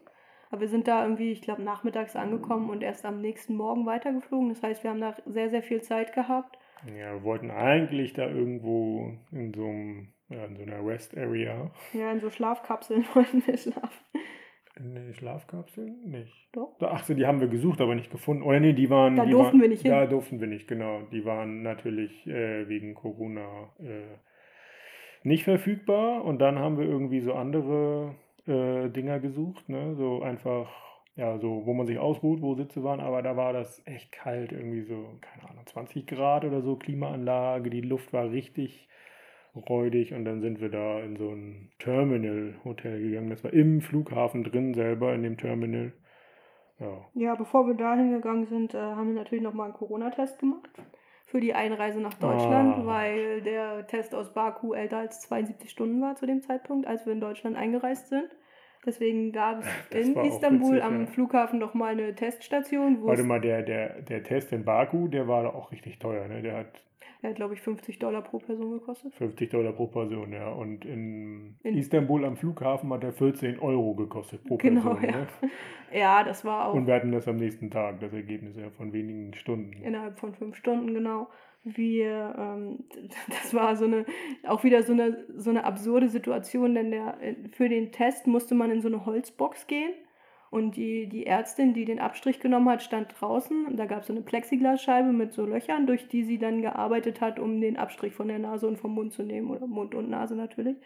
Aber 0.49 0.61
wir 0.61 0.67
sind 0.69 0.87
da 0.87 1.03
irgendwie, 1.03 1.31
ich 1.31 1.41
glaube, 1.41 1.61
nachmittags 1.61 2.15
angekommen 2.15 2.69
und 2.69 2.81
erst 2.81 3.05
am 3.05 3.21
nächsten 3.21 3.55
Morgen 3.55 3.85
weitergeflogen. 3.85 4.49
Das 4.49 4.63
heißt, 4.63 4.83
wir 4.83 4.91
haben 4.91 5.01
da 5.01 5.13
sehr, 5.25 5.49
sehr 5.49 5.61
viel 5.61 5.81
Zeit 5.81 6.13
gehabt. 6.13 6.57
Ja, 6.85 7.13
wir 7.13 7.23
wollten 7.23 7.51
eigentlich 7.51 8.13
da 8.13 8.27
irgendwo 8.27 9.13
in 9.31 9.53
so 9.53 9.65
einem, 9.65 10.07
ja, 10.29 10.45
in 10.45 10.55
so 10.55 10.63
einer 10.63 10.85
Rest 10.85 11.17
Area. 11.17 11.71
Ja, 11.93 12.11
in 12.11 12.19
so 12.19 12.29
Schlafkapseln 12.29 13.05
wollten 13.13 13.45
wir 13.45 13.57
schlafen. 13.57 14.05
In 14.79 14.93
der 14.93 15.13
Schlafkapsel? 15.13 15.89
Nicht. 16.05 16.49
Doch. 16.51 16.75
Ach 16.81 17.03
so, 17.03 17.15
die 17.15 17.25
haben 17.25 17.39
wir 17.39 17.47
gesucht, 17.47 17.81
aber 17.81 17.95
nicht 17.95 18.11
gefunden. 18.11 18.43
Oder 18.43 18.59
nee, 18.59 18.73
die 18.73 18.89
waren. 18.89 19.15
Da 19.15 19.25
die 19.25 19.31
durften 19.31 19.53
waren, 19.53 19.61
wir 19.61 19.69
nicht 19.69 19.81
hin. 19.81 19.91
Da 19.91 20.05
durften 20.05 20.39
wir 20.39 20.47
nicht, 20.47 20.67
genau. 20.67 21.01
Die 21.11 21.25
waren 21.25 21.63
natürlich 21.63 22.27
äh, 22.27 22.67
wegen 22.69 22.93
Corona 22.93 23.71
äh, 23.79 24.17
nicht 25.23 25.45
verfügbar. 25.45 26.23
Und 26.23 26.39
dann 26.39 26.59
haben 26.59 26.77
wir 26.77 26.85
irgendwie 26.85 27.21
so 27.21 27.33
andere 27.33 28.15
äh, 28.45 28.89
Dinger 28.89 29.19
gesucht, 29.19 29.67
ne? 29.67 29.95
So 29.95 30.21
einfach, 30.21 30.69
ja, 31.17 31.37
so, 31.39 31.65
wo 31.65 31.73
man 31.73 31.87
sich 31.87 31.97
ausruht, 31.99 32.41
wo 32.41 32.53
Sitze 32.55 32.83
waren. 32.83 32.99
Aber 33.01 33.21
da 33.21 33.35
war 33.35 33.51
das 33.51 33.81
echt 33.85 34.11
kalt, 34.11 34.51
irgendwie 34.53 34.83
so, 34.83 35.03
keine 35.21 35.49
Ahnung, 35.49 35.65
20 35.65 36.07
Grad 36.07 36.45
oder 36.45 36.61
so, 36.61 36.75
Klimaanlage. 36.77 37.69
Die 37.69 37.81
Luft 37.81 38.13
war 38.13 38.29
richtig 38.31 38.87
räudig 39.69 40.13
und 40.13 40.23
dann 40.25 40.39
sind 40.41 40.61
wir 40.61 40.69
da 40.69 40.99
in 40.99 41.15
so 41.17 41.29
ein 41.29 41.71
Terminal-Hotel 41.79 43.01
gegangen. 43.01 43.29
Das 43.31 43.43
war 43.43 43.51
im 43.53 43.81
Flughafen 43.81 44.43
drin 44.43 44.73
selber, 44.73 45.13
in 45.13 45.23
dem 45.23 45.37
Terminal. 45.37 45.91
Ja, 46.79 47.05
Ja, 47.15 47.33
bevor 47.35 47.65
wir 47.65 47.73
da 47.73 47.95
hingegangen 47.95 48.45
sind, 48.45 48.75
äh, 48.75 48.77
haben 48.77 49.07
wir 49.07 49.15
natürlich 49.15 49.43
nochmal 49.43 49.65
einen 49.65 49.73
Corona-Test 49.73 50.37
gemacht. 50.39 50.69
Für 51.25 51.39
die 51.41 51.55
Einreise 51.55 51.99
nach 51.99 52.13
Deutschland, 52.13 52.75
Ah. 52.77 52.85
weil 52.85 53.41
der 53.41 53.87
Test 53.87 54.13
aus 54.13 54.31
Baku 54.33 54.73
älter 54.73 54.97
als 54.99 55.21
72 55.21 55.71
Stunden 55.71 55.99
war 56.01 56.15
zu 56.15 56.25
dem 56.27 56.41
Zeitpunkt, 56.41 56.85
als 56.87 57.05
wir 57.07 57.13
in 57.13 57.19
Deutschland 57.19 57.57
eingereist 57.57 58.09
sind. 58.09 58.29
Deswegen 58.87 59.31
gab 59.33 59.61
es 59.91 60.07
in 60.07 60.15
Istanbul 60.17 60.71
witzig, 60.77 60.83
am 60.83 61.01
ja. 61.01 61.05
Flughafen 61.07 61.59
nochmal 61.59 61.91
eine 61.91 62.15
Teststation, 62.15 63.01
wo 63.01 63.07
Warte 63.07 63.23
mal, 63.23 63.41
der, 63.41 63.61
der, 63.61 64.01
der 64.01 64.23
Test 64.23 64.51
in 64.53 64.63
Baku, 64.63 65.07
der 65.09 65.27
war 65.27 65.53
auch 65.53 65.71
richtig 65.71 65.99
teuer, 65.99 66.27
ne? 66.27 66.41
Der 66.41 66.57
hat 66.57 66.81
der 67.23 67.31
hat, 67.31 67.37
glaube 67.37 67.55
ich, 67.55 67.61
50 67.61 67.97
Dollar 67.97 68.21
pro 68.21 68.37
Person 68.37 68.71
gekostet. 68.73 69.11
50 69.15 69.49
Dollar 69.49 69.73
pro 69.73 69.87
Person, 69.87 70.31
ja. 70.31 70.49
Und 70.51 70.85
in, 70.85 71.55
In- 71.63 71.75
Istanbul 71.77 72.23
am 72.23 72.37
Flughafen 72.37 72.93
hat 72.93 73.03
er 73.03 73.11
14 73.11 73.59
Euro 73.59 73.95
gekostet 73.95 74.43
pro 74.45 74.57
Genau, 74.57 74.93
Person. 74.93 75.03
ja. 75.03 75.11
Ne? 75.11 75.27
Ja, 75.93 76.23
das 76.23 76.45
war 76.45 76.67
auch 76.67 76.73
Und 76.75 76.85
wir 76.85 76.93
hatten 76.93 77.11
das 77.11 77.27
am 77.27 77.37
nächsten 77.37 77.71
Tag, 77.71 78.01
das 78.01 78.13
Ergebnis 78.13 78.55
ja 78.57 78.69
von 78.69 78.93
wenigen 78.93 79.33
Stunden. 79.33 79.81
innerhalb 79.83 80.19
von 80.19 80.33
fünf 80.35 80.55
Stunden, 80.57 80.93
genau. 80.93 81.27
Wir, 81.63 82.35
ähm, 82.37 82.85
das 83.27 83.53
war 83.53 83.75
so 83.75 83.85
eine, 83.85 84.05
auch 84.47 84.63
wieder 84.63 84.83
so 84.83 84.93
eine, 84.93 85.25
so 85.35 85.49
eine 85.49 85.63
absurde 85.63 86.09
Situation, 86.09 86.75
denn 86.75 86.91
der, 86.91 87.17
für 87.51 87.69
den 87.69 87.91
Test 87.91 88.27
musste 88.27 88.55
man 88.55 88.71
in 88.71 88.81
so 88.81 88.87
eine 88.87 89.05
Holzbox 89.05 89.67
gehen 89.67 89.93
und 90.49 90.77
die, 90.77 91.07
die 91.09 91.25
Ärztin, 91.25 91.73
die 91.73 91.85
den 91.85 91.99
Abstrich 91.99 92.39
genommen 92.39 92.69
hat, 92.69 92.81
stand 92.81 93.13
draußen 93.19 93.65
und 93.65 93.77
da 93.77 93.85
gab 93.85 94.01
es 94.01 94.07
so 94.07 94.13
eine 94.13 94.21
Plexiglasscheibe 94.21 95.11
mit 95.11 95.33
so 95.33 95.45
Löchern, 95.45 95.87
durch 95.87 96.07
die 96.07 96.23
sie 96.23 96.37
dann 96.37 96.61
gearbeitet 96.61 97.19
hat, 97.19 97.39
um 97.39 97.59
den 97.59 97.77
Abstrich 97.77 98.13
von 98.13 98.29
der 98.29 98.39
Nase 98.39 98.67
und 98.67 98.77
vom 98.77 98.93
Mund 98.93 99.13
zu 99.13 99.23
nehmen 99.23 99.49
oder 99.49 99.67
Mund 99.67 99.93
und 99.93 100.09
Nase 100.09 100.35
natürlich. 100.35 100.77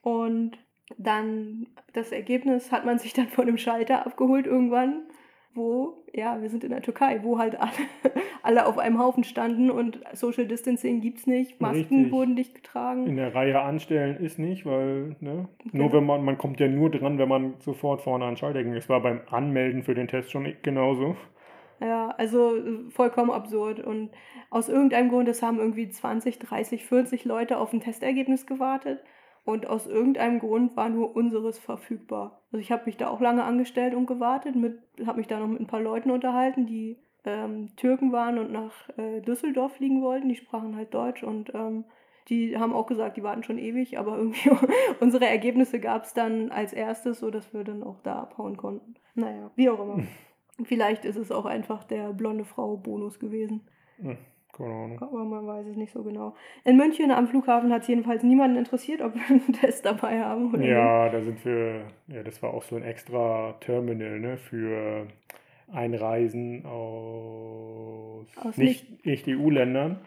Und 0.00 0.58
dann 0.98 1.68
das 1.92 2.12
Ergebnis 2.12 2.72
hat 2.72 2.84
man 2.84 2.98
sich 2.98 3.12
dann 3.12 3.28
von 3.28 3.46
dem 3.46 3.58
Schalter 3.58 4.06
abgeholt 4.06 4.46
irgendwann, 4.46 5.02
wo, 5.54 6.01
ja, 6.14 6.40
wir 6.42 6.50
sind 6.50 6.62
in 6.64 6.70
der 6.70 6.82
Türkei, 6.82 7.20
wo 7.22 7.38
halt 7.38 7.58
alle, 7.58 7.70
alle 8.42 8.66
auf 8.66 8.78
einem 8.78 8.98
Haufen 8.98 9.24
standen 9.24 9.70
und 9.70 10.00
Social 10.12 10.46
Distancing 10.46 11.00
gibt's 11.00 11.26
nicht, 11.26 11.60
Masken 11.60 11.94
Richtig. 11.96 12.12
wurden 12.12 12.34
nicht 12.34 12.54
getragen. 12.54 13.06
In 13.06 13.16
der 13.16 13.34
Reihe 13.34 13.60
anstellen 13.60 14.16
ist 14.18 14.38
nicht, 14.38 14.66
weil, 14.66 15.16
ne? 15.20 15.48
Nur 15.72 15.88
Genau. 15.88 15.92
wenn 15.92 16.06
man, 16.06 16.24
man 16.24 16.38
kommt 16.38 16.60
ja 16.60 16.68
nur 16.68 16.90
dran, 16.90 17.18
wenn 17.18 17.28
man 17.28 17.54
sofort 17.60 18.02
vorne 18.02 18.26
an 18.26 18.34
ging. 18.34 18.74
Das 18.74 18.88
war 18.88 19.00
beim 19.00 19.20
Anmelden 19.30 19.82
für 19.82 19.94
den 19.94 20.08
Test 20.08 20.30
schon 20.30 20.52
genauso. 20.62 21.16
Ja, 21.80 22.10
also 22.10 22.56
äh, 22.56 22.90
vollkommen 22.90 23.30
absurd. 23.30 23.80
Und 23.80 24.10
aus 24.50 24.68
irgendeinem 24.68 25.08
Grund, 25.08 25.28
es 25.28 25.42
haben 25.42 25.58
irgendwie 25.58 25.88
20, 25.88 26.38
30, 26.38 26.84
40 26.84 27.24
Leute 27.24 27.58
auf 27.58 27.72
ein 27.72 27.80
Testergebnis 27.80 28.46
gewartet. 28.46 29.02
Und 29.44 29.66
aus 29.66 29.86
irgendeinem 29.86 30.38
Grund 30.38 30.76
war 30.76 30.88
nur 30.88 31.16
unseres 31.16 31.58
verfügbar. 31.58 32.42
Also 32.52 32.60
ich 32.60 32.70
habe 32.70 32.84
mich 32.86 32.96
da 32.96 33.08
auch 33.08 33.20
lange 33.20 33.42
angestellt 33.42 33.94
und 33.94 34.06
gewartet, 34.06 34.54
habe 35.04 35.18
mich 35.18 35.26
da 35.26 35.40
noch 35.40 35.48
mit 35.48 35.60
ein 35.60 35.66
paar 35.66 35.80
Leuten 35.80 36.10
unterhalten, 36.10 36.66
die 36.66 36.98
ähm, 37.24 37.74
Türken 37.76 38.12
waren 38.12 38.38
und 38.38 38.52
nach 38.52 38.88
äh, 38.96 39.20
Düsseldorf 39.20 39.76
fliegen 39.76 40.02
wollten. 40.02 40.28
Die 40.28 40.36
sprachen 40.36 40.76
halt 40.76 40.94
Deutsch 40.94 41.24
und 41.24 41.52
ähm, 41.54 41.84
die 42.28 42.56
haben 42.56 42.72
auch 42.72 42.86
gesagt, 42.86 43.16
die 43.16 43.22
warten 43.22 43.42
schon 43.42 43.58
ewig, 43.58 43.98
aber 43.98 44.16
irgendwie 44.16 44.50
unsere 45.00 45.26
Ergebnisse 45.26 45.80
gab 45.80 46.04
es 46.04 46.14
dann 46.14 46.50
als 46.50 46.72
erstes, 46.72 47.18
sodass 47.18 47.52
wir 47.52 47.64
dann 47.64 47.82
auch 47.82 48.00
da 48.02 48.20
abhauen 48.20 48.56
konnten. 48.56 48.94
Naja, 49.14 49.50
wie 49.56 49.70
auch 49.70 49.80
immer. 49.80 50.04
Vielleicht 50.64 51.04
ist 51.04 51.16
es 51.16 51.32
auch 51.32 51.46
einfach 51.46 51.82
der 51.84 52.12
blonde 52.12 52.44
Frau 52.44 52.76
Bonus 52.76 53.18
gewesen. 53.18 53.62
Hm, 53.96 54.18
Ahnung. 54.60 55.00
Aber 55.00 55.24
man 55.24 55.46
weiß 55.46 55.66
es 55.66 55.76
nicht 55.76 55.92
so 55.92 56.02
genau. 56.02 56.34
In 56.64 56.76
München 56.76 57.10
am 57.10 57.26
Flughafen 57.26 57.72
hat 57.72 57.82
es 57.82 57.88
jedenfalls 57.88 58.22
niemanden 58.22 58.56
interessiert, 58.56 59.00
ob 59.00 59.14
wir 59.14 59.22
einen 59.28 59.52
Test 59.60 59.84
dabei 59.84 60.20
haben 60.20 60.48
oder 60.48 60.58
nicht. 60.58 60.70
Ja, 60.70 61.08
da 61.08 61.20
sind 61.20 61.44
wir, 61.44 61.82
ja, 62.08 62.22
das 62.22 62.42
war 62.42 62.52
auch 62.54 62.62
so 62.62 62.76
ein 62.76 62.82
extra 62.82 63.54
Terminal, 63.60 64.20
ne, 64.20 64.36
für 64.36 65.06
Einreisen 65.72 66.66
aus, 66.66 68.26
Aus 68.36 68.56
nicht, 68.56 69.06
nicht 69.06 69.26
EU-Ländern. 69.28 70.00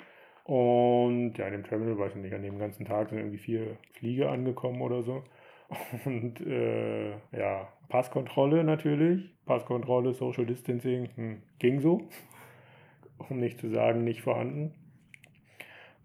Und 0.43 1.37
ja, 1.37 1.47
in 1.47 1.53
dem 1.53 1.63
Terminal, 1.63 1.97
weiß 1.97 2.15
ich 2.15 2.21
nicht, 2.21 2.33
an 2.33 2.43
dem 2.43 2.59
ganzen 2.59 2.85
Tag 2.85 3.09
sind 3.09 3.17
irgendwie 3.17 3.39
vier 3.39 3.77
Flieger 3.93 4.31
angekommen 4.31 4.81
oder 4.81 5.01
so. 5.01 5.23
Und 6.05 6.39
äh, 6.41 7.11
ja, 7.31 7.67
Passkontrolle 7.89 8.63
natürlich. 8.63 9.33
Passkontrolle, 9.47 10.13
Social 10.13 10.45
Distancing, 10.45 11.09
hm, 11.15 11.41
ging 11.57 11.79
so. 11.79 12.07
Um 13.17 13.39
nicht 13.39 13.59
zu 13.59 13.69
sagen, 13.69 14.03
nicht 14.03 14.21
vorhanden. 14.21 14.73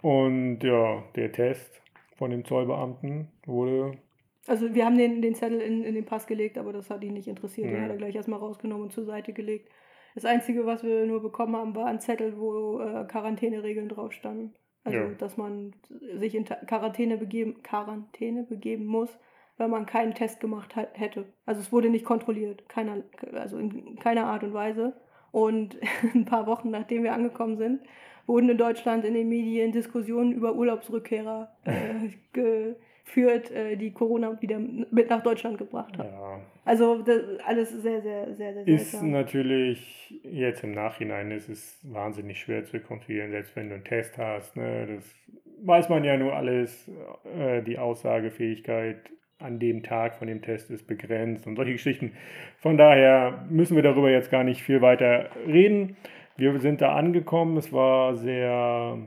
Und 0.02 0.60
ja, 0.62 1.02
der 1.16 1.32
Test 1.32 1.82
von 2.16 2.30
dem 2.30 2.44
Zollbeamten 2.44 3.28
wurde 3.46 3.98
Also 4.46 4.74
wir 4.74 4.84
haben 4.86 4.96
den, 4.96 5.20
den 5.22 5.34
Zettel 5.34 5.60
in, 5.60 5.84
in 5.84 5.94
den 5.94 6.04
Pass 6.06 6.26
gelegt, 6.26 6.56
aber 6.58 6.72
das 6.72 6.90
hat 6.90 7.02
ihn 7.04 7.12
nicht 7.14 7.28
interessiert. 7.28 7.68
Den 7.68 7.74
Nee. 7.76 7.80
hat 7.82 7.90
er 7.90 7.96
gleich 7.96 8.14
erstmal 8.14 8.38
rausgenommen 8.38 8.84
und 8.84 8.92
zur 8.92 9.04
Seite 9.04 9.32
gelegt. 9.32 9.68
Das 10.14 10.24
Einzige, 10.24 10.66
was 10.66 10.82
wir 10.82 11.06
nur 11.06 11.20
bekommen 11.22 11.54
haben, 11.56 11.74
war 11.74 11.86
ein 11.86 12.00
Zettel, 12.00 12.38
wo 12.38 12.80
äh, 12.80 13.04
Quarantäneregeln 13.06 13.88
drauf 13.88 14.12
standen. 14.12 14.54
Also, 14.82 14.98
Ja. 14.98 15.08
dass 15.18 15.36
man 15.36 15.74
sich 16.14 16.34
in 16.34 16.44
Quarantäne 16.44 17.18
begeben, 17.18 17.62
Quarantäne 17.62 18.44
begeben 18.44 18.86
muss, 18.86 19.18
wenn 19.58 19.70
man 19.70 19.84
keinen 19.84 20.14
Test 20.14 20.40
gemacht 20.40 20.74
hat, 20.74 20.98
hätte. 20.98 21.26
Also 21.44 21.60
es 21.60 21.70
wurde 21.70 21.90
nicht 21.90 22.06
kontrolliert, 22.06 22.66
keiner, 22.68 23.02
also 23.34 23.58
in 23.58 23.96
keiner 23.96 24.24
Art 24.26 24.42
und 24.42 24.54
Weise. 24.54 24.94
Und 25.32 25.76
ein 26.14 26.24
paar 26.24 26.46
Wochen 26.46 26.70
nachdem 26.70 27.02
wir 27.04 27.12
angekommen 27.12 27.56
sind, 27.56 27.80
wurden 28.26 28.48
in 28.48 28.58
Deutschland 28.58 29.04
in 29.04 29.14
den 29.14 29.28
Medien 29.28 29.72
Diskussionen 29.72 30.32
über 30.32 30.54
Urlaubsrückkehrer 30.54 31.50
äh, 31.64 32.10
geführt, 33.04 33.50
äh, 33.50 33.76
die 33.76 33.92
Corona 33.92 34.40
wieder 34.40 34.58
mit 34.58 35.10
nach 35.10 35.22
Deutschland 35.22 35.58
gebracht 35.58 35.98
haben. 35.98 36.08
ja, 36.10 36.40
Also 36.64 37.04
alles 37.44 37.70
sehr, 37.70 38.02
sehr, 38.02 38.34
sehr, 38.34 38.54
sehr 38.54 38.68
Ist 38.68 38.90
seltsam. 38.92 39.10
natürlich 39.10 40.20
jetzt 40.22 40.62
im 40.62 40.72
Nachhinein 40.72 41.30
ist 41.32 41.48
es 41.48 41.78
wahnsinnig 41.82 42.38
schwer 42.40 42.64
zu 42.64 42.78
kontrollieren, 42.80 43.30
selbst 43.30 43.56
wenn 43.56 43.68
du 43.68 43.74
einen 43.76 43.84
Test 43.84 44.16
hast. 44.18 44.56
Ne, 44.56 44.86
das 44.96 45.14
weiß 45.62 45.88
man 45.88 46.04
ja 46.04 46.16
nur 46.16 46.34
alles. 46.34 46.88
Äh, 47.36 47.62
die 47.62 47.78
Aussagefähigkeit 47.78 49.10
an 49.40 49.58
dem 49.58 49.82
Tag 49.82 50.16
von 50.16 50.28
dem 50.28 50.42
Test 50.42 50.70
ist 50.70 50.86
begrenzt 50.86 51.46
und 51.46 51.56
solche 51.56 51.72
Geschichten. 51.72 52.12
Von 52.58 52.76
daher 52.76 53.44
müssen 53.48 53.76
wir 53.76 53.82
darüber 53.82 54.10
jetzt 54.10 54.30
gar 54.30 54.44
nicht 54.44 54.62
viel 54.62 54.80
weiter 54.82 55.30
reden. 55.46 55.96
Wir 56.36 56.58
sind 56.60 56.80
da 56.80 56.94
angekommen. 56.94 57.56
Es 57.56 57.72
war 57.72 58.14
sehr, 58.16 58.98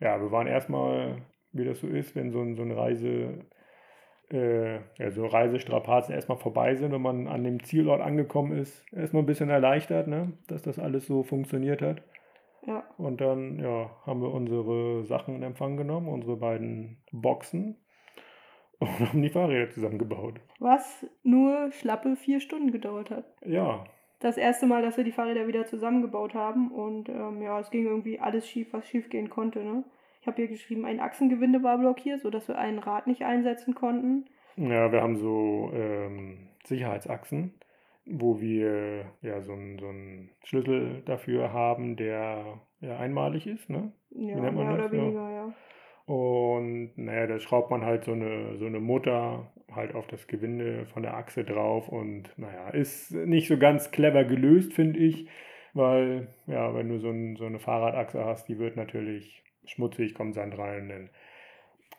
ja, 0.00 0.20
wir 0.20 0.30
waren 0.30 0.46
erstmal, 0.46 1.16
wie 1.52 1.64
das 1.64 1.80
so 1.80 1.88
ist, 1.88 2.16
wenn 2.16 2.30
so, 2.30 2.40
ein, 2.40 2.56
so 2.56 2.62
eine 2.62 2.76
Reise 2.76 3.44
äh, 4.32 4.76
ja, 4.98 5.10
so 5.10 5.26
Reisestrapazen 5.26 6.14
erstmal 6.14 6.38
vorbei 6.38 6.74
sind, 6.74 6.92
wenn 6.92 7.02
man 7.02 7.28
an 7.28 7.44
dem 7.44 7.62
Zielort 7.62 8.00
angekommen 8.00 8.56
ist, 8.56 8.84
erstmal 8.92 9.22
ein 9.22 9.26
bisschen 9.26 9.50
erleichtert, 9.50 10.08
ne, 10.08 10.32
dass 10.48 10.62
das 10.62 10.78
alles 10.78 11.06
so 11.06 11.22
funktioniert 11.22 11.82
hat. 11.82 12.02
Ja. 12.66 12.84
Und 12.96 13.20
dann 13.20 13.58
ja, 13.58 13.90
haben 14.06 14.22
wir 14.22 14.32
unsere 14.32 15.04
Sachen 15.04 15.34
in 15.34 15.42
Empfang 15.42 15.76
genommen, 15.76 16.08
unsere 16.08 16.36
beiden 16.36 16.98
Boxen 17.10 17.76
und 18.82 19.08
haben 19.12 19.22
die 19.22 19.28
Fahrräder 19.30 19.70
zusammengebaut. 19.70 20.40
Was 20.58 21.06
nur 21.22 21.70
schlappe 21.72 22.16
vier 22.16 22.40
Stunden 22.40 22.72
gedauert 22.72 23.10
hat. 23.10 23.24
Ja, 23.44 23.84
Das 24.20 24.36
erste 24.36 24.66
Mal, 24.66 24.82
dass 24.82 24.96
wir 24.96 25.04
die 25.04 25.12
Fahrräder 25.12 25.46
wieder 25.46 25.66
zusammengebaut 25.66 26.34
haben 26.34 26.70
und 26.70 27.08
ähm, 27.08 27.42
ja, 27.42 27.58
es 27.58 27.70
ging 27.70 27.86
irgendwie 27.86 28.20
alles 28.20 28.48
schief, 28.48 28.72
was 28.72 28.86
schief 28.86 29.10
gehen 29.10 29.30
konnte. 29.30 29.64
Ne? 29.64 29.84
Ich 30.20 30.26
habe 30.28 30.36
hier 30.36 30.48
geschrieben, 30.48 30.84
ein 30.84 31.00
Achsengewinde 31.00 31.62
war 31.64 31.78
blockiert, 31.78 32.20
sodass 32.20 32.46
wir 32.46 32.56
ein 32.56 32.78
Rad 32.78 33.08
nicht 33.08 33.22
einsetzen 33.24 33.74
konnten. 33.74 34.26
Ja, 34.56 34.92
wir 34.92 35.02
haben 35.02 35.16
so 35.16 35.70
ähm, 35.74 36.48
Sicherheitsachsen, 36.64 37.54
wo 38.06 38.40
wir 38.40 39.06
ja 39.22 39.40
so 39.40 39.52
einen 39.52 39.78
so 39.78 40.46
Schlüssel 40.46 41.02
dafür 41.04 41.52
haben, 41.52 41.96
der 41.96 42.60
ja 42.80 42.98
einmalig 42.98 43.46
ist, 43.46 43.68
ne? 43.70 43.92
Ja, 44.10 44.36
mehr 44.40 44.54
oder 44.54 44.76
das? 44.76 44.92
Ja. 44.92 44.98
weniger, 44.98 45.30
ja. 45.30 45.52
Und 46.06 46.92
naja, 46.96 47.26
da 47.26 47.38
schraubt 47.38 47.70
man 47.70 47.84
halt 47.84 48.04
so 48.04 48.12
eine, 48.12 48.58
so 48.58 48.66
eine 48.66 48.80
Mutter 48.80 49.52
halt 49.74 49.94
auf 49.94 50.06
das 50.06 50.26
Gewinde 50.26 50.86
von 50.86 51.02
der 51.02 51.14
Achse 51.14 51.44
drauf 51.44 51.88
und 51.88 52.36
naja, 52.36 52.68
ist 52.70 53.12
nicht 53.12 53.48
so 53.48 53.56
ganz 53.56 53.90
clever 53.90 54.24
gelöst, 54.24 54.72
finde 54.74 54.98
ich, 54.98 55.28
weil 55.74 56.28
ja, 56.46 56.74
wenn 56.74 56.88
du 56.88 56.98
so, 56.98 57.08
ein, 57.10 57.36
so 57.36 57.46
eine 57.46 57.58
Fahrradachse 57.58 58.24
hast, 58.24 58.48
die 58.48 58.58
wird 58.58 58.76
natürlich 58.76 59.42
schmutzig, 59.64 60.14
kommt 60.14 60.34
Sand 60.34 60.58
rein. 60.58 60.88
Dann, 60.88 61.10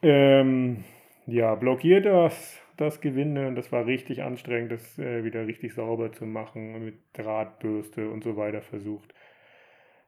ähm, 0.02 0.84
ja, 1.26 1.56
blockiert 1.56 2.06
das, 2.06 2.60
das 2.78 3.02
Gewinde 3.02 3.48
und 3.48 3.56
das 3.56 3.72
war 3.72 3.86
richtig 3.86 4.24
anstrengend, 4.24 4.72
das 4.74 5.00
äh, 5.00 5.24
wieder 5.24 5.48
richtig 5.48 5.74
sauber 5.74 6.12
zu 6.12 6.26
machen 6.26 6.84
mit 6.84 6.96
Drahtbürste 7.14 8.10
und 8.10 8.24
so 8.24 8.36
weiter 8.36 8.62
versucht. 8.62 9.14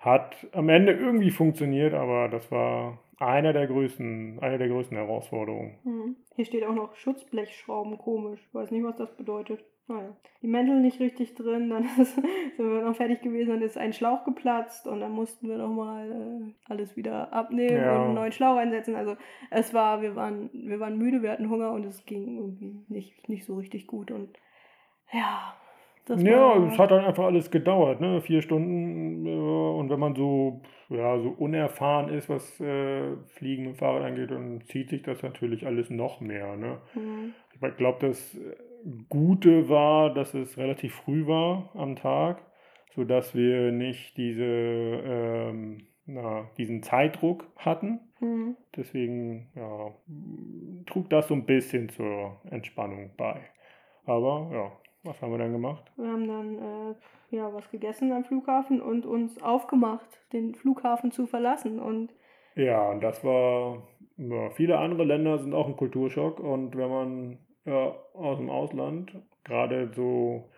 Hat 0.06 0.48
am 0.54 0.70
Ende 0.70 0.94
irgendwie 0.94 1.32
funktioniert, 1.32 1.94
aber 1.96 2.30
das 2.30 2.52
war 2.52 3.00
einer 3.18 3.54
der 3.54 3.66
größten, 3.68 4.40
eine 4.40 4.58
der 4.58 4.68
größten 4.68 4.96
Herausforderungen. 4.96 5.80
Hm. 5.84 6.16
Hier 6.36 6.46
steht 6.46 6.64
auch 6.66 6.76
noch 6.76 6.96
Schutzblechschrauben, 6.96 7.98
komisch. 7.98 8.40
Ich 8.48 8.54
weiß 8.54 8.72
nicht, 8.72 8.84
was 8.84 8.98
das 8.98 9.16
bedeutet. 9.18 9.66
Naja. 9.88 10.16
Die 10.42 10.48
Mäntel 10.48 10.80
nicht 10.80 11.00
richtig 11.00 11.36
drin, 11.36 11.70
dann 11.70 11.84
ist, 12.00 12.16
sind 12.16 12.24
wir 12.58 12.82
noch 12.84 12.96
fertig 12.96 13.22
gewesen, 13.22 13.50
dann 13.52 13.62
ist 13.62 13.78
ein 13.78 13.94
Schlauch 13.94 14.24
geplatzt 14.26 14.88
und 14.88 15.00
dann 15.00 15.12
mussten 15.12 15.48
wir 15.48 15.58
nochmal 15.58 16.12
äh, 16.12 16.72
alles 16.72 16.96
wieder 16.96 17.32
abnehmen 17.34 17.78
Ja. 17.78 17.96
und 17.98 18.06
einen 18.06 18.14
neuen 18.16 18.32
Schlauch 18.32 18.58
einsetzen. 18.58 18.96
Also 18.96 19.16
es 19.52 19.74
war, 19.74 20.02
wir 20.02 20.16
waren, 20.16 20.50
wir 20.54 20.80
waren 20.80 20.98
müde, 20.98 21.22
wir 21.22 21.32
hatten 21.32 21.50
Hunger 21.50 21.72
und 21.72 21.86
es 21.86 22.04
ging 22.06 22.38
irgendwie 22.38 22.84
nicht, 22.90 23.30
nicht 23.30 23.46
so 23.46 23.56
richtig 23.56 23.86
gut. 23.88 24.12
Und 24.12 24.38
ja, 25.12 25.56
ja, 26.10 26.66
es 26.68 26.78
hat 26.78 26.92
dann 26.92 27.04
einfach 27.04 27.26
alles 27.26 27.50
gedauert, 27.52 28.00
ne? 28.00 28.22
Vier 28.22 28.42
Stunden. 28.42 29.26
Äh, 29.26 29.30
und 29.30 29.90
wenn 29.90 30.00
man 30.00 30.16
so, 30.16 30.62
ja, 30.90 31.20
so 31.20 31.30
unerfahren 31.30 32.10
ist, 32.10 32.30
was 32.30 32.60
äh, 32.60 33.16
Fliegen 33.28 33.64
mit 33.64 33.74
dem 33.74 33.78
Fahrrad 33.78 34.04
angeht, 34.04 34.32
dann 34.32 34.62
zieht 34.62 34.90
sich 34.90 35.02
das 35.04 35.24
natürlich 35.24 35.66
alles 35.66 35.90
noch 35.90 36.22
mehr, 36.22 36.56
ne? 36.56 36.78
Hm. 36.94 37.34
Ich 37.54 37.78
glaube, 37.78 38.08
das 38.08 38.38
Gute 39.10 39.68
war, 39.68 40.14
dass 40.14 40.34
es 40.34 40.58
relativ 40.58 40.94
früh 40.94 41.26
war 41.26 41.72
am 41.74 41.96
Tag, 41.96 42.44
sodass 42.94 43.34
wir 43.34 43.72
nicht 43.72 44.16
diese, 44.18 44.44
ähm, 44.44 45.88
na, 46.06 46.50
diesen 46.58 46.84
Zeitdruck 46.84 47.48
hatten. 47.58 48.00
Hm. 48.20 48.56
Deswegen 48.76 49.48
ja, 49.56 49.92
trug 50.86 51.10
das 51.10 51.28
so 51.28 51.34
ein 51.34 51.46
bisschen 51.46 51.90
zur 51.90 52.40
Entspannung 52.52 53.12
bei. 53.18 53.42
Aber 54.06 54.50
ja, 54.54 54.72
was 55.06 55.22
haben 55.22 55.32
wir 55.32 55.38
dann 55.38 55.54
gemacht? 55.54 55.84
Wir 55.96 56.08
haben 56.08 56.28
dann 56.28 56.56
äh, 56.58 57.36
ja, 57.36 57.54
was 57.54 57.70
gegessen 57.72 58.12
am 58.12 58.26
Flughafen 58.26 58.82
und 58.82 59.06
uns 59.06 59.42
aufgemacht, 59.42 60.08
den 60.34 60.56
Flughafen 60.56 61.12
zu 61.12 61.28
verlassen. 61.28 61.80
Und 61.80 62.14
Ja, 62.56 62.90
und 62.90 63.02
das 63.02 63.24
war, 63.24 63.84
ja, 64.18 64.50
viele 64.52 64.78
andere 64.78 65.04
Länder 65.04 65.40
sind 65.40 65.54
auch 65.54 65.68
ein 65.68 65.78
Kulturschock 65.78 66.40
und 66.40 66.76
wenn 66.76 66.90
man 66.90 67.38
ja, 67.66 67.96
aus 68.14 68.38
dem 68.38 68.50
Ausland, 68.50 69.12
gerade 69.44 69.92
so, 69.94 70.50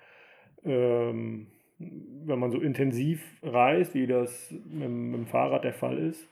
ähm, 0.64 1.48
wenn 1.80 2.40
man 2.40 2.52
so 2.52 2.60
intensiv 2.60 3.24
reist, 3.44 3.94
wie 3.94 4.08
das 4.08 4.52
mit, 4.66 4.90
mit 4.90 5.20
dem 5.20 5.28
Fahrrad 5.28 5.64
der 5.64 5.74
Fall 5.74 5.98
ist, 5.98 6.28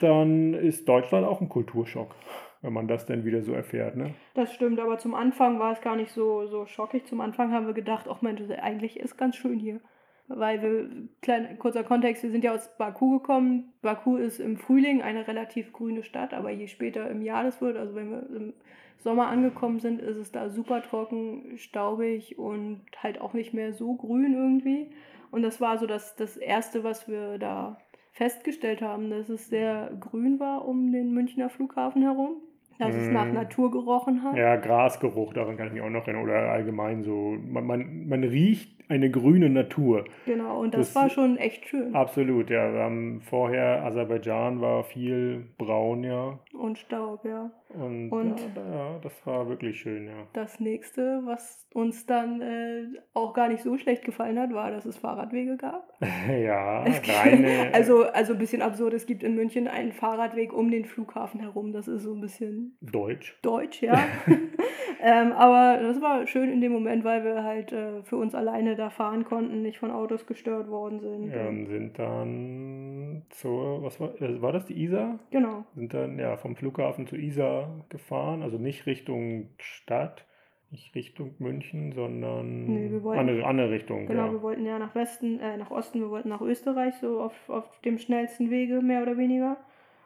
dann 0.00 0.54
ist 0.54 0.88
Deutschland 0.88 1.26
auch 1.26 1.40
ein 1.40 1.48
Kulturschock, 1.48 2.14
wenn 2.62 2.72
man 2.72 2.88
das 2.88 3.06
dann 3.06 3.24
wieder 3.24 3.42
so 3.42 3.52
erfährt, 3.52 3.96
ne? 3.96 4.14
das 4.34 4.52
stimmt, 4.52 4.80
aber 4.80 4.98
zum 4.98 5.14
Anfang 5.14 5.58
war 5.58 5.72
es 5.72 5.80
gar 5.80 5.96
nicht 5.96 6.10
so, 6.10 6.46
so 6.46 6.66
schockig. 6.66 7.06
Zum 7.06 7.20
Anfang 7.20 7.52
haben 7.52 7.66
wir 7.66 7.74
gedacht, 7.74 8.06
ach 8.10 8.22
Mensch, 8.22 8.42
eigentlich 8.60 8.98
ist 8.98 9.16
ganz 9.16 9.36
schön 9.36 9.58
hier. 9.58 9.80
Weil 10.26 10.60
wir, 10.60 10.90
klein, 11.22 11.58
kurzer 11.58 11.84
Kontext, 11.84 12.22
wir 12.22 12.30
sind 12.30 12.44
ja 12.44 12.54
aus 12.54 12.76
Baku 12.76 13.18
gekommen. 13.18 13.72
Baku 13.80 14.16
ist 14.16 14.40
im 14.40 14.58
Frühling 14.58 15.00
eine 15.00 15.26
relativ 15.26 15.72
grüne 15.72 16.02
Stadt, 16.02 16.34
aber 16.34 16.50
je 16.50 16.66
später 16.66 17.10
im 17.10 17.22
Jahr 17.22 17.44
das 17.44 17.62
wird, 17.62 17.78
also 17.78 17.94
wenn 17.94 18.10
wir 18.10 18.28
im 18.36 18.52
Sommer 18.98 19.28
angekommen 19.28 19.78
sind, 19.78 20.02
ist 20.02 20.16
es 20.16 20.30
da 20.30 20.50
super 20.50 20.82
trocken, 20.82 21.56
staubig 21.56 22.38
und 22.38 22.82
halt 23.02 23.20
auch 23.20 23.32
nicht 23.32 23.54
mehr 23.54 23.72
so 23.72 23.94
grün 23.94 24.34
irgendwie. 24.34 24.90
Und 25.30 25.42
das 25.42 25.60
war 25.60 25.78
so 25.78 25.86
das, 25.86 26.16
das 26.16 26.36
Erste, 26.36 26.84
was 26.84 27.08
wir 27.08 27.38
da 27.38 27.78
festgestellt 28.12 28.82
haben, 28.82 29.10
dass 29.10 29.28
es 29.28 29.48
sehr 29.48 29.92
grün 30.00 30.40
war 30.40 30.66
um 30.66 30.92
den 30.92 31.12
Münchner 31.12 31.48
Flughafen 31.48 32.02
herum. 32.02 32.42
Dass 32.78 32.94
es 32.94 33.08
Mhm. 33.08 33.12
nach 33.12 33.32
Natur 33.32 33.70
gerochen 33.70 34.22
hat. 34.22 34.36
Ja, 34.36 34.56
Grasgeruch, 34.56 35.32
daran 35.34 35.56
kann 35.56 35.66
ich 35.68 35.72
mich 35.74 35.82
auch 35.82 35.90
noch 35.90 36.06
erinnern. 36.06 36.22
Oder 36.22 36.50
allgemein 36.52 37.02
so, 37.02 37.36
man, 37.46 37.66
man, 37.66 38.08
man 38.08 38.24
riecht 38.24 38.77
eine 38.88 39.10
grüne 39.10 39.50
Natur. 39.50 40.04
Genau, 40.26 40.60
und 40.60 40.74
das, 40.74 40.92
Das- 40.92 40.94
war 40.96 41.10
schon 41.10 41.36
echt 41.36 41.66
schön. 41.68 41.94
Absolut, 41.94 42.50
ja. 42.50 42.72
Wir 42.72 42.80
haben 42.80 43.20
vorher, 43.22 43.84
Aserbaidschan 43.84 44.60
war 44.60 44.84
viel 44.84 45.46
braun, 45.58 46.04
ja. 46.04 46.38
Und 46.52 46.78
Staub, 46.78 47.24
ja. 47.24 47.50
Und, 47.68 48.10
Und- 48.10 48.40
ja, 48.56 48.74
ja, 48.74 48.98
das 49.02 49.26
war 49.26 49.48
wirklich 49.48 49.78
schön, 49.80 50.06
ja. 50.06 50.26
Das 50.32 50.58
nächste, 50.58 51.20
was 51.26 51.66
uns 51.74 52.06
dann 52.06 52.40
äh, 52.40 52.84
auch 53.12 53.34
gar 53.34 53.48
nicht 53.48 53.62
so 53.62 53.76
schlecht 53.76 54.04
gefallen 54.04 54.38
hat, 54.38 54.52
war, 54.54 54.70
dass 54.70 54.86
es 54.86 54.96
Fahrradwege 54.96 55.56
gab. 55.58 55.92
ja, 56.28 56.84
Es 56.86 57.02
reine. 57.08 57.68
Also, 57.74 58.04
also 58.04 58.32
ein 58.32 58.38
bisschen 58.38 58.62
absurd, 58.62 58.94
es 58.94 59.04
gibt 59.06 59.22
in 59.22 59.34
München 59.34 59.68
einen 59.68 59.92
Fahrradweg 59.92 60.52
um 60.54 60.70
den 60.70 60.86
Flughafen 60.86 61.40
herum. 61.40 61.72
Das 61.72 61.88
ist 61.88 62.02
so 62.04 62.14
ein 62.14 62.20
bisschen 62.22 62.76
Deutsch. 62.80 63.38
deutsch, 63.42 63.82
ja. 63.82 63.98
ähm, 65.02 65.32
aber 65.32 65.78
das 65.82 66.00
war 66.00 66.26
schön 66.26 66.50
in 66.50 66.60
dem 66.60 66.72
Moment, 66.72 67.04
weil 67.04 67.22
wir 67.24 67.44
halt 67.44 67.72
äh, 67.72 68.02
für 68.04 68.16
uns 68.16 68.34
alleine 68.34 68.76
da 68.78 68.90
fahren 68.90 69.24
konnten, 69.24 69.62
nicht 69.62 69.78
von 69.78 69.90
Autos 69.90 70.26
gestört 70.26 70.68
worden 70.68 71.00
sind. 71.00 71.30
Ja, 71.32 71.48
und 71.48 71.66
sind 71.66 71.98
dann 71.98 73.22
zur, 73.30 73.82
was 73.82 74.00
war, 74.00 74.20
äh, 74.22 74.40
war 74.40 74.52
das 74.52 74.64
die 74.66 74.80
Isar? 74.82 75.18
Genau. 75.30 75.64
Sind 75.74 75.92
dann 75.94 76.18
ja 76.18 76.36
vom 76.36 76.56
Flughafen 76.56 77.06
zur 77.06 77.18
Isar 77.18 77.84
gefahren, 77.88 78.42
also 78.42 78.56
nicht 78.58 78.86
Richtung 78.86 79.50
Stadt, 79.58 80.24
nicht 80.70 80.94
Richtung 80.94 81.34
München, 81.38 81.92
sondern 81.92 82.66
Nee, 82.66 83.02
wollten- 83.02 83.20
andere, 83.20 83.46
andere 83.46 83.70
Richtung. 83.70 84.06
Genau, 84.06 84.26
ja. 84.26 84.32
wir 84.32 84.42
wollten 84.42 84.66
ja 84.66 84.78
nach 84.78 84.94
Westen, 84.94 85.40
äh, 85.40 85.56
nach 85.56 85.70
Osten, 85.70 86.00
wir 86.00 86.10
wollten 86.10 86.28
nach 86.28 86.42
Österreich, 86.42 86.94
so 86.96 87.20
auf, 87.20 87.48
auf 87.48 87.80
dem 87.80 87.98
schnellsten 87.98 88.50
Wege, 88.50 88.80
mehr 88.82 89.02
oder 89.02 89.16
weniger. 89.16 89.56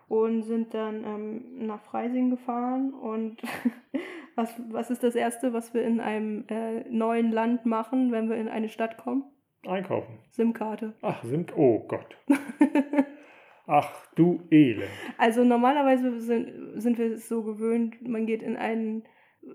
Und 0.09 0.43
sind 0.43 0.75
dann 0.75 1.05
ähm, 1.05 1.67
nach 1.67 1.81
Freising 1.83 2.31
gefahren. 2.31 2.93
Und 2.93 3.43
was, 4.37 4.51
was 4.71 4.91
ist 4.91 5.03
das 5.03 5.15
Erste, 5.15 5.53
was 5.53 5.75
wir 5.75 5.83
in 5.83 6.01
einem 6.01 6.45
äh, 6.49 6.89
neuen 6.89 7.33
Land 7.33 7.67
machen, 7.67 8.13
wenn 8.13 8.29
wir 8.29 8.37
in 8.37 8.49
eine 8.49 8.69
Stadt 8.69 8.99
kommen? 8.99 9.25
Einkaufen. 9.67 10.19
SIM-Karte. 10.31 10.95
Ach, 11.03 11.23
sind, 11.23 11.57
oh 11.57 11.87
Gott. 11.87 12.17
Ach, 13.67 13.91
du 14.17 14.41
Elend. 14.51 14.91
Also 15.19 15.45
normalerweise 15.45 16.21
sind, 16.21 16.81
sind 16.81 16.99
wir 16.99 17.13
es 17.13 17.29
so 17.29 17.43
gewöhnt, 17.43 18.07
man 18.07 18.27
geht 18.27 18.43
in 18.43 18.57
ein 18.57 19.05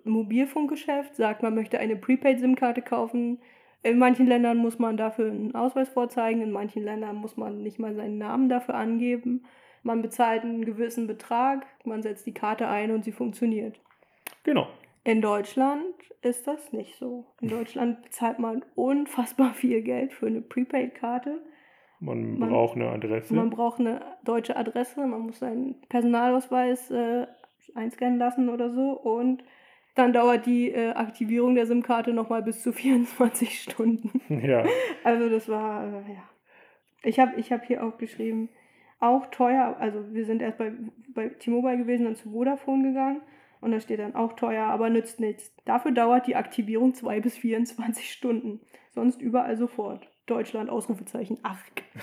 Mobilfunkgeschäft, 0.05 1.15
sagt, 1.15 1.43
man 1.43 1.55
möchte 1.55 1.79
eine 1.79 1.95
Prepaid-SIM-Karte 1.95 2.81
kaufen. 2.81 3.39
In 3.83 3.99
manchen 3.99 4.27
Ländern 4.27 4.57
muss 4.57 4.79
man 4.79 4.97
dafür 4.97 5.29
einen 5.29 5.55
Ausweis 5.55 5.89
vorzeigen, 5.89 6.41
in 6.41 6.51
manchen 6.51 6.83
Ländern 6.83 7.15
muss 7.15 7.37
man 7.37 7.61
nicht 7.61 7.79
mal 7.79 7.95
seinen 7.95 8.17
Namen 8.17 8.49
dafür 8.49 8.75
angeben. 8.75 9.45
Man 9.83 10.01
bezahlt 10.01 10.43
einen 10.43 10.65
gewissen 10.65 11.07
Betrag, 11.07 11.65
man 11.85 12.01
setzt 12.01 12.25
die 12.25 12.33
Karte 12.33 12.67
ein 12.67 12.91
und 12.91 13.03
sie 13.03 13.11
funktioniert. 13.11 13.79
Genau. 14.43 14.67
In 15.03 15.21
Deutschland 15.21 15.85
ist 16.21 16.47
das 16.47 16.73
nicht 16.73 16.97
so. 16.97 17.25
In 17.41 17.47
Deutschland 17.49 18.01
bezahlt 18.03 18.39
man 18.39 18.63
unfassbar 18.75 19.53
viel 19.53 19.81
Geld 19.81 20.13
für 20.13 20.27
eine 20.27 20.41
Prepaid-Karte. 20.41 21.41
Man, 21.99 22.37
Man- 22.37 22.49
braucht 22.49 22.75
eine 22.75 22.89
Adresse. 22.89 23.33
Man 23.33 23.49
braucht 23.49 23.79
eine 23.79 24.01
deutsche 24.23 24.55
Adresse, 24.55 25.05
man 25.05 25.21
muss 25.21 25.39
seinen 25.39 25.81
Personalausweis 25.89 26.91
äh, 26.91 27.25
einscannen 27.75 28.19
lassen 28.19 28.49
oder 28.49 28.69
so 28.71 28.91
und 28.91 29.43
dann 29.95 30.13
dauert 30.13 30.45
die 30.45 30.69
äh, 30.71 30.91
Aktivierung 30.91 31.55
der 31.55 31.65
SIM-Karte 31.65 32.13
nochmal 32.13 32.43
bis 32.43 32.61
zu 32.61 32.71
24 32.73 33.61
Stunden. 33.61 34.21
ja. 34.29 34.63
Also 35.03 35.29
das 35.29 35.49
war, 35.49 35.85
äh, 35.87 36.13
ja. 36.13 36.23
Ich 37.03 37.19
habe 37.19 37.39
ich 37.39 37.51
hab 37.51 37.63
hier 37.65 37.83
auch 37.83 37.97
geschrieben, 37.97 38.49
auch 38.99 39.27
teuer, 39.27 39.75
also 39.79 40.13
wir 40.13 40.25
sind 40.25 40.41
erst 40.41 40.57
bei, 40.57 40.71
bei 41.13 41.29
T-Mobile 41.29 41.77
gewesen, 41.77 42.05
dann 42.05 42.15
zu 42.15 42.31
Vodafone 42.31 42.83
gegangen 42.89 43.21
und 43.61 43.71
da 43.71 43.79
steht 43.79 43.99
dann 43.99 44.15
auch 44.15 44.33
teuer, 44.33 44.65
aber 44.65 44.89
nützt 44.89 45.19
nichts. 45.19 45.55
Dafür 45.65 45.91
dauert 45.91 46.27
die 46.27 46.35
Aktivierung 46.35 46.93
2 46.93 47.21
bis 47.21 47.37
24 47.37 48.11
Stunden. 48.11 48.61
Sonst 48.91 49.21
überall 49.21 49.57
sofort. 49.57 50.09
Deutschland, 50.25 50.69
Ausrufezeichen, 50.69 51.39
ach. 51.43 51.59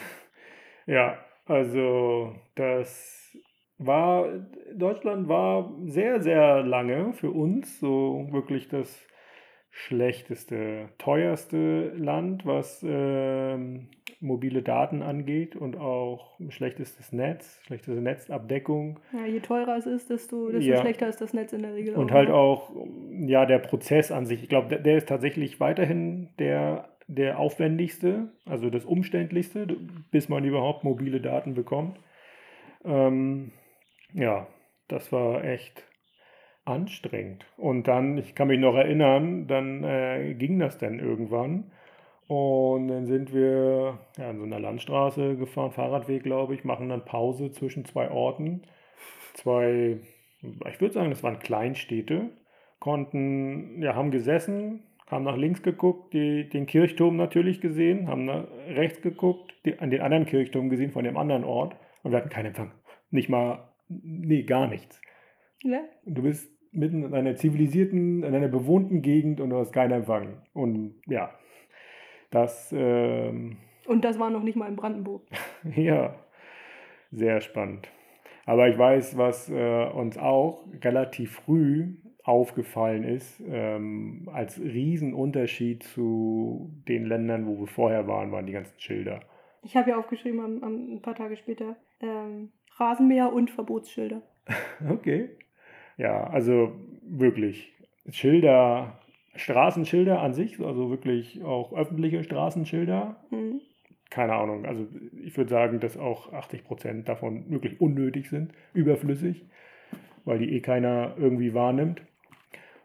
Ja, 0.86 1.16
also 1.46 2.34
das 2.56 3.34
war, 3.78 4.28
Deutschland 4.74 5.28
war 5.28 5.72
sehr, 5.86 6.20
sehr 6.20 6.62
lange 6.62 7.14
für 7.14 7.30
uns 7.30 7.80
so 7.80 8.28
wirklich 8.30 8.68
das 8.68 9.06
schlechteste, 9.70 10.90
teuerste 10.98 11.88
Land, 11.96 12.44
was 12.44 12.84
ähm, 12.86 13.88
mobile 14.20 14.62
Daten 14.62 15.02
angeht 15.02 15.56
und 15.56 15.76
auch 15.76 16.38
schlechtestes 16.48 17.12
Netz, 17.12 17.60
schlechteste 17.66 18.00
Netzabdeckung. 18.00 19.00
Ja, 19.12 19.26
je 19.26 19.40
teurer 19.40 19.76
es 19.76 19.86
ist, 19.86 20.10
desto, 20.10 20.50
desto 20.50 20.70
Ja. 20.70 20.80
schlechter 20.80 21.08
ist 21.08 21.20
das 21.20 21.32
Netz 21.32 21.52
in 21.52 21.62
der 21.62 21.74
Regel. 21.74 21.94
Und 21.94 22.10
auch, 22.10 22.14
halt 22.14 22.28
ne? 22.28 22.34
auch, 22.34 22.70
ja, 23.10 23.46
der 23.46 23.58
Prozess 23.58 24.10
an 24.10 24.26
sich. 24.26 24.42
Ich 24.42 24.48
glaube, 24.48 24.68
der, 24.68 24.78
der 24.78 24.96
ist 24.96 25.08
tatsächlich 25.08 25.60
weiterhin 25.60 26.28
der, 26.38 26.88
der 27.06 27.38
aufwendigste, 27.38 28.32
also 28.46 28.70
das 28.70 28.84
umständlichste, 28.84 29.66
bis 30.10 30.28
man 30.28 30.44
überhaupt 30.44 30.84
mobile 30.84 31.20
Daten 31.20 31.54
bekommt. 31.54 31.98
Ähm, 32.84 33.52
ja, 34.12 34.46
das 34.88 35.12
war 35.12 35.44
echt 35.44 35.84
anstrengend. 36.64 37.46
Und 37.56 37.88
dann, 37.88 38.18
ich 38.18 38.34
kann 38.34 38.48
mich 38.48 38.58
noch 38.58 38.74
erinnern, 38.74 39.46
dann 39.46 39.84
äh, 39.84 40.34
ging 40.34 40.58
das 40.58 40.78
dann 40.78 40.98
irgendwann. 40.98 41.70
Und 42.26 42.88
dann 42.88 43.06
sind 43.06 43.34
wir 43.34 43.98
ja, 44.16 44.30
an 44.30 44.38
so 44.38 44.44
einer 44.44 44.60
Landstraße 44.60 45.36
gefahren, 45.36 45.72
Fahrradweg, 45.72 46.22
glaube 46.22 46.54
ich, 46.54 46.64
machen 46.64 46.88
dann 46.88 47.04
Pause 47.04 47.50
zwischen 47.50 47.84
zwei 47.84 48.10
Orten. 48.10 48.62
Zwei, 49.34 49.98
ich 50.40 50.80
würde 50.80 50.94
sagen, 50.94 51.10
das 51.10 51.22
waren 51.22 51.38
Kleinstädte, 51.38 52.30
konnten, 52.78 53.82
ja, 53.82 53.94
haben 53.94 54.10
gesessen, 54.10 54.84
haben 55.06 55.24
nach 55.24 55.36
links 55.36 55.62
geguckt, 55.62 56.14
die, 56.14 56.48
den 56.48 56.66
Kirchturm 56.66 57.16
natürlich 57.16 57.60
gesehen, 57.60 58.08
haben 58.08 58.24
nach 58.24 58.46
rechts 58.68 59.02
geguckt, 59.02 59.54
die, 59.66 59.78
an 59.78 59.90
den 59.90 60.00
anderen 60.00 60.24
Kirchturm 60.24 60.70
gesehen 60.70 60.92
von 60.92 61.04
dem 61.04 61.16
anderen 61.16 61.44
Ort 61.44 61.76
und 62.02 62.12
wir 62.12 62.18
hatten 62.18 62.30
keinen 62.30 62.46
Empfang. 62.46 62.72
Nicht 63.10 63.28
mal, 63.28 63.68
nee, 63.88 64.44
gar 64.44 64.66
nichts. 64.66 65.00
Ja? 65.62 65.80
Du 66.06 66.22
bist 66.22 66.50
mitten 66.72 67.04
in 67.04 67.14
einer 67.14 67.36
zivilisierten, 67.36 68.22
in 68.22 68.34
einer 68.34 68.48
bewohnten 68.48 69.02
Gegend 69.02 69.40
und 69.40 69.50
du 69.50 69.56
hast 69.56 69.72
keinen 69.72 69.92
Empfang. 69.92 70.42
Und 70.52 71.00
ja, 71.06 71.30
das, 72.34 72.74
ähm, 72.76 73.56
Und 73.86 74.04
das 74.04 74.18
war 74.18 74.30
noch 74.30 74.42
nicht 74.42 74.56
mal 74.56 74.68
in 74.68 74.76
Brandenburg. 74.76 75.22
ja, 75.76 76.14
sehr 77.10 77.40
spannend. 77.40 77.88
Aber 78.46 78.68
ich 78.68 78.76
weiß, 78.76 79.16
was 79.16 79.48
äh, 79.48 79.86
uns 79.86 80.18
auch 80.18 80.64
relativ 80.82 81.32
früh 81.32 81.94
aufgefallen 82.24 83.04
ist, 83.04 83.42
ähm, 83.46 84.28
als 84.32 84.58
Riesenunterschied 84.58 85.82
zu 85.82 86.70
den 86.88 87.04
Ländern, 87.06 87.46
wo 87.46 87.60
wir 87.60 87.66
vorher 87.66 88.06
waren, 88.06 88.32
waren 88.32 88.46
die 88.46 88.52
ganzen 88.52 88.78
Schilder. 88.80 89.20
Ich 89.62 89.76
habe 89.76 89.90
ja 89.90 89.98
aufgeschrieben, 89.98 90.40
am, 90.40 90.62
am, 90.62 90.94
ein 90.94 91.02
paar 91.02 91.14
Tage 91.14 91.36
später, 91.36 91.76
ähm, 92.00 92.50
Rasenmäher 92.76 93.32
und 93.32 93.50
Verbotsschilder. 93.50 94.22
Okay. 94.90 95.30
Ja, 95.96 96.24
also 96.24 96.72
wirklich 97.02 97.72
Schilder, 98.10 98.98
Straßenschilder 99.36 100.20
an 100.20 100.32
sich, 100.34 100.60
also 100.60 100.90
wirklich 100.90 101.42
auch 101.42 101.72
öffentliche 101.72 102.22
Straßenschilder. 102.24 103.16
Mhm. 103.30 103.60
Keine 104.10 104.34
Ahnung, 104.34 104.64
also 104.64 104.86
ich 105.24 105.36
würde 105.36 105.50
sagen, 105.50 105.80
dass 105.80 105.96
auch 105.96 106.32
80 106.32 106.64
Prozent 106.64 107.08
davon 107.08 107.50
wirklich 107.50 107.80
unnötig 107.80 108.28
sind, 108.30 108.52
überflüssig, 108.72 109.44
weil 110.24 110.38
die 110.38 110.52
eh 110.54 110.60
keiner 110.60 111.14
irgendwie 111.18 111.52
wahrnimmt. 111.52 112.02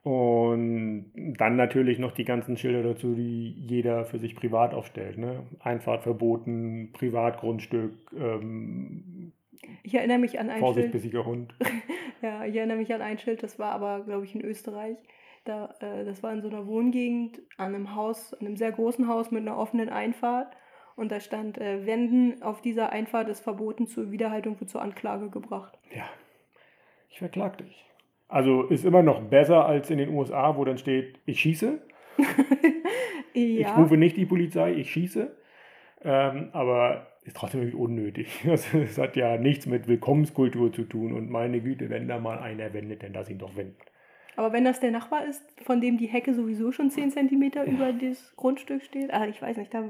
Und 0.01 1.11
dann 1.37 1.55
natürlich 1.57 1.99
noch 1.99 2.13
die 2.13 2.23
ganzen 2.23 2.57
Schilder 2.57 2.81
dazu, 2.83 3.13
die 3.13 3.51
jeder 3.51 4.05
für 4.05 4.17
sich 4.17 4.35
privat 4.35 4.73
aufstellt. 4.73 5.17
Ne? 5.17 5.43
Einfahrt 5.59 6.03
verboten, 6.03 6.91
Privatgrundstück, 6.93 7.93
ähm, 8.17 9.33
Ich 9.83 9.93
erinnere 9.93 10.19
mich 10.19 10.39
an 10.39 10.49
ein 10.49 10.59
Vorsicht, 10.59 10.85
Schild. 10.85 10.93
bissiger 10.93 11.25
Hund. 11.25 11.53
Ja, 12.21 12.43
ich 12.43 12.53
erinnere 12.53 12.75
mich 12.75 12.93
an 12.93 13.01
ein 13.01 13.17
Schild, 13.17 13.43
das 13.43 13.59
war 13.59 13.71
aber, 13.71 14.03
glaube 14.03 14.25
ich, 14.25 14.35
in 14.35 14.41
Österreich. 14.43 14.97
Da, 15.49 15.73
äh, 15.79 16.05
das 16.05 16.21
war 16.21 16.31
in 16.31 16.41
so 16.41 16.47
einer 16.47 16.67
Wohngegend 16.67 17.39
an 17.57 17.73
einem 17.73 17.95
Haus, 17.95 18.33
an 18.33 18.45
einem 18.45 18.55
sehr 18.55 18.71
großen 18.71 19.07
Haus 19.07 19.31
mit 19.31 19.41
einer 19.41 19.57
offenen 19.57 19.89
Einfahrt. 19.89 20.55
Und 20.95 21.11
da 21.11 21.19
stand, 21.19 21.57
äh, 21.57 21.85
Wenden 21.85 22.43
auf 22.43 22.61
dieser 22.61 22.91
Einfahrt 22.91 23.29
ist 23.29 23.39
verboten, 23.39 23.87
zur 23.87 24.11
Wiederhaltung 24.11 24.59
wird 24.59 24.69
zur 24.69 24.81
Anklage 24.81 25.29
gebracht. 25.29 25.77
Ja, 25.95 26.05
ich 27.09 27.17
verklag 27.17 27.57
dich. 27.57 27.85
Also 28.27 28.63
ist 28.63 28.85
immer 28.85 29.01
noch 29.01 29.21
besser 29.21 29.65
als 29.65 29.89
in 29.89 29.97
den 29.97 30.09
USA, 30.09 30.55
wo 30.55 30.65
dann 30.65 30.77
steht, 30.77 31.19
ich 31.25 31.39
schieße. 31.39 31.81
Ich 33.31 33.59
ja, 33.59 33.75
rufe 33.75 33.95
nicht 33.95 34.17
die 34.17 34.25
Polizei, 34.25 34.73
ich 34.73 34.91
schieße. 34.91 35.31
Ähm, 36.03 36.49
aber 36.51 37.07
ist 37.23 37.37
trotzdem 37.37 37.61
irgendwie 37.61 37.77
unnötig. 37.77 38.43
Also, 38.49 38.79
es 38.79 38.97
hat 38.97 39.15
ja 39.15 39.37
nichts 39.37 39.67
mit 39.67 39.87
Willkommenskultur 39.87 40.73
zu 40.73 40.83
tun. 40.83 41.13
Und 41.13 41.29
meine 41.29 41.61
Güte, 41.61 41.89
wenn 41.89 42.07
da 42.07 42.19
mal 42.19 42.39
einer 42.39 42.73
wendet, 42.73 43.03
dann 43.03 43.13
lass 43.13 43.29
ihn 43.29 43.37
doch 43.37 43.55
wenden. 43.55 43.77
Aber 44.39 44.53
wenn 44.53 44.63
das 44.63 44.79
der 44.79 44.91
Nachbar 44.91 45.25
ist, 45.25 45.43
von 45.65 45.81
dem 45.81 45.97
die 45.97 46.05
Hecke 46.05 46.33
sowieso 46.33 46.71
schon 46.71 46.89
10 46.89 47.11
cm 47.11 47.43
über 47.65 47.91
das 47.91 48.33
Grundstück 48.37 48.81
steht, 48.83 49.13
ah, 49.13 49.27
ich 49.27 49.41
weiß 49.41 49.57
nicht, 49.57 49.73
da 49.73 49.83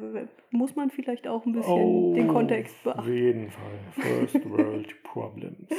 muss 0.49 0.75
man 0.75 0.89
vielleicht 0.89 1.27
auch 1.27 1.45
ein 1.45 1.51
bisschen 1.51 2.15
den 2.15 2.27
Kontext 2.27 2.75
Auf 2.79 2.95
beachten. 2.95 3.13
jeden 3.13 3.51
Fall. 3.51 3.79
First 3.91 4.49
World 4.49 5.03
Problems. 5.03 5.69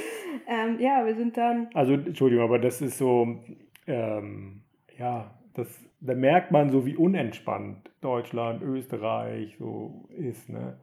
Ähm, 0.46 0.78
ja, 0.78 1.04
wir 1.04 1.16
sind 1.16 1.36
dann 1.36 1.66
Also, 1.74 1.94
Entschuldigung, 1.94 2.44
aber 2.44 2.60
das 2.60 2.80
ist 2.80 2.96
so, 2.96 3.40
ähm, 3.88 4.60
ja, 4.96 5.34
das, 5.54 5.66
da 6.00 6.14
merkt 6.14 6.52
man 6.52 6.70
so, 6.70 6.86
wie 6.86 6.94
unentspannt 6.94 7.90
Deutschland, 8.00 8.62
Österreich 8.62 9.56
so 9.58 10.08
ist, 10.16 10.48
ne? 10.48 10.78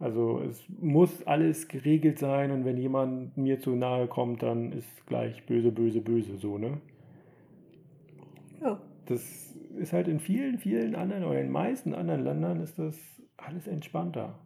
Also 0.00 0.40
es 0.40 0.66
muss 0.80 1.24
alles 1.26 1.68
geregelt 1.68 2.18
sein 2.18 2.50
und 2.50 2.64
wenn 2.64 2.76
jemand 2.78 3.36
mir 3.36 3.60
zu 3.60 3.76
nahe 3.76 4.08
kommt, 4.08 4.42
dann 4.42 4.72
ist 4.72 5.06
gleich 5.06 5.44
böse, 5.46 5.70
böse, 5.70 6.00
böse, 6.00 6.38
so, 6.38 6.58
ne? 6.58 6.80
Ja, 8.60 8.80
Das 9.06 9.56
ist 9.78 9.92
halt 9.92 10.08
in 10.08 10.20
vielen, 10.20 10.58
vielen 10.58 10.94
anderen 10.94 11.24
oder 11.24 11.38
in 11.38 11.46
den 11.46 11.52
meisten 11.52 11.94
anderen 11.94 12.22
Ländern 12.22 12.60
ist 12.60 12.78
das 12.78 13.22
alles 13.36 13.66
entspannter. 13.66 14.38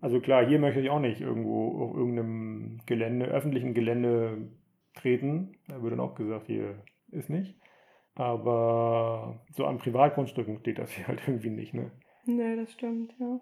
Also 0.00 0.20
klar, 0.20 0.46
hier 0.46 0.58
möchte 0.58 0.80
ich 0.80 0.90
auch 0.90 1.00
nicht 1.00 1.20
irgendwo 1.20 1.82
auf 1.82 1.96
irgendeinem 1.96 2.78
Gelände, 2.86 3.26
öffentlichen 3.26 3.74
Gelände 3.74 4.48
treten. 4.94 5.56
Da 5.68 5.82
wird 5.82 5.92
dann 5.92 6.00
auch 6.00 6.14
gesagt, 6.14 6.46
hier 6.46 6.82
ist 7.10 7.30
nicht. 7.30 7.58
Aber 8.14 9.44
so 9.50 9.66
an 9.66 9.78
Privatgrundstücken 9.78 10.58
steht 10.58 10.78
das 10.78 10.90
hier 10.90 11.08
halt 11.08 11.22
irgendwie 11.26 11.50
nicht, 11.50 11.74
ne? 11.74 11.90
Nee, 12.24 12.56
das 12.56 12.72
stimmt, 12.72 13.14
ja. 13.18 13.40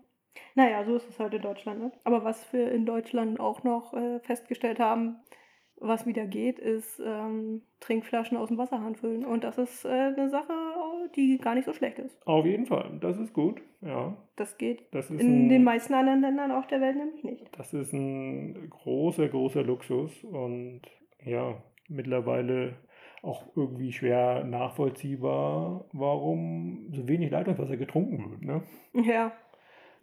Naja, 0.55 0.85
so 0.85 0.97
ist 0.97 1.09
es 1.09 1.18
halt 1.18 1.35
in 1.35 1.43
Deutschland. 1.43 1.81
Ne? 1.81 1.93
Aber 2.05 2.25
was 2.25 2.53
wir 2.53 2.72
in 2.72 2.87
Deutschland 2.87 3.39
auch 3.41 3.62
noch 3.62 3.95
äh, 3.95 4.20
festgestellt 4.20 4.81
haben, 4.81 5.16
was 5.81 6.07
wieder 6.07 6.27
geht, 6.27 6.59
ist 6.59 7.01
ähm, 7.05 7.62
Trinkflaschen 7.81 8.37
aus 8.37 8.49
dem 8.49 8.59
Wasserhahn 8.59 8.97
füllen. 8.97 9.25
Und 9.25 9.45
das 9.45 9.59
ist 9.59 9.85
äh, 9.85 9.89
eine 9.89 10.29
Sache, 10.29 10.53
die 11.16 11.39
gar 11.39 11.55
nicht 11.55 11.66
so 11.66 11.72
schlecht 11.72 11.99
ist. 11.99 12.16
Auf 12.27 12.47
jeden 12.47 12.66
Fall, 12.66 12.99
das 13.01 13.18
ist 13.18 13.33
gut, 13.33 13.61
ja. 13.81 14.16
Das 14.37 14.57
geht 14.59 14.83
Das 14.93 15.11
ist 15.11 15.20
in 15.20 15.47
ein, 15.47 15.49
den 15.49 15.64
meisten 15.64 15.95
anderen 15.95 16.20
Ländern 16.20 16.51
auch 16.51 16.66
der 16.66 16.81
Welt 16.81 16.97
nämlich 16.97 17.22
nicht. 17.25 17.47
Das 17.57 17.72
ist 17.75 17.93
ein 17.93 18.68
großer, 18.70 19.29
großer 19.29 19.62
Luxus 19.62 20.25
und 20.25 20.83
ja, 21.25 21.62
mittlerweile 21.89 22.75
auch 23.22 23.45
irgendwie 23.57 23.93
schwer 23.93 24.45
nachvollziehbar, 24.45 25.87
warum 25.93 26.91
so 26.93 27.09
wenig 27.09 27.31
Leitungswasser 27.31 27.77
getrunken 27.77 28.31
wird. 28.31 28.43
Ne? 28.43 28.62
Ja, 28.93 29.33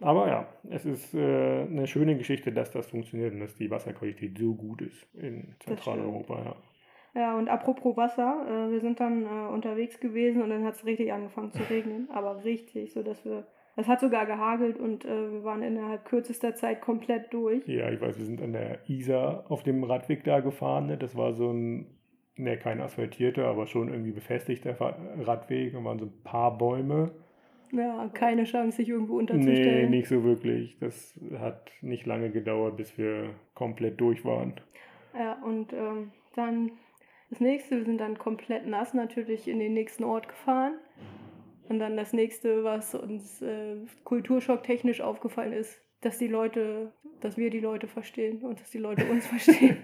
Aber 0.02 0.28
ja, 0.28 0.48
es 0.70 0.86
ist 0.86 1.14
äh, 1.14 1.62
eine 1.62 1.86
schöne 1.88 2.18
Geschichte, 2.18 2.52
dass 2.52 2.72
das 2.72 2.88
funktioniert 2.88 3.34
und 3.34 3.40
dass 3.40 3.56
die 3.56 3.70
Wasserqualität 3.70 4.38
so 4.38 4.56
gut 4.56 4.82
ist 4.82 5.08
in 5.16 5.56
Zentraleuropa. 5.60 6.56
Ja. 7.14 7.22
ja, 7.22 7.38
und 7.38 7.48
apropos 7.48 7.96
Wasser, 7.96 8.46
äh, 8.48 8.72
wir 8.72 8.82
sind 8.82 9.00
dann 9.00 9.26
äh, 9.26 9.54
unterwegs 9.54 10.00
gewesen 10.00 10.42
und 10.42 10.50
dann 10.50 10.64
hat 10.64 10.76
es 10.76 10.86
richtig 10.86 11.14
angefangen 11.14 11.52
zu 11.52 11.62
regnen. 11.70 12.10
Aber 12.14 12.44
richtig, 12.44 12.94
so 12.94 13.04
dass 13.04 13.24
wir. 13.24 13.46
Es 13.78 13.88
hat 13.88 14.02
sogar 14.02 14.26
gehagelt 14.26 14.78
und 14.78 15.06
äh, 15.06 15.32
wir 15.32 15.44
waren 15.46 15.64
innerhalb 15.64 16.04
kürzester 16.04 16.56
Zeit 16.56 16.82
komplett 16.82 17.32
durch. 17.32 17.66
ja, 17.68 17.90
ich 17.90 18.02
weiß, 18.02 18.18
wir 18.20 18.26
sind 18.26 18.42
an 18.42 18.52
der 18.52 18.90
Isar 18.90 19.46
auf 19.50 19.64
dem 19.64 19.86
Radweg 19.86 20.26
da 20.26 20.42
gefahren. 20.42 20.88
Ne? 20.88 20.98
Das 20.98 21.16
war 21.16 21.34
so 21.34 21.52
ein, 21.52 21.88
ne, 22.36 22.58
kein 22.58 22.82
asphaltierter, 22.82 23.46
aber 23.46 23.68
schon 23.68 23.88
irgendwie 23.88 24.12
befestigter 24.12 24.76
Radweg 25.22 25.74
und 25.74 25.86
waren 25.86 26.00
so 26.00 26.06
ein 26.06 26.24
paar 26.24 26.58
Bäume. 26.58 27.12
Ja, 27.72 28.10
keine 28.14 28.44
Chance, 28.44 28.78
sich 28.78 28.90
irgendwo 28.90 29.14
Nee, 29.16 29.20
unterzustellen. 29.22 29.90
nicht 29.90 30.08
so 30.08 30.24
wirklich. 30.24 30.78
Das 30.80 31.18
hat 31.40 31.72
nicht 31.82 32.06
lange 32.06 32.30
gedauert, 32.32 32.78
bis 32.78 32.98
wir 32.98 33.30
komplett 33.54 34.00
durch 34.02 34.26
waren. 34.26 34.54
Ja, 35.18 35.42
und 35.44 35.74
ähm, 35.74 36.12
dann 36.36 36.72
das 37.30 37.40
nächste, 37.40 37.78
wir 37.78 37.86
sind 37.86 38.00
dann 38.00 38.18
komplett 38.18 38.68
nass 38.68 38.94
natürlich 38.94 39.48
in 39.48 39.60
den 39.60 39.74
nächsten 39.74 40.04
Ort 40.04 40.28
gefahren. 40.28 40.74
Und 41.70 41.80
dann 41.80 41.96
das 41.96 42.12
nächste, 42.12 42.66
was 42.66 42.94
uns 42.96 43.42
äh, 43.42 43.78
kulturschocktechnisch 44.04 45.00
aufgefallen 45.00 45.54
ist, 45.54 45.82
dass 46.02 46.18
die 46.18 46.28
Leute, 46.28 46.92
dass 47.22 47.38
wir 47.38 47.50
die 47.50 47.60
Leute 47.62 47.88
verstehen 47.88 48.42
und 48.42 48.60
dass 48.60 48.72
die 48.72 48.80
Leute 48.80 49.06
uns 49.06 49.26
verstehen. 49.28 49.78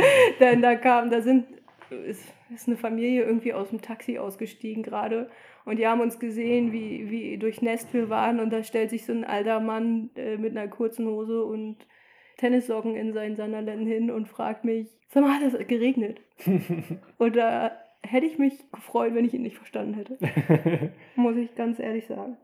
Denn 0.40 0.62
da 0.62 0.76
kam, 0.76 1.10
da 1.10 1.20
sind, 1.22 1.46
ist, 1.94 2.24
ist 2.54 2.68
eine 2.68 2.76
Familie 2.76 3.24
irgendwie 3.24 3.52
aus 3.52 3.70
dem 3.70 3.80
Taxi 3.80 4.18
ausgestiegen 4.18 4.82
gerade 4.82 5.30
und 5.64 5.78
die 5.78 5.86
haben 5.86 6.00
uns 6.00 6.18
gesehen, 6.18 6.72
wie, 6.72 7.10
wie 7.10 7.38
durchnässt 7.38 7.92
wir 7.94 8.08
waren 8.08 8.40
und 8.40 8.50
da 8.50 8.62
stellt 8.62 8.90
sich 8.90 9.04
so 9.04 9.12
ein 9.12 9.24
alter 9.24 9.60
Mann 9.60 10.10
äh, 10.16 10.36
mit 10.36 10.56
einer 10.56 10.68
kurzen 10.68 11.06
Hose 11.06 11.44
und 11.44 11.86
Tennissocken 12.36 12.96
in 12.96 13.12
seinen 13.12 13.36
Sandaletten 13.36 13.86
hin 13.86 14.10
und 14.10 14.28
fragt 14.28 14.64
mich, 14.64 14.88
sag 15.08 15.22
mal, 15.22 15.34
hat 15.34 15.42
es 15.42 15.66
geregnet? 15.68 16.20
Und 17.18 17.36
da 17.36 17.70
hätte 18.02 18.26
ich 18.26 18.38
mich 18.38 18.70
gefreut, 18.72 19.14
wenn 19.14 19.24
ich 19.24 19.34
ihn 19.34 19.42
nicht 19.42 19.56
verstanden 19.56 19.94
hätte. 19.94 20.18
Muss 21.14 21.36
ich 21.36 21.54
ganz 21.54 21.78
ehrlich 21.78 22.06
sagen. 22.06 22.36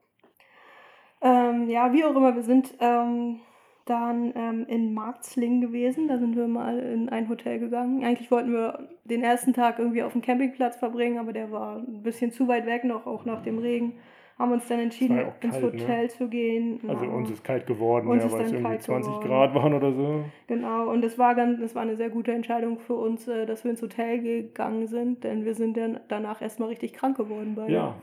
Ähm, 1.21 1.69
ja, 1.69 1.93
wie 1.93 2.05
auch 2.05 2.15
immer, 2.15 2.37
wir 2.37 2.43
sind 2.43 2.75
ähm, 2.79 3.41
dann 3.89 4.33
ähm, 4.37 4.67
in 4.69 4.95
Marktslingen 4.95 5.61
gewesen. 5.61 6.09
Da 6.09 6.19
sind 6.19 6.37
wir 6.37 6.47
mal 6.49 6.79
in 6.79 7.09
ein 7.09 7.29
Hotel 7.29 7.59
gegangen. 7.59 8.05
Eigentlich 8.05 8.31
wollten 8.31 8.53
wir 8.53 8.89
den 9.05 9.23
ersten 9.23 9.53
Tag 9.53 9.79
irgendwie 9.79 10.03
auf 10.03 10.13
dem 10.13 10.23
Campingplatz 10.23 10.77
verbringen, 10.77 11.19
aber 11.19 11.33
der 11.33 11.51
war 11.51 11.77
ein 11.79 12.03
bisschen 12.03 12.31
zu 12.33 12.49
weit 12.49 12.67
weg 12.67 12.85
noch, 12.85 13.07
auch 13.07 13.25
nach 13.25 13.43
dem 13.43 13.59
Regen. 13.59 13.95
Haben 14.39 14.53
uns 14.53 14.69
dann 14.69 14.79
entschieden, 14.79 15.17
ja 15.17 15.27
auch 15.27 15.43
ins 15.43 15.55
kalt, 15.55 15.75
ne? 15.75 15.81
Hotel 15.83 16.11
zu 16.11 16.29
gehen. 16.29 16.79
Also 16.87 17.05
Ja. 17.07 17.11
uns 17.11 17.29
ist 17.29 17.43
kalt 17.43 17.67
geworden, 17.67 18.07
Uns 18.07 18.23
ja, 18.23 18.31
weil 18.31 18.43
es 18.43 18.53
irgendwie 18.53 18.69
kalt 18.69 18.83
20 18.83 19.13
geworden. 19.15 19.29
Grad 19.29 19.55
waren 19.57 19.75
oder 19.75 19.93
so. 19.93 20.25
Genau, 20.47 20.89
und 20.91 21.03
das 21.03 21.19
war 21.19 21.35
ganz, 21.35 21.59
das 21.59 21.75
war 21.75 21.83
eine 21.83 21.97
sehr 21.97 22.09
gute 22.09 22.31
Entscheidung 22.33 22.79
für 22.79 22.95
uns, 22.95 23.27
äh, 23.27 23.47
dass 23.47 23.65
wir 23.65 23.73
ins 23.73 23.83
Hotel 23.83 24.21
gegangen 24.21 24.87
sind, 24.87 25.25
denn 25.25 25.45
wir 25.45 25.55
sind 25.57 25.77
dann 25.77 25.99
danach 26.07 26.41
erstmal 26.41 26.69
richtig 26.69 26.93
krank 26.93 27.17
geworden 27.17 27.55
beide. 27.57 27.73
Ja, 27.73 27.95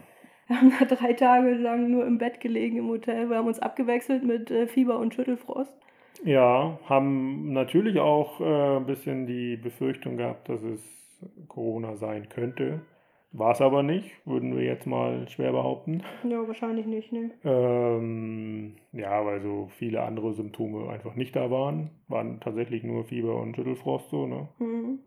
Wir 0.47 0.61
haben 0.61 0.71
da 0.79 0.85
drei 0.85 1.13
Tage 1.13 1.55
lang 1.55 1.89
nur 1.89 2.05
im 2.05 2.17
Bett 2.19 2.39
gelegen 2.39 2.77
im 2.77 2.87
Hotel. 2.89 3.29
Wir 3.29 3.37
haben 3.37 3.47
uns 3.47 3.59
abgewechselt 3.59 4.23
mit 4.23 4.51
äh, 4.51 4.67
Fieber 4.67 4.99
und 4.99 5.13
Schüttelfrost. 5.15 5.73
ja, 6.23 6.77
haben 6.85 7.51
natürlich 7.53 7.99
auch 7.99 8.39
äh, 8.41 8.77
ein 8.77 8.85
bisschen 8.85 9.25
die 9.25 9.57
Befürchtung 9.57 10.17
gehabt, 10.17 10.47
dass 10.49 10.61
es 10.61 10.81
Corona 11.47 11.95
sein 11.95 12.29
könnte. 12.29 12.81
War 13.31 13.51
es 13.51 13.59
aber 13.59 13.83
nicht, 13.83 14.11
würden 14.25 14.55
wir 14.55 14.63
jetzt 14.63 14.85
mal 14.87 15.27
schwer 15.27 15.51
behaupten. 15.51 16.03
Ja, 16.23 16.47
wahrscheinlich 16.47 16.85
nicht, 16.85 17.11
ne? 17.11 17.31
Ähm, 17.43 18.75
ja, 18.93 19.25
weil 19.25 19.41
so 19.41 19.67
viele 19.77 20.03
andere 20.03 20.33
Symptome 20.33 20.89
einfach 20.89 21.15
nicht 21.15 21.35
da 21.35 21.51
waren. 21.51 21.89
Waren 22.07 22.39
tatsächlich 22.39 22.83
nur 22.83 23.03
Fieber 23.03 23.35
und 23.41 23.55
Schüttelfrost 23.55 24.09
so, 24.09 24.25
ne? 24.25 24.47
Mhm. 24.59 24.99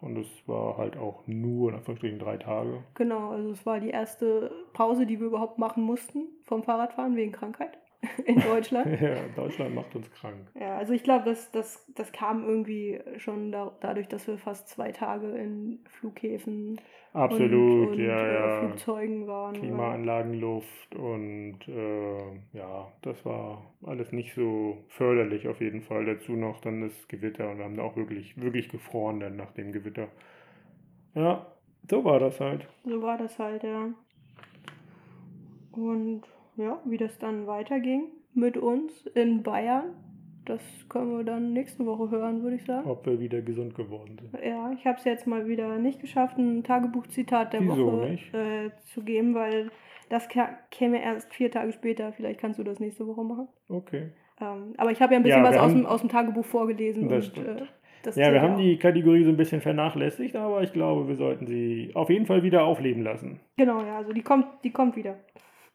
Und 0.00 0.16
es 0.18 0.28
war 0.46 0.76
halt 0.76 0.96
auch 0.96 1.26
nur 1.26 1.70
in 1.70 1.76
Anführungsstrichen 1.76 2.18
drei 2.18 2.36
Tage. 2.36 2.84
Genau, 2.94 3.30
also 3.30 3.50
es 3.50 3.64
war 3.64 3.80
die 3.80 3.90
erste 3.90 4.50
Pause, 4.72 5.06
die 5.06 5.18
wir 5.18 5.26
überhaupt 5.26 5.58
machen 5.58 5.82
mussten 5.82 6.26
vom 6.44 6.62
Fahrradfahren 6.62 7.16
wegen 7.16 7.32
Krankheit 7.32 7.78
in 8.24 8.40
Deutschland. 8.40 8.86
Ja, 9.00 9.16
Deutschland 9.34 9.74
macht 9.74 9.94
uns 9.94 10.10
krank. 10.10 10.48
Ja, 10.58 10.76
also 10.78 10.92
ich 10.92 11.02
glaube, 11.02 11.24
das, 11.24 11.50
das, 11.50 11.86
das 11.94 12.12
kam 12.12 12.46
irgendwie 12.46 13.00
schon 13.18 13.52
da, 13.52 13.76
dadurch, 13.80 14.08
dass 14.08 14.26
wir 14.26 14.38
fast 14.38 14.68
zwei 14.68 14.92
Tage 14.92 15.28
in 15.28 15.80
Flughäfen 15.88 16.80
Absolut, 17.12 17.88
und, 17.88 17.94
und 17.94 17.98
ja, 17.98 18.26
äh, 18.26 18.34
ja. 18.34 18.60
Flugzeugen 18.60 19.26
waren. 19.26 19.54
Klimaanlagen, 19.54 20.34
Luft 20.34 20.94
und 20.94 21.58
äh, 21.66 22.34
ja, 22.52 22.92
das 23.02 23.24
war 23.24 23.74
alles 23.84 24.12
nicht 24.12 24.34
so 24.34 24.84
förderlich 24.88 25.48
auf 25.48 25.60
jeden 25.60 25.82
Fall. 25.82 26.04
Dazu 26.04 26.32
noch 26.32 26.60
dann 26.60 26.82
das 26.82 27.08
Gewitter 27.08 27.50
und 27.50 27.58
wir 27.58 27.64
haben 27.64 27.76
da 27.76 27.82
auch 27.82 27.96
wirklich, 27.96 28.40
wirklich 28.40 28.68
gefroren 28.68 29.20
dann 29.20 29.36
nach 29.36 29.52
dem 29.52 29.72
Gewitter. 29.72 30.08
Ja, 31.14 31.46
so 31.88 32.04
war 32.04 32.20
das 32.20 32.40
halt. 32.40 32.66
So 32.84 33.00
war 33.00 33.16
das 33.16 33.38
halt, 33.38 33.62
ja. 33.62 33.88
Und 35.72 36.22
ja, 36.56 36.80
wie 36.84 36.96
das 36.96 37.18
dann 37.18 37.46
weiterging 37.46 38.04
mit 38.34 38.56
uns 38.56 39.06
in 39.14 39.42
Bayern, 39.42 39.84
das 40.44 40.60
können 40.88 41.16
wir 41.16 41.24
dann 41.24 41.52
nächste 41.52 41.84
Woche 41.86 42.10
hören, 42.10 42.42
würde 42.42 42.56
ich 42.56 42.64
sagen. 42.64 42.88
Ob 42.88 43.04
wir 43.06 43.18
wieder 43.18 43.40
gesund 43.42 43.74
geworden 43.74 44.16
sind. 44.20 44.44
Ja, 44.44 44.70
ich 44.72 44.86
habe 44.86 44.98
es 44.98 45.04
jetzt 45.04 45.26
mal 45.26 45.46
wieder 45.48 45.78
nicht 45.78 46.00
geschafft, 46.00 46.38
ein 46.38 46.62
Tagebuchzitat 46.62 47.52
der 47.52 47.62
Wieso 47.62 47.92
Woche 47.92 48.18
äh, 48.32 48.70
zu 48.84 49.02
geben, 49.02 49.34
weil 49.34 49.70
das 50.08 50.28
käme 50.70 51.02
erst 51.02 51.34
vier 51.34 51.50
Tage 51.50 51.72
später. 51.72 52.12
Vielleicht 52.12 52.40
kannst 52.40 52.58
du 52.60 52.62
das 52.62 52.78
nächste 52.78 53.06
Woche 53.06 53.24
machen. 53.24 53.48
Okay. 53.68 54.10
Ähm, 54.40 54.74
aber 54.76 54.92
ich 54.92 55.00
habe 55.00 55.14
ja 55.14 55.20
ein 55.20 55.24
bisschen 55.24 55.42
Ja, 55.42 55.50
was 55.50 55.56
aus 55.56 55.72
dem, 55.72 55.86
aus 55.86 56.00
dem 56.00 56.10
Tagebuch 56.10 56.44
vorgelesen. 56.44 57.08
Das 57.08 57.26
und, 57.26 57.30
stimmt. 57.32 57.60
äh, 57.62 57.64
das 58.04 58.14
Ja, 58.16 58.32
wir 58.32 58.40
haben 58.40 58.54
auch. 58.54 58.58
die 58.58 58.76
Kategorie 58.76 59.24
so 59.24 59.30
ein 59.30 59.36
bisschen 59.36 59.60
vernachlässigt, 59.60 60.36
aber 60.36 60.62
ich 60.62 60.72
glaube, 60.72 61.08
wir 61.08 61.16
sollten 61.16 61.46
sie 61.46 61.90
auf 61.94 62.08
jeden 62.08 62.26
Fall 62.26 62.44
wieder 62.44 62.64
aufleben 62.64 63.02
lassen. 63.02 63.40
Genau, 63.56 63.80
ja, 63.80 63.96
also 63.96 64.12
die 64.12 64.22
kommt, 64.22 64.46
die 64.62 64.70
kommt 64.70 64.94
wieder. 64.94 65.16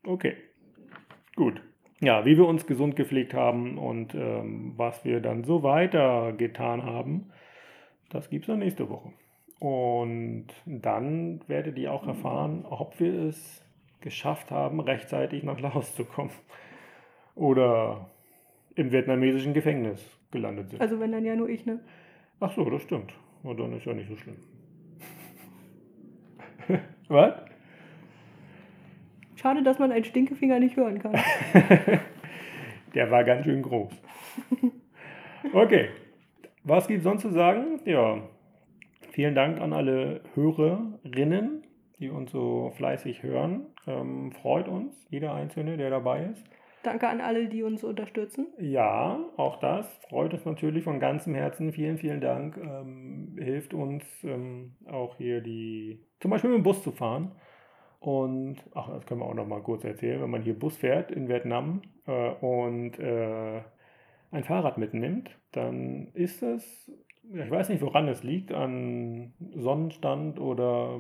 Okay, 0.06 0.36
gut. 1.36 1.62
Ja, 2.02 2.26
wie 2.26 2.38
wir 2.38 2.48
uns 2.48 2.66
gesund 2.66 2.96
gepflegt 2.96 3.34
haben 3.34 3.78
und 3.78 4.16
ähm, 4.16 4.74
was 4.76 5.06
wir 5.06 5.20
dann 5.20 5.44
so 5.44 5.62
weiter 5.62 6.34
getan 6.34 6.84
haben, 6.84 7.32
das 8.10 8.30
gibt 8.30 8.44
es 8.44 8.48
dann 8.48 8.60
nächste 8.60 8.90
Woche. 8.90 9.12
Und 9.60 10.48
dann 10.66 11.42
werdet 11.48 11.78
ihr 11.78 11.94
auch 11.94 12.08
erfahren, 12.08 12.66
ob 12.68 13.00
wir 13.00 13.14
es 13.28 13.64
geschafft 14.02 14.50
haben, 14.50 14.80
rechtzeitig 14.80 15.44
nach 15.44 15.60
Laos 15.60 15.96
zu 15.96 16.04
kommen. 16.04 16.32
Oder 17.36 18.10
im 18.76 18.92
vietnamesischen 18.92 19.54
Gefängnis 19.54 20.04
gelandet 20.32 20.72
sind. 20.72 20.82
Also 20.82 21.00
wenn 21.00 21.12
dann 21.12 21.24
ja 21.24 21.36
nur 21.36 21.50
ich, 21.50 21.66
ne? 21.66 21.80
Ach 22.40 22.52
so, 22.56 22.68
das 22.70 22.82
stimmt. 22.82 23.14
Und 23.44 23.60
dann 23.60 23.74
ist 23.74 23.86
ja 23.86 23.94
nicht 23.94 24.10
so 24.10 24.16
schlimm. 24.16 24.38
Was? 27.08 27.51
Schade, 29.42 29.64
dass 29.64 29.80
man 29.80 29.92
einen 29.92 30.04
Stinkefinger 30.04 30.60
nicht 30.60 30.78
hören 30.78 31.00
kann. 31.00 31.14
Der 32.94 33.10
war 33.10 33.24
ganz 33.24 33.46
schön 33.46 33.64
groß. 33.64 33.92
Okay. 35.54 35.90
Was 36.64 36.88
gibt 36.88 37.02
sonst 37.02 37.24
zu 37.24 37.32
sagen? 37.32 37.80
Ja. 37.86 38.22
Vielen 39.12 39.34
Dank 39.34 39.60
an 39.60 39.74
alle 39.74 40.22
Hörerinnen, 40.36 41.64
die 42.00 42.10
uns 42.10 42.32
so 42.32 42.72
fleißig 42.78 43.24
hören. 43.24 43.66
Ähm, 43.88 44.32
freut 44.32 44.68
uns, 44.68 45.08
jeder 45.10 45.34
Einzelne, 45.34 45.76
der 45.76 45.90
dabei 45.90 46.26
ist. 46.26 46.44
Danke 46.84 47.08
an 47.08 47.20
alle, 47.20 47.48
die 47.48 47.64
uns 47.64 47.84
unterstützen. 47.84 48.48
Ja, 48.60 49.20
auch 49.38 49.60
das 49.60 49.88
freut 50.10 50.34
uns 50.34 50.46
natürlich 50.46 50.84
von 50.84 51.00
ganzem 51.00 51.34
Herzen. 51.34 51.74
Vielen, 51.74 51.98
vielen 51.98 52.22
Dank. 52.22 52.58
Ähm, 52.58 53.36
hilft 53.40 53.74
uns 53.74 54.04
ähm, 54.24 54.76
auch 54.88 55.18
hier 55.18 55.42
die, 55.42 56.06
zum 56.20 56.30
Beispiel 56.30 56.52
mit 56.52 56.60
dem 56.60 56.64
Bus 56.64 56.84
zu 56.84 56.92
fahren. 56.92 57.32
Und, 58.02 58.58
ach, 58.74 58.90
das 58.90 59.06
können 59.06 59.20
wir 59.20 59.28
auch 59.28 59.36
noch 59.36 59.48
mal 59.48 59.62
kurz 59.62 59.84
erzählen, 59.84 60.20
wenn 60.24 60.32
man 60.32 60.42
hier 60.42 60.58
Bus 60.58 60.76
fährt 60.76 61.12
in 61.12 61.30
Vietnam 61.30 61.84
äh, 62.08 62.32
und 62.32 62.98
äh, 62.98 63.62
ein 64.32 64.44
Fahrrad 64.44 64.80
mitnimmt, 64.80 65.30
dann 65.52 66.08
ist 66.16 66.42
ja, 66.42 66.56
ich 66.56 67.52
weiß 67.52 67.70
nicht, 67.70 67.84
woran 67.84 68.08
es 68.08 68.24
liegt, 68.24 68.52
an 68.54 69.34
Sonnenstand 69.56 70.40
oder 70.40 71.00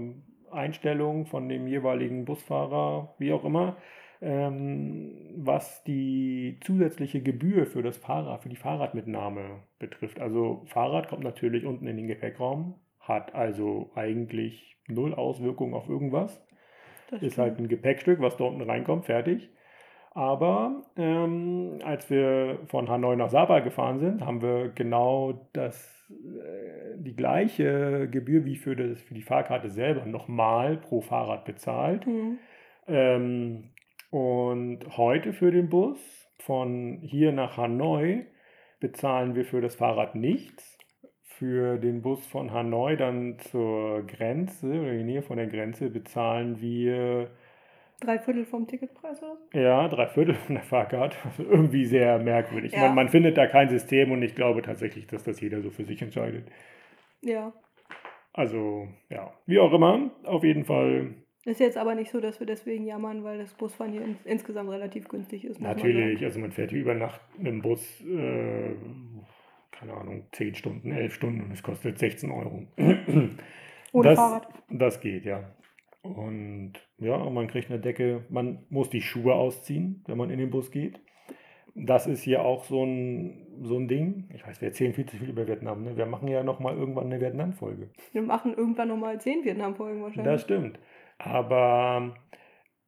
Einstellung 0.52 1.26
von 1.26 1.50
dem 1.50 1.68
jeweiligen 1.68 2.24
Busfahrer, 2.24 3.16
wie 3.18 3.34
auch 3.34 3.46
immer, 3.46 3.78
ähm, 4.22 5.12
was 5.38 5.84
die 5.84 6.60
zusätzliche 6.64 7.24
Gebühr 7.24 7.66
für 7.66 7.82
das 7.82 7.98
Fahrrad, 7.98 8.44
für 8.44 8.50
die 8.50 8.56
Fahrradmitnahme 8.56 9.64
betrifft. 9.80 10.20
Also 10.20 10.62
Fahrrad 10.68 11.08
kommt 11.08 11.24
natürlich 11.24 11.66
unten 11.66 11.88
in 11.88 11.98
den 11.98 12.08
Gepäckraum, 12.08 12.76
hat 13.00 13.34
also 13.34 13.90
eigentlich 13.96 14.78
null 14.88 15.16
Auswirkungen 15.16 15.74
auf 15.74 15.90
irgendwas. 15.90 16.46
Das 17.12 17.22
Ist 17.22 17.38
halt 17.38 17.60
ein 17.60 17.68
Gepäckstück, 17.68 18.22
was 18.22 18.38
da 18.38 18.46
unten 18.46 18.62
reinkommt, 18.62 19.06
fertig. 19.06 19.50
Aber 20.14 20.84
ähm, 20.98 21.80
als 21.84 22.10
wir 22.10 22.60
von 22.68 22.90
Hanoi 22.90 23.16
nach 23.16 23.30
Sabah 23.30 23.60
gefahren 23.60 24.00
sind, 24.00 24.26
haben 24.26 24.42
wir 24.42 24.70
genau 24.70 25.48
das, 25.54 26.10
äh, 26.10 26.98
die 26.98 27.16
gleiche 27.16 28.10
Gebühr 28.10 28.44
wie 28.44 28.58
für, 28.58 28.76
das, 28.76 29.02
für 29.02 29.14
die 29.14 29.22
Fahrkarte 29.22 29.70
selber 29.70 30.06
nochmal 30.06 30.78
pro 30.78 31.02
Fahrrad 31.02 31.46
bezahlt. 31.46 32.06
Mhm. 32.08 32.40
Ähm, 32.88 33.64
und 34.10 34.80
heute 34.98 35.32
für 35.32 35.52
den 35.52 35.70
Bus 35.70 35.98
von 36.40 37.00
hier 37.02 37.32
nach 37.32 37.56
Hanoi 37.56 38.26
bezahlen 38.82 39.36
wir 39.36 39.46
für 39.46 39.62
das 39.62 39.76
Fahrrad 39.76 40.16
nichts. 40.16 40.78
Für 41.42 41.80
den 41.80 42.04
Bus 42.04 42.24
von 42.28 42.52
Hanoi 42.52 42.96
dann 42.98 43.40
zur 43.40 44.06
Grenze 44.06 44.68
oder 44.68 44.92
in 44.92 45.00
die 45.00 45.04
Nähe 45.06 45.22
von 45.24 45.38
der 45.38 45.48
Grenze 45.48 45.90
bezahlen 45.90 46.62
wir 46.62 47.32
Drei 48.00 48.20
Viertel 48.20 48.46
vom 48.46 48.68
Ticketpreis 48.68 49.20
so? 49.20 49.60
ja 49.60 49.88
drei 49.88 50.06
Viertel 50.06 50.36
von 50.36 50.54
der 50.54 50.64
Fahrkarte. 50.64 51.18
Also 51.26 51.44
irgendwie 51.44 51.86
sehr 51.86 52.20
merkwürdig. 52.20 52.74
Ja. 52.74 52.82
Man, 52.82 52.94
man 52.94 53.10
findet 53.10 53.40
da 53.40 53.48
kein 53.48 53.70
System 53.70 54.12
und 54.12 54.22
ich 54.22 54.36
glaube 54.36 54.62
tatsächlich, 54.62 55.08
dass 55.08 55.24
das 55.24 55.42
jeder 55.42 55.62
so 55.62 55.72
für 55.72 55.84
sich 55.84 56.00
entscheidet. 56.04 56.48
Ja. 57.22 57.52
Also 58.34 58.88
ja, 59.10 59.34
wie 59.48 59.58
auch 59.58 59.74
immer, 59.74 60.12
auf 60.26 60.44
jeden 60.44 60.64
Fall 60.66 61.16
Ist 61.46 61.60
jetzt 61.60 61.78
aber 61.80 61.96
nicht 61.96 62.12
so, 62.12 62.20
dass 62.22 62.40
wir 62.40 62.46
deswegen 62.46 62.86
jammern, 62.86 63.24
weil 63.24 63.40
das 63.40 63.52
Busfahren 63.56 63.94
hier 63.94 64.04
ins, 64.04 64.24
insgesamt 64.26 64.70
relativ 64.70 65.08
günstig 65.08 65.44
ist. 65.44 65.60
man 65.60 65.72
Natürlich, 65.72 66.20
sagen. 66.20 66.26
also 66.26 66.40
man 66.40 66.52
fährt 66.52 66.70
hier 66.70 66.82
über 66.82 66.94
Nacht 66.94 67.20
mit 67.40 67.48
dem 67.48 67.64
Bus, 67.64 68.00
äh, 68.02 68.76
keine 69.72 69.94
Ahnung, 69.94 70.26
10 70.32 70.56
Stunden, 70.56 70.92
11 70.92 71.14
Stunden 71.14 71.42
und 71.42 71.52
es 71.52 71.64
kostet 71.64 71.98
16 71.98 72.32
Euro. 72.32 72.68
Ohne 72.78 74.10
das, 74.10 74.18
Fahrrad. 74.18 74.48
Das 74.70 75.02
geht, 75.02 75.26
ja. 75.26 75.54
Und 76.02 76.74
ja, 76.98 77.18
man 77.30 77.48
kriegt 77.48 77.70
eine 77.70 77.80
Decke, 77.80 78.26
man 78.30 78.66
muss 78.70 78.90
die 78.90 79.02
Schuhe 79.02 79.34
ausziehen, 79.36 80.04
wenn 80.08 80.18
man 80.18 80.30
in 80.30 80.40
den 80.40 80.50
Bus 80.50 80.72
geht. 80.72 81.00
Das 81.74 82.08
ist 82.08 82.24
hier 82.24 82.44
auch 82.44 82.66
so 82.66 82.84
ein, 82.84 83.48
so 83.62 83.78
ein 83.78 83.88
Ding. 83.88 84.30
Ich 84.34 84.46
weiß, 84.46 84.60
wir 84.60 84.70
erzählen 84.70 84.94
viel 84.94 85.06
zu 85.06 85.18
viel 85.18 85.30
über 85.30 85.48
Vietnam. 85.48 85.84
Ne? 85.84 85.96
Wir 85.96 86.06
machen 86.06 86.28
ja 86.28 86.44
nochmal 86.44 86.76
irgendwann 86.76 87.06
eine 87.06 87.22
Vietnam-Folge. 87.22 87.90
Wir 88.12 88.22
machen 88.22 88.54
irgendwann 88.54 88.90
nochmal 88.90 89.22
zehn 89.22 89.46
Vietnam-Folgen 89.46 90.02
wahrscheinlich. 90.02 90.34
Das 90.34 90.42
stimmt. 90.42 90.80
Aber 91.18 92.14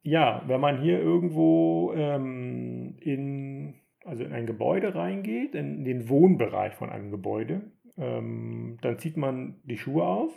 ja, 0.01 0.43
wenn 0.47 0.59
man 0.59 0.81
hier 0.81 0.99
irgendwo 0.99 1.93
ähm, 1.95 2.97
in, 2.99 3.52
also 4.05 4.23
in 4.23 4.33
ein 4.33 4.45
Gebäude 4.45 4.95
reingeht, 4.95 5.55
in 5.55 5.83
den 5.83 6.09
Wohnbereich 6.09 6.73
von 6.73 6.89
einem 6.89 7.11
Gebäude, 7.11 7.61
ähm, 7.97 8.77
dann 8.81 8.97
zieht 8.99 9.17
man 9.17 9.61
die 9.63 9.77
Schuhe 9.77 10.03
aus, 10.03 10.31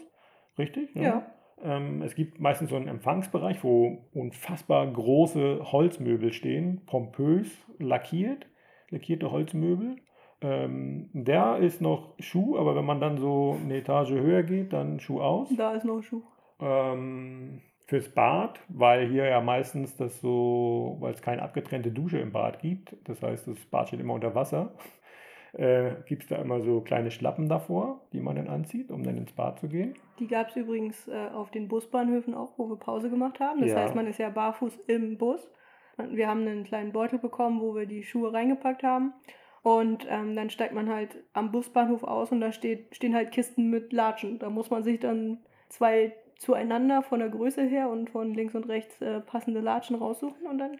richtig? 0.59 0.95
Ja. 0.95 1.27
Ähm, 1.63 2.03
es 2.03 2.15
gibt 2.15 2.39
meistens 2.39 2.71
so 2.71 2.77
einen 2.77 2.89
Empfangsbereich, 2.89 3.65
wo 3.65 4.09
unfassbar 4.13 4.87
große 4.87 5.73
Holzmöbel 5.73 6.33
stehen, 6.33 6.83
pompös 6.87 7.51
lackiert, 7.79 8.47
lackierte 8.91 9.31
Holzmöbel. 9.31 9.97
Ähm, 10.43 11.09
der 11.15 11.59
ist 11.59 11.81
noch 11.81 12.13
Schuh, 12.19 12.59
aber 12.59 12.77
wenn 12.77 12.85
man 12.85 13.01
dann 13.01 13.17
so 13.17 13.57
eine 13.63 13.77
Etage 13.77 14.11
höher 14.11 14.43
geht, 14.43 14.73
dann 14.75 15.01
Schuh 15.01 15.21
aus. 15.21 15.49
Da 15.57 15.73
ist 15.73 15.85
noch 15.85 16.03
Schuh. 16.03 16.23
Ähm, 16.61 17.63
fürs 17.87 18.09
Bad, 18.09 18.61
weil 18.69 19.09
hier 19.09 19.27
ja 19.27 19.41
meistens 19.41 19.97
das 19.97 20.21
so, 20.21 20.97
weil 21.01 21.15
es 21.15 21.23
keine 21.23 21.43
abgetrennte 21.43 21.91
Dusche 21.91 22.19
im 22.19 22.33
Bad 22.33 22.59
gibt, 22.59 22.97
das 23.05 23.23
heißt, 23.23 23.47
das 23.47 23.59
Bad 23.67 23.89
steht 23.89 24.01
immer 24.01 24.15
unter 24.15 24.35
Wasser, 24.35 24.75
äh, 25.53 25.93
gibt 26.07 26.25
es 26.25 26.29
da 26.29 26.37
immer 26.37 26.61
so 26.61 26.81
kleine 26.81 27.11
Schlappen 27.11 27.49
davor, 27.49 28.01
die 28.13 28.21
man 28.21 28.37
dann 28.37 28.49
anzieht, 28.49 28.91
um 28.91 29.05
dann 29.05 29.17
ins 29.17 29.33
Bad 29.33 29.61
zu 29.61 29.69
gehen. 29.69 29.95
Die 30.19 30.27
gab 30.27 30.49
es 30.49 30.57
übrigens 30.57 31.07
äh, 31.09 31.29
auf 31.33 31.51
den 31.51 31.69
Busbahnhöfen 31.69 32.35
auch, 32.35 32.59
wo 32.59 32.69
wir 32.69 32.77
Pause 32.77 33.11
gemacht 33.11 33.39
haben. 33.39 33.61
Das 33.61 33.71
Ja. 33.71 33.77
heißt, 33.77 33.95
man 33.95 34.07
ist 34.07 34.19
ja 34.19 34.31
barfuß 34.31 34.77
im 34.89 35.19
Bus. 35.19 35.49
Wir 35.99 36.29
haben 36.29 36.41
einen 36.41 36.65
kleinen 36.65 36.93
Beutel 36.93 37.19
bekommen, 37.19 37.61
wo 37.61 37.75
wir 37.75 37.87
die 37.87 38.03
Schuhe 38.03 38.33
reingepackt 38.33 38.83
haben. 38.83 39.15
Und 39.63 40.07
ähm, 40.09 40.37
dann 40.37 40.51
steigt 40.51 40.75
man 40.75 40.89
halt 40.89 41.17
am 41.33 41.51
Busbahnhof 41.53 42.05
aus 42.05 42.31
und 42.31 42.41
da 42.41 42.53
steht, 42.53 42.95
stehen 42.95 43.15
halt 43.15 43.33
Kisten 43.33 43.69
mit 43.71 43.93
Latschen. 43.93 44.39
Da 44.39 44.49
muss 44.49 44.71
man 44.71 44.85
sich 44.85 45.01
dann 45.01 45.39
zwei 45.69 46.15
zueinander 46.39 47.03
von 47.03 47.19
der 47.21 47.29
Größe 47.29 47.63
her 47.63 47.89
und 47.91 48.11
von 48.11 48.35
links 48.35 48.55
und 48.55 48.69
rechts 48.69 49.01
äh, 49.01 49.21
passende 49.21 49.61
Latschen 49.61 49.97
raussuchen 49.97 50.47
und 50.47 50.59
dann, 50.59 50.73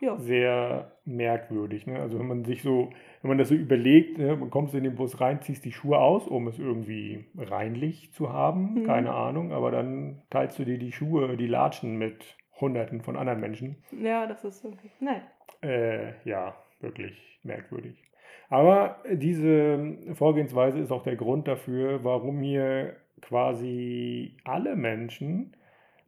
ja. 0.00 0.16
Sehr 0.18 0.92
merkwürdig. 1.04 1.86
Ne? 1.86 1.98
Also 1.98 2.18
wenn 2.18 2.26
man 2.28 2.44
sich 2.44 2.62
so, 2.62 2.90
wenn 3.22 3.30
man 3.30 3.38
das 3.38 3.48
so 3.48 3.54
überlegt, 3.54 4.18
ne, 4.18 4.36
man 4.36 4.50
kommt 4.50 4.72
in 4.74 4.84
den 4.84 4.94
Bus 4.94 5.20
rein, 5.20 5.40
ziehst 5.42 5.64
die 5.64 5.72
Schuhe 5.72 5.98
aus, 5.98 6.28
um 6.28 6.46
es 6.46 6.58
irgendwie 6.58 7.24
reinlich 7.36 8.12
zu 8.12 8.32
haben, 8.32 8.74
Mhm. 8.74 8.84
keine 8.84 9.12
Ahnung, 9.12 9.52
aber 9.52 9.70
dann 9.70 10.22
teilst 10.30 10.58
du 10.58 10.64
dir 10.64 10.78
die 10.78 10.92
Schuhe, 10.92 11.36
die 11.36 11.46
Latschen 11.48 11.96
mit 11.96 12.36
Hunderten 12.60 13.00
von 13.02 13.16
anderen 13.16 13.40
Menschen. 13.40 13.76
Ja, 13.90 14.26
das 14.26 14.44
ist 14.44 14.64
irgendwie, 14.64 14.90
nein. 15.00 15.22
Äh, 15.62 16.12
ja, 16.24 16.54
wirklich 16.80 17.40
merkwürdig. 17.42 18.04
Aber 18.50 18.96
diese 19.12 19.96
Vorgehensweise 20.14 20.78
ist 20.78 20.90
auch 20.92 21.02
der 21.02 21.16
Grund 21.16 21.48
dafür, 21.48 22.02
warum 22.04 22.40
hier 22.40 22.94
quasi 23.20 24.36
alle 24.44 24.76
Menschen 24.76 25.54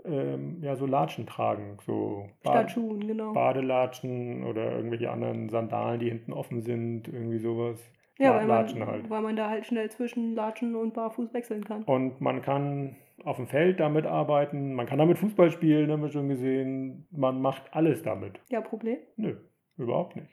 ähm, 0.04 0.58
ja 0.62 0.76
so 0.76 0.86
Latschen 0.86 1.26
tragen. 1.26 1.78
So 1.84 2.28
Schuhen, 2.68 3.06
genau. 3.06 3.32
Badelatschen 3.32 4.44
oder 4.44 4.72
irgendwelche 4.72 5.10
anderen 5.10 5.48
Sandalen, 5.48 6.00
die 6.00 6.08
hinten 6.08 6.32
offen 6.32 6.62
sind, 6.62 7.08
irgendwie 7.08 7.38
sowas. 7.38 7.90
Ja, 8.18 8.36
weil 8.36 8.46
Latschen 8.46 8.80
man, 8.80 8.88
halt. 8.88 9.10
weil 9.10 9.22
man 9.22 9.36
da 9.36 9.48
halt 9.48 9.66
schnell 9.66 9.90
zwischen 9.90 10.34
Latschen 10.34 10.76
und 10.76 10.92
Barfuß 10.92 11.32
wechseln 11.32 11.64
kann. 11.64 11.84
Und 11.84 12.20
man 12.20 12.42
kann 12.42 12.96
auf 13.24 13.36
dem 13.36 13.46
Feld 13.46 13.80
damit 13.80 14.06
arbeiten, 14.06 14.74
man 14.74 14.86
kann 14.86 14.98
damit 14.98 15.18
Fußball 15.18 15.50
spielen, 15.50 15.90
haben 15.90 16.02
wir 16.02 16.10
schon 16.10 16.28
gesehen. 16.28 17.06
Man 17.10 17.40
macht 17.40 17.62
alles 17.72 18.02
damit. 18.02 18.40
Ja, 18.50 18.60
Problem? 18.60 18.98
Nö, 19.16 19.36
überhaupt 19.76 20.16
nicht. 20.16 20.28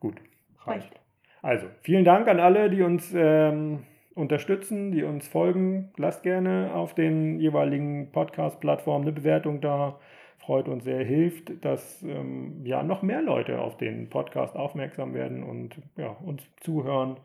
Gut, 0.00 0.16
reicht. 0.64 0.86
Reicht. 0.86 1.00
Also, 1.42 1.66
vielen 1.82 2.04
Dank 2.04 2.26
an 2.26 2.40
alle, 2.40 2.70
die 2.70 2.82
uns 2.82 3.12
ähm, 3.14 3.84
unterstützen, 4.14 4.92
die 4.92 5.02
uns 5.02 5.26
folgen. 5.28 5.92
Lasst 5.96 6.22
gerne 6.22 6.72
auf 6.74 6.94
den 6.94 7.38
jeweiligen 7.40 8.10
Podcast-Plattformen 8.12 9.04
eine 9.04 9.12
Bewertung 9.12 9.60
da. 9.60 9.98
Freut 10.38 10.68
uns 10.68 10.84
sehr, 10.84 11.04
hilft, 11.04 11.64
dass 11.64 12.02
ähm, 12.02 12.64
ja 12.64 12.82
noch 12.82 13.02
mehr 13.02 13.22
Leute 13.22 13.60
auf 13.60 13.76
den 13.76 14.10
Podcast 14.10 14.56
aufmerksam 14.56 15.14
werden 15.14 15.42
und 15.42 15.80
ja, 15.96 16.08
uns 16.08 16.42
zuhören 16.60 17.18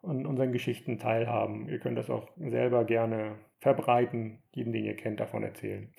und 0.00 0.26
unseren 0.26 0.52
Geschichten 0.52 0.98
teilhaben. 0.98 1.68
Ihr 1.68 1.78
könnt 1.78 1.98
das 1.98 2.10
auch 2.10 2.28
selber 2.36 2.84
gerne 2.84 3.36
verbreiten, 3.60 4.42
jeden, 4.52 4.72
den 4.72 4.84
ihr 4.84 4.96
kennt, 4.96 5.20
davon 5.20 5.42
erzählen. 5.42 5.92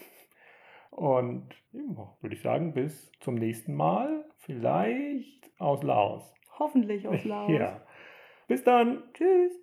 Und 0.92 1.50
ja, 1.72 2.16
würde 2.22 2.36
ich 2.36 2.42
sagen, 2.42 2.74
bis 2.74 3.12
zum 3.20 3.36
nächsten 3.36 3.74
Mal. 3.74 4.26
Vielleicht 4.38 5.50
aus 5.58 5.82
Laos. 5.84 6.34
Hoffentlich 6.60 7.08
aus 7.08 7.24
Laos. 7.26 7.52
Ja. 7.52 7.82
Bis 8.48 8.64
dann. 8.64 9.04
Tschüss. 9.14 9.63